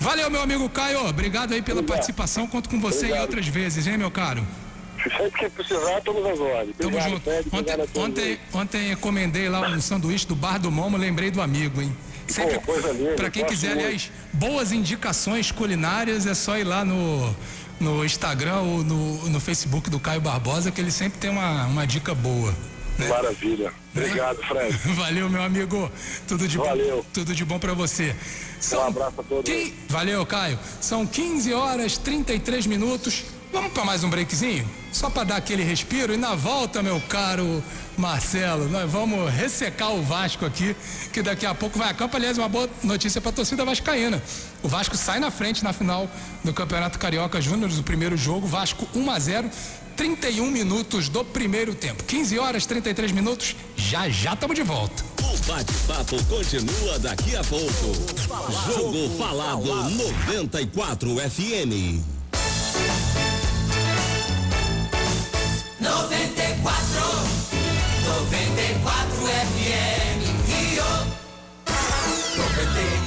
[0.00, 1.06] Valeu, meu amigo Caio.
[1.06, 1.96] Obrigado aí pela Obrigado.
[1.96, 2.46] participação.
[2.46, 3.18] Conto com você Obrigado.
[3.18, 4.42] em outras vezes, hein, meu caro?
[5.02, 6.66] Sempre que precisar, estamos agora.
[6.78, 7.20] Tamo junto.
[7.20, 11.80] Fred, ontem, ontem, ontem encomendei lá um sanduíche do Bar do Momo, lembrei do amigo,
[11.80, 11.94] hein?
[12.26, 12.60] Sempre,
[13.16, 13.80] para quem quiser, muito.
[13.84, 17.34] aliás, boas indicações culinárias, é só ir lá no,
[17.80, 21.86] no Instagram ou no, no Facebook do Caio Barbosa, que ele sempre tem uma, uma
[21.86, 22.54] dica boa.
[23.00, 23.08] Né?
[23.10, 23.72] Maravilha.
[23.94, 24.76] Obrigado, Fred.
[24.94, 25.90] Valeu, meu amigo.
[26.28, 26.98] Tudo de Valeu.
[26.98, 27.04] bom.
[27.12, 28.14] Tudo de bom para você.
[28.60, 29.52] São um abraço a todos.
[29.88, 30.58] Valeu, Caio.
[30.80, 33.24] São 15 horas 33 minutos.
[33.52, 34.68] Vamos para mais um breakzinho?
[34.92, 37.62] Só para dar aquele respiro e na volta, meu caro
[37.98, 40.76] Marcelo, nós vamos ressecar o Vasco aqui,
[41.12, 42.16] que daqui a pouco vai a campo.
[42.16, 44.22] Aliás, uma boa notícia para a torcida vascaína.
[44.62, 46.08] O Vasco sai na frente na final
[46.44, 49.50] do Campeonato Carioca Júnior, do primeiro jogo, Vasco 1 a 0.
[50.00, 52.02] 31 minutos do primeiro tempo.
[52.04, 53.54] 15 horas 33 minutos.
[53.76, 55.04] Já já estamos de volta.
[55.22, 57.92] O bate-papo continua daqui a pouco.
[58.66, 62.00] Jogo Falado 94 FM.
[65.78, 67.00] 94
[68.06, 70.90] 94 FM Rio
[72.38, 73.04] 94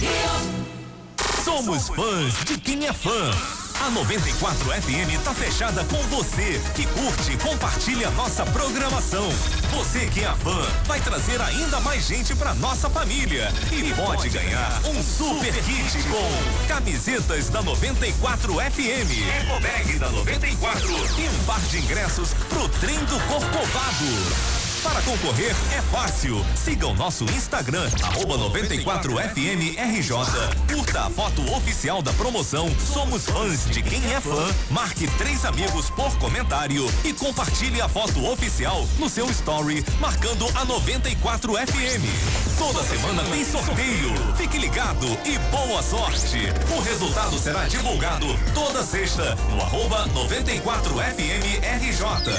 [0.00, 3.59] Rio Somos fãs de quem é fã.
[3.80, 9.26] A 94 FM tá fechada com você que curte e compartilha nossa programação.
[9.74, 14.82] Você que é fã vai trazer ainda mais gente pra nossa família e pode ganhar
[14.84, 20.86] um super kit com camisetas da 94 FM, Ecobag da 94
[21.18, 24.59] e um par de ingressos pro trem do Corcovado.
[24.82, 26.42] Para concorrer é fácil.
[26.54, 30.74] Siga o nosso Instagram, arroba 94FMRJ.
[30.74, 32.70] Curta a foto oficial da promoção.
[32.78, 34.48] Somos fãs de quem é fã.
[34.70, 40.64] Marque três amigos por comentário e compartilhe a foto oficial no seu story, marcando a
[40.64, 42.49] 94FM.
[42.60, 44.14] Toda semana tem sorteio.
[44.36, 46.52] Fique ligado e boa sorte.
[46.76, 52.30] O resultado será divulgado toda sexta no arroba 94FMRJ.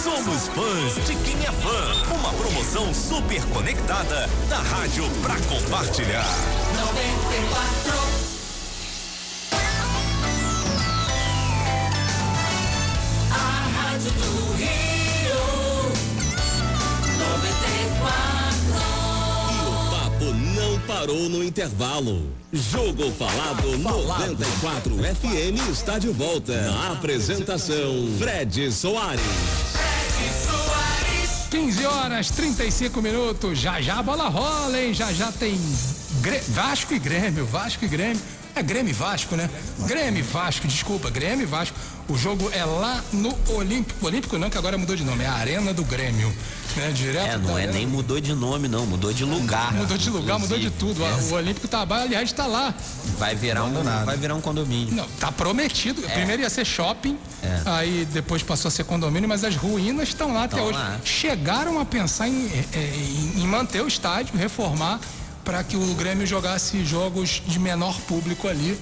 [0.00, 1.92] Somos fãs de quem é fã.
[2.14, 6.24] Uma promoção super conectada da rádio pra compartilhar.
[6.92, 8.23] 94
[21.04, 22.32] parou no intervalo.
[22.50, 26.58] Jogo Falado 94 FM está de volta.
[26.62, 29.20] Na apresentação, Fred Soares.
[31.50, 33.58] 15 horas 35 minutos.
[33.58, 34.94] Já já a bola rola, hein?
[34.94, 35.60] Já já tem
[36.22, 38.22] Grê- Vasco e Grêmio, Vasco e Grêmio.
[38.56, 39.50] É Grêmio e Vasco, né?
[39.80, 41.76] Grêmio e Vasco, desculpa, Grêmio e Vasco.
[42.08, 44.06] O jogo é lá no Olímpico.
[44.06, 46.32] Olímpico não, que agora mudou de nome, é a Arena do Grêmio.
[46.76, 46.90] Né?
[46.92, 49.72] Direto É, não é nem mudou de nome, não, mudou de lugar.
[49.72, 51.02] Mudou de lugar, mudou de tudo.
[51.04, 52.74] Inclusive, O Olímpico tá, aliás, tá lá.
[53.18, 53.72] Vai virar um,
[54.04, 54.94] vai virar um condomínio.
[54.94, 56.02] Não, tá prometido.
[56.02, 57.62] Primeiro ia ser shopping, É.
[57.64, 60.78] aí depois passou a ser condomínio, mas as ruínas estão lá até Tão hoje.
[60.78, 60.98] lá.
[61.04, 62.92] Chegaram a pensar em, eh,
[63.36, 65.00] em- em manter o estádio, reformar,
[65.44, 68.78] para que o Grêmio jogasse jogos de menor público ali.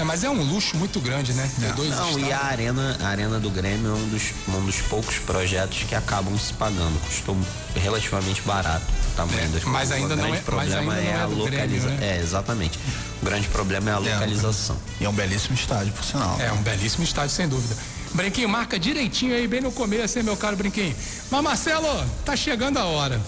[0.00, 1.50] É, mas é um luxo muito grande, né?
[1.60, 4.76] Ter dois Não, e a arena, a arena do Grêmio é um dos, um dos
[4.82, 6.98] poucos projetos que acabam se pagando.
[7.00, 7.36] Custou
[7.74, 11.18] relativamente barato o tamanho das mas ainda o não grande é- mas problema ainda não
[11.18, 11.90] é a localização.
[11.98, 12.16] né?
[12.16, 12.78] É, exatamente.
[13.20, 14.76] O grande problema é a localização.
[14.98, 16.40] E é um belíssimo estádio, por sinal.
[16.40, 17.76] É um belíssimo estádio, sem dúvida.
[18.14, 20.96] Brinquinho, marca direitinho aí, bem no começo, hein, meu caro Brinquinho.
[21.30, 23.20] Mas, Marcelo, tá chegando a hora.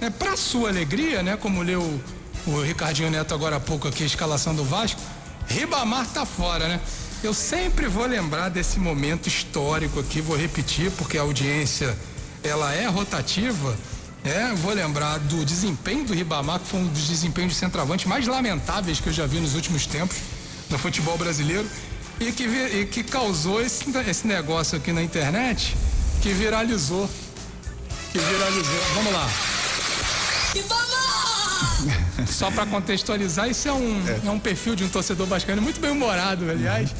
[0.00, 2.00] É, pra sua alegria, né, como leu
[2.46, 5.00] o Ricardinho Neto agora há pouco aqui, a escalação do Vasco,
[5.48, 6.80] Ribamar tá fora, né?
[7.22, 11.96] Eu sempre vou lembrar desse momento histórico aqui, vou repetir, porque a audiência,
[12.44, 13.76] ela é rotativa,
[14.24, 18.26] é, vou lembrar do desempenho do Ribamar, que foi um dos desempenhos de centroavante mais
[18.26, 20.16] lamentáveis que eu já vi nos últimos tempos
[20.70, 21.68] no futebol brasileiro
[22.20, 25.76] e que, e que causou esse, esse negócio aqui na internet
[26.22, 27.08] que viralizou.
[28.12, 28.80] Que viralizou.
[28.94, 29.28] Vamos lá.
[32.26, 34.30] Só para contextualizar, isso é um, é.
[34.30, 36.94] um perfil de um torcedor vascaíno muito bem humorado, aliás,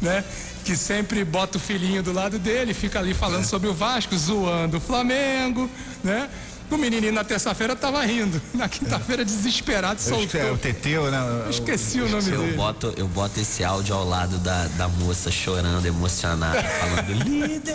[0.00, 0.24] né?
[0.64, 4.78] Que sempre bota o filhinho do lado dele, fica ali falando sobre o Vasco, zoando
[4.78, 5.70] o Flamengo,
[6.02, 6.28] né?
[6.70, 10.54] O menininho na terça-feira tava rindo, na quinta-feira desesperado Eu acho que é soltou.
[10.56, 11.18] o Teteu, né?
[11.44, 12.56] Eu esqueci o nome Eu dele.
[12.56, 17.74] boto, eu boto esse áudio ao lado da, da moça chorando, emocionada, falando líder.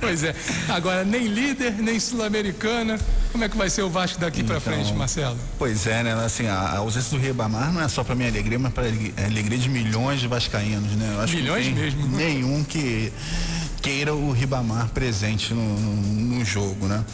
[0.00, 0.34] Pois é.
[0.68, 2.98] Agora, nem líder, nem sul-americana.
[3.30, 5.38] Como é que vai ser o Vasco daqui pra Então, frente, Marcelo?
[5.58, 6.14] Pois é, né?
[6.24, 9.12] Assim, a, a ausência do Ribamar não é só pra minha alegria, mas pra alegria-
[9.18, 11.12] a alegria de milhões de vascaínos, né?
[11.14, 12.16] Eu acho Milhões que não tem mesmo.
[12.16, 13.12] Nenhum que
[13.82, 17.04] queira o Ribamar presente no, no- no jogo, né?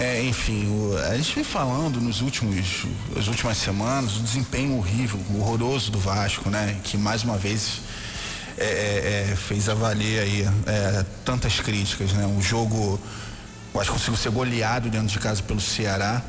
[0.00, 2.86] É, enfim, o- a gente vem falando nos últimos,
[3.18, 6.80] as últimas semanas o desempenho horrível, horroroso do Vasco, né?
[6.82, 7.82] Que mais uma vez
[8.56, 12.24] é, é, é, fez avaler aí é, tantas críticas, né?
[12.26, 12.98] O jogo,
[13.74, 16.22] acho que conseguiu ser goleado dentro de casa pelo Ceará.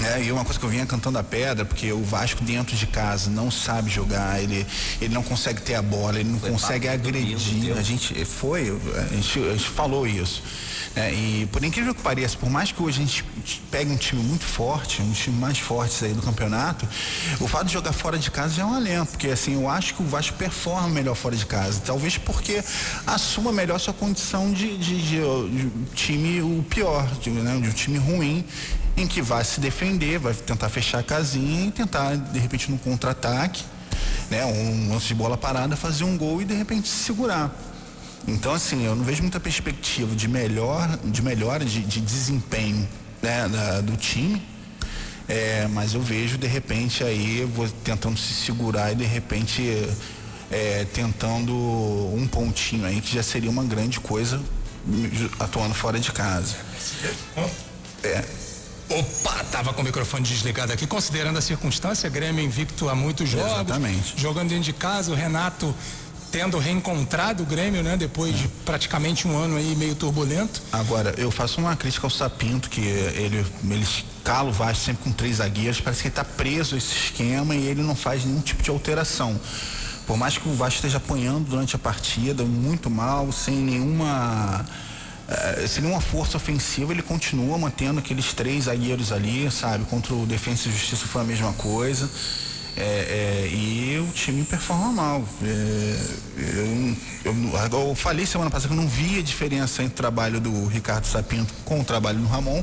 [0.00, 2.86] É, e uma coisa que eu vinha cantando a pedra, porque o Vasco dentro de
[2.86, 4.66] casa não sabe jogar, ele,
[5.00, 7.76] ele não consegue ter a bola, ele não consegue do domingo, agredir.
[7.76, 10.42] A gente foi, a gente, a gente falou isso.
[10.96, 13.24] É, e por incrível que pareça, por mais que hoje a gente
[13.70, 16.86] pegue um time muito forte, um time mais forte aí do campeonato,
[17.40, 19.94] o fato de jogar fora de casa já é um alento, porque assim, eu acho
[19.94, 21.80] que o Vasco performa melhor fora de casa.
[21.84, 22.62] Talvez porque
[23.06, 25.12] assuma melhor sua condição de, de, de-
[25.50, 28.44] de time o pior, de, né, de um time ruim
[28.96, 32.78] em que vai se defender, vai tentar fechar a casinha e tentar, de repente, no
[32.78, 33.64] contra-ataque,
[34.30, 37.50] né, um lance de bola parada, fazer um gol e de repente se segurar.
[38.26, 42.88] Então, assim, eu não vejo muita perspectiva de melhor, de melhora de, de desempenho
[43.20, 44.40] né, da- do time.
[45.28, 47.48] É, mas eu vejo de repente aí
[47.84, 49.62] tentando se segurar e de repente
[50.50, 54.40] é, tentando um pontinho aí que já seria uma grande coisa
[55.38, 56.56] atuando fora de casa.
[58.02, 58.24] É,
[58.98, 60.86] Opa, tava com o microfone desligado aqui.
[60.86, 63.52] Considerando a circunstância, Grêmio invicto há muitos jogos.
[63.52, 64.14] Exatamente.
[64.16, 65.74] Jogando dentro de casa, o Renato
[66.30, 67.96] tendo reencontrado o Grêmio, né?
[67.96, 70.62] Depois de praticamente um ano aí meio turbulento.
[70.72, 75.12] Agora, eu faço uma crítica ao Sapinto, que ele, ele escala o Vasco sempre com
[75.12, 78.40] três zagueiros, parece que ele está preso a esse esquema e ele não faz nenhum
[78.40, 79.38] tipo de alteração.
[80.06, 84.64] Por mais que o Vasco esteja apanhando durante a partida, muito mal, sem nenhuma.
[85.32, 89.84] Eh, é, sem nenhuma força ofensiva, ele continua mantendo aqueles três zagueiros ali, sabe?
[89.84, 92.08] Contra o Defensa e Justiça foi a mesma coisa.
[92.76, 95.24] É, é, e o time performa mal.
[95.42, 95.98] É,
[96.36, 100.40] eu, eu, eu, falei semana passada que eu não via a diferença entre o trabalho
[100.40, 102.62] do Ricardo Sapinto com o trabalho do Ramon.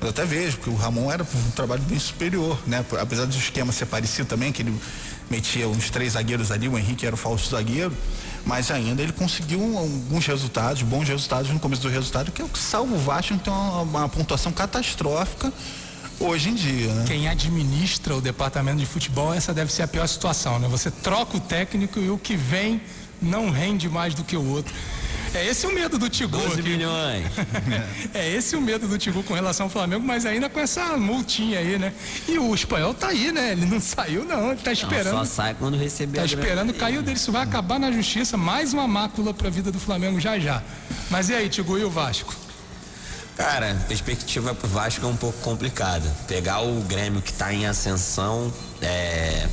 [0.00, 2.84] Eu até vejo, porque o Ramon era um trabalho bem superior, né?
[2.98, 4.74] Apesar do esquema ser parecido também, que ele
[5.28, 7.94] metia uns três zagueiros ali, o Henrique era o falso zagueiro,
[8.44, 12.48] mas ainda ele conseguiu alguns resultados, bons resultados no começo do resultado, que é o
[12.48, 15.52] que salva o Vasco, então uma, uma pontuação catastrófica
[16.20, 17.04] hoje em dia, né?
[17.06, 20.68] Quem administra o departamento de futebol, essa deve ser a pior situação, né?
[20.68, 22.80] Você troca o técnico e o que vem
[23.20, 24.74] não rende mais do que o outro.
[25.32, 26.38] É esse o medo do Tigu.
[26.38, 26.62] 12 aqui.
[26.62, 27.24] milhões.
[28.12, 31.60] é esse o medo do Tigu com relação ao Flamengo, mas ainda com essa multinha
[31.60, 31.92] aí, né?
[32.28, 33.52] E o espanhol tá aí, né?
[33.52, 34.50] Ele não saiu, não.
[34.50, 35.14] Ele tá esperando.
[35.14, 37.16] Não, só sai quando receber Tá esperando, caiu dele.
[37.16, 38.36] Isso vai acabar na justiça.
[38.36, 40.62] Mais uma mácula pra vida do Flamengo já já.
[41.08, 42.34] Mas e aí, Tigu e o Vasco?
[43.36, 46.06] Cara, a perspectiva pro Vasco é um pouco complicada.
[46.26, 48.52] Pegar o Grêmio que tá em ascensão,
[48.82, 49.48] é,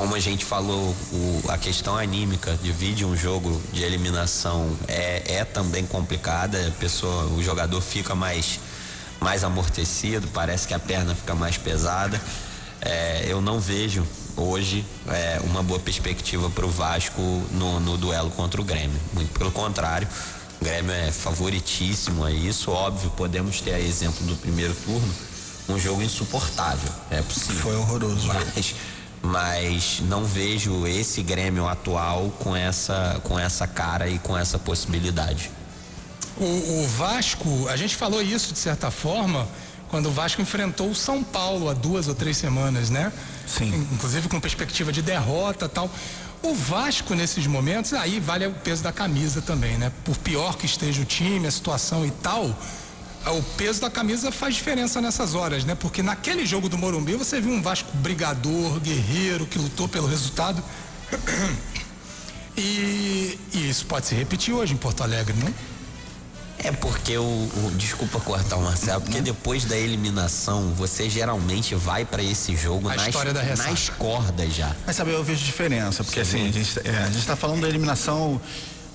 [0.00, 5.44] como a gente falou, o- a questão anímica divide um jogo de eliminação é, é
[5.44, 6.68] também complicada.
[6.68, 8.58] A pessoa, o jogador fica mais,
[9.20, 12.18] mais amortecido, parece que a perna fica mais pesada.
[12.80, 14.02] É, eu não vejo
[14.38, 17.20] hoje é, uma boa perspectiva para o Vasco
[17.50, 18.98] no, no duelo contra o Grêmio.
[19.12, 20.08] Muito pelo contrário,
[20.62, 22.70] o Grêmio é favoritíssimo a isso.
[22.70, 25.12] Óbvio, podemos ter a exemplo do primeiro turno,
[25.68, 26.90] um jogo insuportável.
[27.10, 27.60] É possível.
[27.60, 28.28] Foi horroroso.
[28.28, 28.74] Mas,
[29.22, 35.50] mas não vejo esse Grêmio atual com essa, com essa cara e com essa possibilidade.
[36.36, 39.46] O, o Vasco, a gente falou isso de certa forma
[39.90, 43.12] quando o Vasco enfrentou o São Paulo há duas ou três semanas, né?
[43.46, 43.86] Sim.
[43.92, 45.90] Inclusive com perspectiva de derrota tal.
[46.42, 49.92] O Vasco, nesses momentos, aí vale o peso da camisa também, né?
[50.04, 52.56] Por pior que esteja o time, a situação e tal,
[53.26, 55.74] o peso da camisa faz diferença nessas horas, né?
[55.74, 60.62] Porque naquele jogo do Morumbi você viu um Vasco brigador, guerreiro, que lutou pelo resultado.
[62.56, 65.52] E, e isso pode se repetir hoje em Porto Alegre, não?
[66.58, 72.04] É porque o, o- desculpa cortar o Marcelo, porque depois da eliminação você geralmente vai
[72.04, 73.70] pra esse jogo A nas, história da ressaca.
[73.70, 74.74] nas cordas já.
[74.86, 77.68] Mas sabe, eu vejo diferença, porque assim, a gente, é, a gente tá falando da
[77.68, 78.38] eliminação.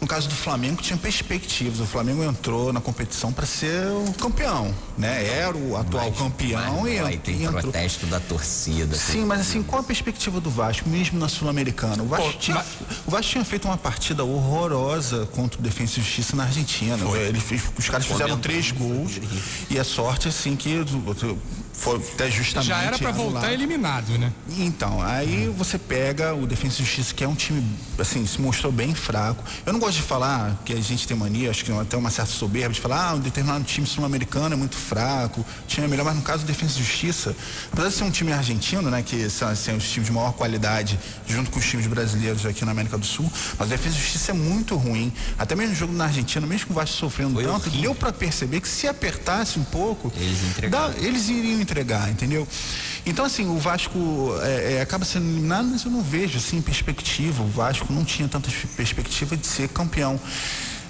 [0.01, 1.79] No caso do Flamengo, tinha perspectivas.
[1.79, 5.25] O Flamengo entrou na competição para ser o campeão, né?
[5.27, 7.61] Era o atual campeão Mas e, vai e entrou.
[7.61, 8.95] protesto da torcida.
[8.95, 12.03] Sim, mas assim, qual a perspectiva do Vasco, mesmo na Sul-Americana?
[12.03, 12.67] O, Vasco Pô, tinha- mas-
[13.07, 16.97] o Vasco tinha feito uma partida horrorosa contra o Defensa e Justiça na Argentina.
[17.17, 19.13] Ele fez- os caras fizeram três gols
[19.69, 20.69] e a sorte, assim, que
[21.77, 22.67] foi até justamente.
[22.69, 24.31] Já era pra voltar eliminado, né?
[24.57, 27.63] Então, aí você pega o Defensa e Justiça, que é um time,
[27.99, 29.43] assim, se mostrou bem fraco.
[29.65, 32.31] Eu não gosto de falar que a gente tem mania, acho que até uma certa
[32.31, 36.05] soberba, de falar, ah, um determinado time sul-americano é muito fraco, o time é melhor,
[36.05, 37.35] mas no caso do Defensa e Justiça,
[37.71, 40.97] apesar de ser um time argentino, né, que são assim, os times de maior qualidade,
[41.27, 44.31] junto com os times brasileiros aqui na América do Sul, mas o Defensa e Justiça
[44.31, 45.11] é muito ruim.
[45.37, 47.81] Até mesmo no jogo na Argentina, mesmo com o Vasco sofrendo Foi tanto, horrível.
[47.81, 50.37] deu pra perceber que se apertasse um pouco, Eles
[50.69, 52.47] dá- eles iriam entregar, entendeu?
[53.05, 53.99] Então, assim, o Vasco
[54.41, 57.43] é, é, acaba sendo eliminado, mas eu não vejo, assim, perspectiva.
[57.43, 60.19] O Vasco não tinha tanta perspectiva de ser campeão.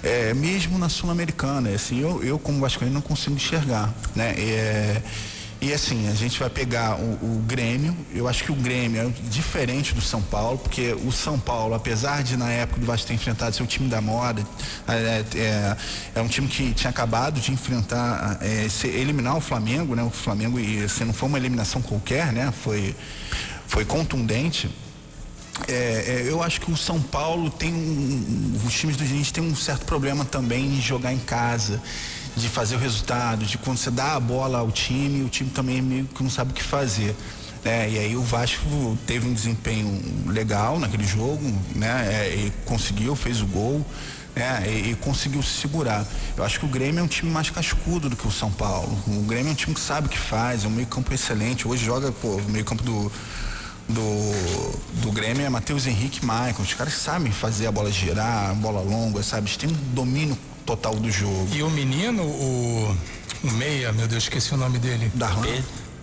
[0.02, 4.34] É, mesmo na Sul-Americana, assim, eu, eu como vascaíno não consigo enxergar, né?
[4.38, 5.02] É,
[5.60, 9.28] e assim, a gente vai pegar o, o Grêmio, eu acho que o Grêmio é
[9.30, 13.14] diferente do São Paulo, porque o São Paulo, apesar de na época do Vasco ter
[13.14, 14.46] enfrentado ser o time da moda,
[14.86, 15.76] é, é,
[16.16, 20.02] é um time que tinha acabado de enfrentar, é, se- eliminar o Flamengo, né?
[20.02, 22.52] O Flamengo, e assim, não foi uma eliminação qualquer, né?
[22.62, 22.94] Foi,
[23.66, 24.68] foi contundente.
[25.66, 29.42] É, é, eu acho que o São Paulo tem um- os times do gente tem
[29.42, 31.80] um certo problema também em jogar em casa,
[32.36, 35.80] de fazer o resultado, de quando você dá a bola ao time, o time também
[35.80, 37.16] meio que não sabe o que fazer.
[37.64, 37.88] né?
[37.90, 41.42] e aí o Vasco teve um desempenho legal naquele jogo,
[41.74, 42.06] né?
[42.08, 43.84] É, conseguiu, fez o gol.
[44.34, 44.64] né?
[44.68, 46.04] E, e conseguiu se segurar.
[46.36, 48.96] Eu acho que o Grêmio é um time mais cascudo do que o São Paulo.
[49.06, 51.66] O Grêmio é um time que sabe o que faz, é um meio campo excelente.
[51.66, 53.10] Hoje joga, pô, o meio campo do,
[53.88, 56.54] do, do Grêmio é Matheus Henrique e Michael.
[56.60, 59.48] Os caras sabem fazer a bola girar, a bola longa, sabe?
[59.48, 61.48] Eles têm um domínio total do jogo.
[61.54, 62.96] E o menino, o,
[63.44, 65.10] o Meia, meu Deus, esqueci o nome dele.
[65.14, 65.46] Darlan.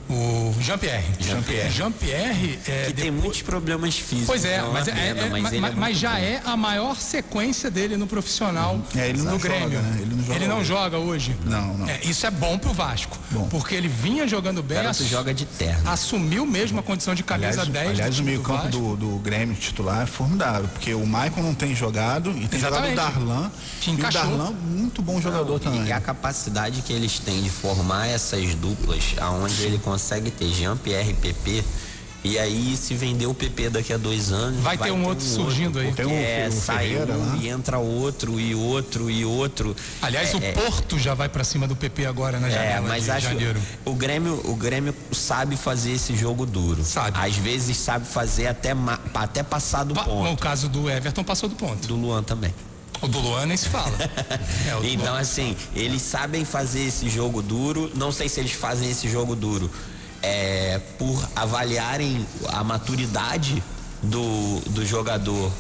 [0.10, 1.04] O Jean-Pierre.
[1.20, 1.70] Jean-Pierre.
[1.72, 2.84] Jean-Pierre é.
[2.88, 4.28] Que tem muitos problemas físicos.
[4.28, 6.18] Pois é, é mas, é- pena, é- mas mas, ele é mas já bom.
[6.18, 9.82] é a maior sequência dele no profissional É, ele não no joga, Grêmio.
[9.82, 10.00] né?
[10.36, 10.68] Ele não joga hoje.
[10.68, 11.38] joga hoje.
[11.46, 11.88] Não, não.
[11.90, 13.18] É, isso é bom pro Vasco.
[13.50, 14.78] Porque ele vinha jogando bem.
[14.78, 15.90] garoto ass- joga de terno.
[15.90, 17.90] Assumiu mesmo a condição de camisa Aliás, 10.
[17.92, 21.74] aliás do o meio-campo do, do Grêmio titular é formidável, porque o Maicon não tem
[21.76, 22.96] jogado e tem Exatamente.
[22.96, 23.52] jogado o Darlan.
[23.82, 23.98] Que e o.
[23.98, 25.86] Darlan, muito bom jogador Não, também.
[25.88, 29.93] E a capacidade que eles têm de formar essas duplas, aonde ele consegue
[30.32, 31.64] ter Jean-Pierre e PP.
[32.26, 34.62] E aí, se vender o PP daqui a dois anos.
[34.62, 35.88] Vai ter um outro surgindo aí.
[35.88, 37.36] Porque Tem um- é, sai Ferreira um lá.
[37.36, 39.76] e entra outro, e outro, e outro.
[40.02, 42.88] Aliás, É, o é, Porto já vai pra cima do PP agora na É, janela
[42.88, 43.60] mas de acho janeiro.
[43.84, 46.82] o Grêmio, o Grêmio sabe fazer esse jogo duro.
[46.86, 47.20] Sabe.
[47.20, 48.72] Às vezes sabe fazer até,
[49.14, 50.30] até passar do Pa- ponto.
[50.30, 51.86] No caso do Everton, passou do ponto.
[51.90, 52.54] Do Luan também.
[53.04, 53.92] O do Luan nem se fala.
[54.66, 57.92] É, então, assim, eles sabem fazer esse jogo duro.
[57.96, 59.70] Não sei se eles fazem esse jogo duro
[60.22, 63.62] é, por avaliarem a maturidade
[64.02, 65.52] do, do jogador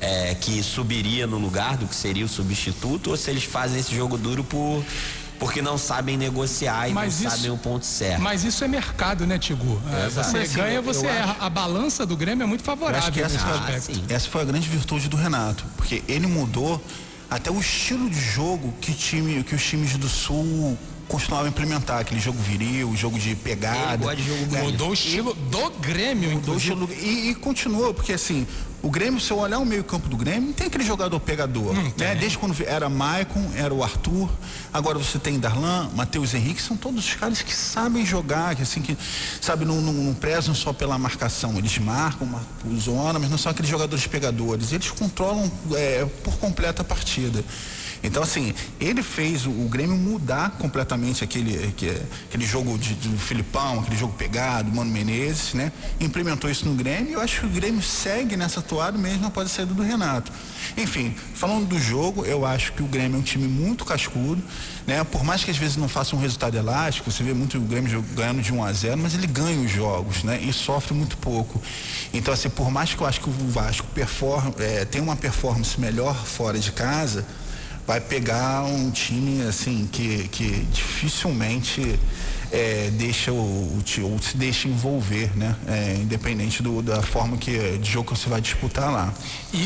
[0.00, 3.94] é, que subiria no lugar do que seria o substituto, ou se eles fazem esse
[3.94, 4.84] jogo duro por
[5.38, 8.20] porque não sabem negociar e Mas não isso- sabem o ponto certo.
[8.20, 9.80] Mas isso é mercado, né, Tigu?
[9.92, 11.36] É, você assim, ganha, você erra.
[11.40, 12.98] A balança do Grêmio é muito favorável.
[13.00, 14.12] acho que essa, aspecto.
[14.12, 16.82] essa foi a grande virtude do Renato, porque ele mudou
[17.30, 20.76] até o estilo de jogo que, time, que os times do Sul
[21.08, 24.12] costumavam implementar, aquele jogo viril, jogo de pegada.
[24.12, 24.62] Ele de jogo né?
[24.62, 26.84] Mudou o estilo do Grêmio, Mudou o inclusive.
[26.84, 28.46] estilo e, e continuou, porque assim,
[28.80, 31.74] o Grêmio, se eu olhar o meio campo do Grêmio, não tem aquele jogador pegador,
[31.96, 32.14] né?
[32.14, 34.30] Desde quando era Maicon, era o Arthur,
[34.72, 38.80] agora você tem Darlan, Matheus Henrique, são todos os caras que sabem jogar, que assim,
[38.80, 38.96] que
[39.40, 43.50] sabe, não, não, não prezam só pela marcação, eles marcam, marcam zona, mas não são
[43.50, 47.42] aqueles jogadores pegadores, eles controlam é, por completa a partida.
[48.02, 53.18] Então, assim, ele fez o, o Grêmio mudar completamente aquele, que- aquele jogo de, do
[53.18, 55.72] Filipão, aquele jogo pegado, Mano Menezes, né?
[56.00, 59.46] Implementou isso no Grêmio e eu acho que o Grêmio segue nessa toada mesmo após
[59.46, 60.30] a saída do Renato.
[60.76, 64.42] Enfim, falando do jogo, eu acho que o Grêmio é um time muito cascudo,
[64.86, 65.02] né?
[65.04, 68.02] Por mais que às vezes não faça um resultado elástico, você vê muito o Grêmio
[68.14, 70.40] ganhando de 1 a 0, mas ele ganha os jogos, né?
[70.40, 71.60] E sofre muito pouco.
[72.12, 75.80] Então, assim, por mais que eu acho que o Vasco perform, eh, tem uma performance
[75.80, 77.26] melhor fora de casa,
[77.88, 81.98] vai pegar um time assim que, que dificilmente
[82.52, 85.56] é, deixa o, o ou se deixa envolver, né?
[85.66, 89.12] É, independente do- da forma que de jogo que você vai disputar lá.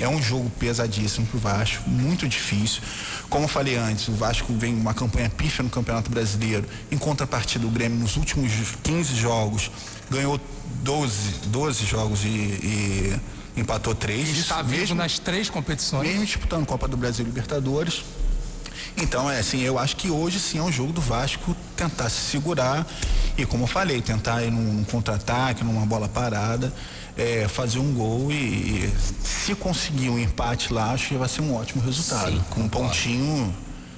[0.00, 2.80] É um jogo pesadíssimo pro Vasco, muito difícil.
[3.28, 6.64] Como eu falei antes, o Vasco vem uma campanha pífia no Campeonato Brasileiro.
[6.92, 8.52] Em contrapartida, o Grêmio nos últimos
[8.84, 9.68] 15 jogos
[10.08, 10.40] ganhou
[10.84, 11.16] 12,
[11.46, 13.20] 12 jogos e, e
[13.56, 14.28] empatou 3.
[14.28, 16.08] Ele está vivo mesmo, nas três competições.
[16.08, 18.02] mesmo disputando Copa do Brasil e Libertadores.
[18.96, 22.30] Então, é assim, eu acho que hoje sim é um jogo do Vasco tentar se
[22.30, 22.86] segurar
[23.36, 26.72] e, como eu falei, tentar ir num, num contra-ataque, numa bola parada,
[27.16, 28.92] é, fazer um gol e, e
[29.24, 32.38] se conseguir um empate lá, acho que vai ser um ótimo resultado.
[32.50, 33.54] com um pontinho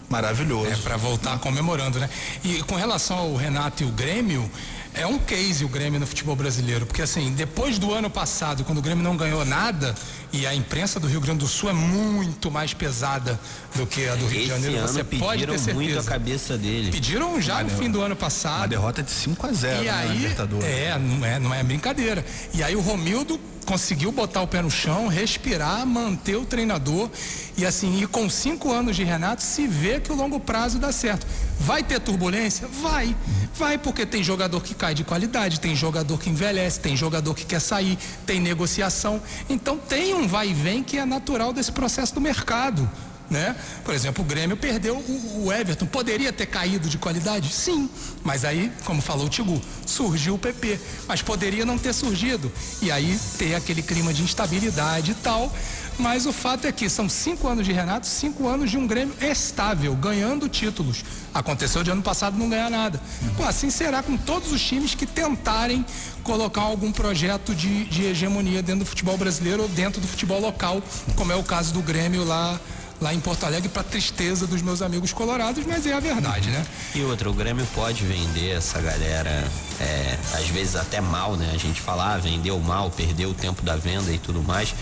[0.08, 0.70] maravilhoso.
[0.70, 2.08] É, pra voltar comemorando, né?
[2.44, 4.48] E com relação ao Renato e o Grêmio,
[4.94, 8.78] é um case o Grêmio no futebol brasileiro, porque assim, depois do ano passado, quando
[8.78, 9.94] o Grêmio não ganhou nada,
[10.34, 13.38] e a imprensa do Rio Grande do Sul é muito mais pesada
[13.76, 15.74] do que a do Rio de Esse Janeiro, ano você pode ter certeza.
[15.74, 16.90] muito a cabeça dele.
[16.90, 18.58] Pediram já no fim do ano passado.
[18.58, 20.64] Uma derrota de 5 a 0 E na aí, Libertadores.
[20.66, 22.24] é, não é, não é brincadeira.
[22.52, 27.08] E aí o Romildo conseguiu botar o pé no chão, respirar, manter o treinador
[27.56, 30.90] e assim, e com cinco anos de Renato, se vê que o longo prazo dá
[30.92, 31.26] certo.
[31.60, 32.68] Vai ter turbulência?
[32.82, 33.16] Vai.
[33.56, 37.44] Vai porque tem jogador que cai de qualidade, tem jogador que envelhece, tem jogador que
[37.46, 37.96] quer sair,
[38.26, 39.22] tem negociação.
[39.48, 42.88] Então tem um vai e vem que é natural desse processo do mercado
[43.30, 43.56] né?
[43.84, 45.86] Por exemplo, o Grêmio perdeu o, o Everton.
[45.86, 47.52] Poderia ter caído de qualidade?
[47.52, 47.88] Sim.
[48.22, 50.78] Mas aí, como falou o Tigu, surgiu o PP.
[51.08, 52.52] Mas poderia não ter surgido.
[52.82, 55.52] E aí ter aquele clima de instabilidade e tal.
[55.98, 59.14] Mas o fato é que são cinco anos de Renato, cinco anos de um Grêmio
[59.20, 61.04] estável, ganhando títulos.
[61.32, 63.00] Aconteceu de ano passado não ganhar nada.
[63.46, 65.86] Assim será com todos os times que tentarem
[66.24, 70.82] colocar algum projeto de, de hegemonia dentro do futebol brasileiro ou dentro do futebol local,
[71.14, 72.58] como é o caso do Grêmio lá
[73.00, 76.64] lá em Porto Alegre para tristeza dos meus amigos colorados, mas é a verdade, né?
[76.94, 79.44] E outra, o Grêmio pode vender essa galera,
[79.80, 81.50] é, às vezes até mal, né?
[81.54, 84.74] A gente fala, ah, vendeu mal, perdeu o tempo da venda e tudo mais.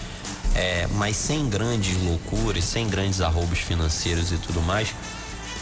[0.55, 4.95] É, mas sem grandes loucuras, sem grandes arroubos financeiros e tudo mais,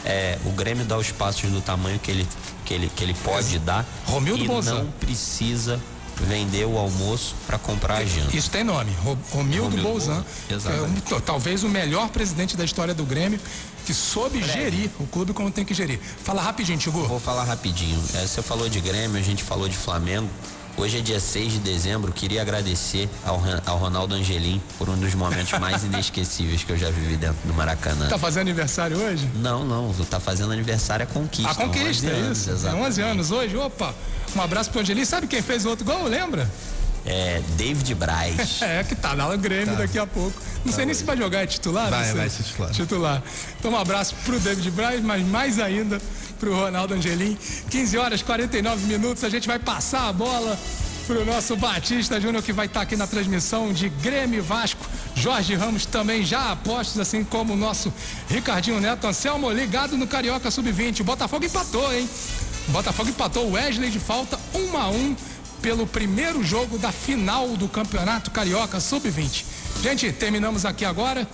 [0.04, 2.28] é, o Grêmio dá os passos do tamanho que ele,
[2.64, 5.80] que ele, que ele pode dar Romildo e não precisa
[6.26, 8.36] vender o almoço para comprar a janta.
[8.36, 10.24] Isso tem nome, Ro- Romildo Romildo Bolzan.
[10.50, 13.40] É um- talvez o melhor presidente da história do Grêmio,
[13.86, 15.98] que soube gerir o clube como tem que gerir.
[16.22, 17.06] Fala rapidinho, Tigu.
[17.06, 18.00] Vou falar rapidinho.
[18.14, 20.28] É, você falou de Grêmio, a gente falou de Flamengo.
[20.76, 22.12] Hoje é dia 6 de dezembro.
[22.12, 26.90] Queria agradecer ao, ao Ronaldo Angelim por um dos momentos mais inesquecíveis que eu já
[26.90, 28.08] vivi dentro do Maracanã.
[28.08, 29.28] Tá fazendo aniversário hoje?
[29.36, 29.92] Não, não.
[30.08, 31.50] Tá fazendo aniversário a conquista.
[31.50, 32.50] A conquista, 11 é anos, isso.
[32.50, 32.86] É exatamente.
[32.86, 33.56] 11 anos hoje.
[33.56, 33.94] Opa,
[34.34, 35.04] um abraço pro Angelim.
[35.04, 36.04] Sabe quem fez o outro gol?
[36.04, 36.50] Lembra?
[37.06, 38.60] É, David Braz.
[38.70, 40.40] É, que tá lá no Grêmio daqui a pouco.
[40.64, 41.88] Não sei nem se vai jogar, é titular?
[41.88, 42.70] Vai, vai ser titular.
[42.72, 43.22] Titular.
[43.58, 46.00] Então um abraço pro David Braz, mas mais ainda
[46.38, 47.36] pro Ronaldo Angelim.
[47.70, 50.58] 15 horas 49 minutos, a gente vai passar a bola
[51.06, 54.84] pro nosso Batista Júnior que vai estar aqui na transmissão de Grêmio Vasco.
[55.14, 57.92] Jorge Ramos também já apostos, assim como o nosso
[58.28, 59.06] Ricardinho Neto.
[59.06, 61.00] Anselmo ligado no Carioca Sub-20.
[61.00, 62.08] O Botafogo empatou, hein?
[62.68, 65.16] O Botafogo empatou o Wesley de falta 1 a 1
[65.60, 69.44] pelo primeiro jogo da final do Campeonato Carioca Sub-20.
[69.82, 71.26] Gente, terminamos aqui agora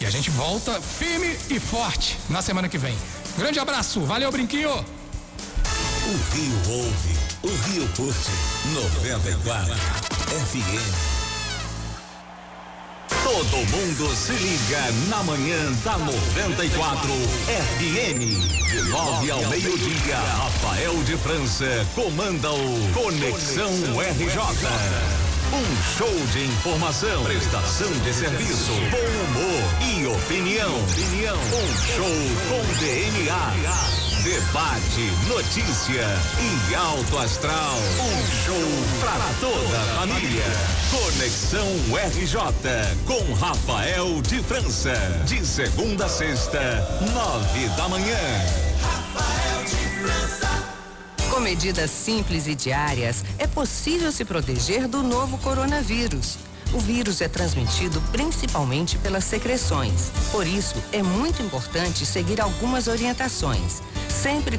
[0.00, 2.96] e a gente volta firme e forte na semana que vem.
[3.36, 4.70] Grande abraço, valeu, Brinquinho!
[4.70, 8.30] O Rio ouve, o Rio curte.
[8.72, 11.17] 94 FM.
[13.28, 17.10] Todo mundo se liga na manhã da 94
[17.76, 18.20] FM.
[18.70, 24.40] De 9 ao meio-dia, Rafael de França comanda o Conexão RJ.
[25.52, 30.74] Um show de informação, prestação de serviço, bom humor e opinião.
[30.74, 32.06] Um show
[32.48, 34.07] com DNA.
[34.28, 36.04] Debate, notícia
[36.38, 37.76] e alto astral.
[37.98, 40.44] Um show pra toda a família.
[40.90, 42.38] Conexão RJ
[43.06, 44.92] com Rafael de França.
[45.24, 46.60] De segunda a sexta,
[47.14, 48.18] nove da manhã.
[51.30, 56.36] Com medidas simples e diárias, é possível se proteger do novo coronavírus.
[56.74, 60.12] O vírus é transmitido principalmente pelas secreções.
[60.30, 63.80] Por isso, é muito importante seguir algumas orientações.
[64.08, 64.56] Sempre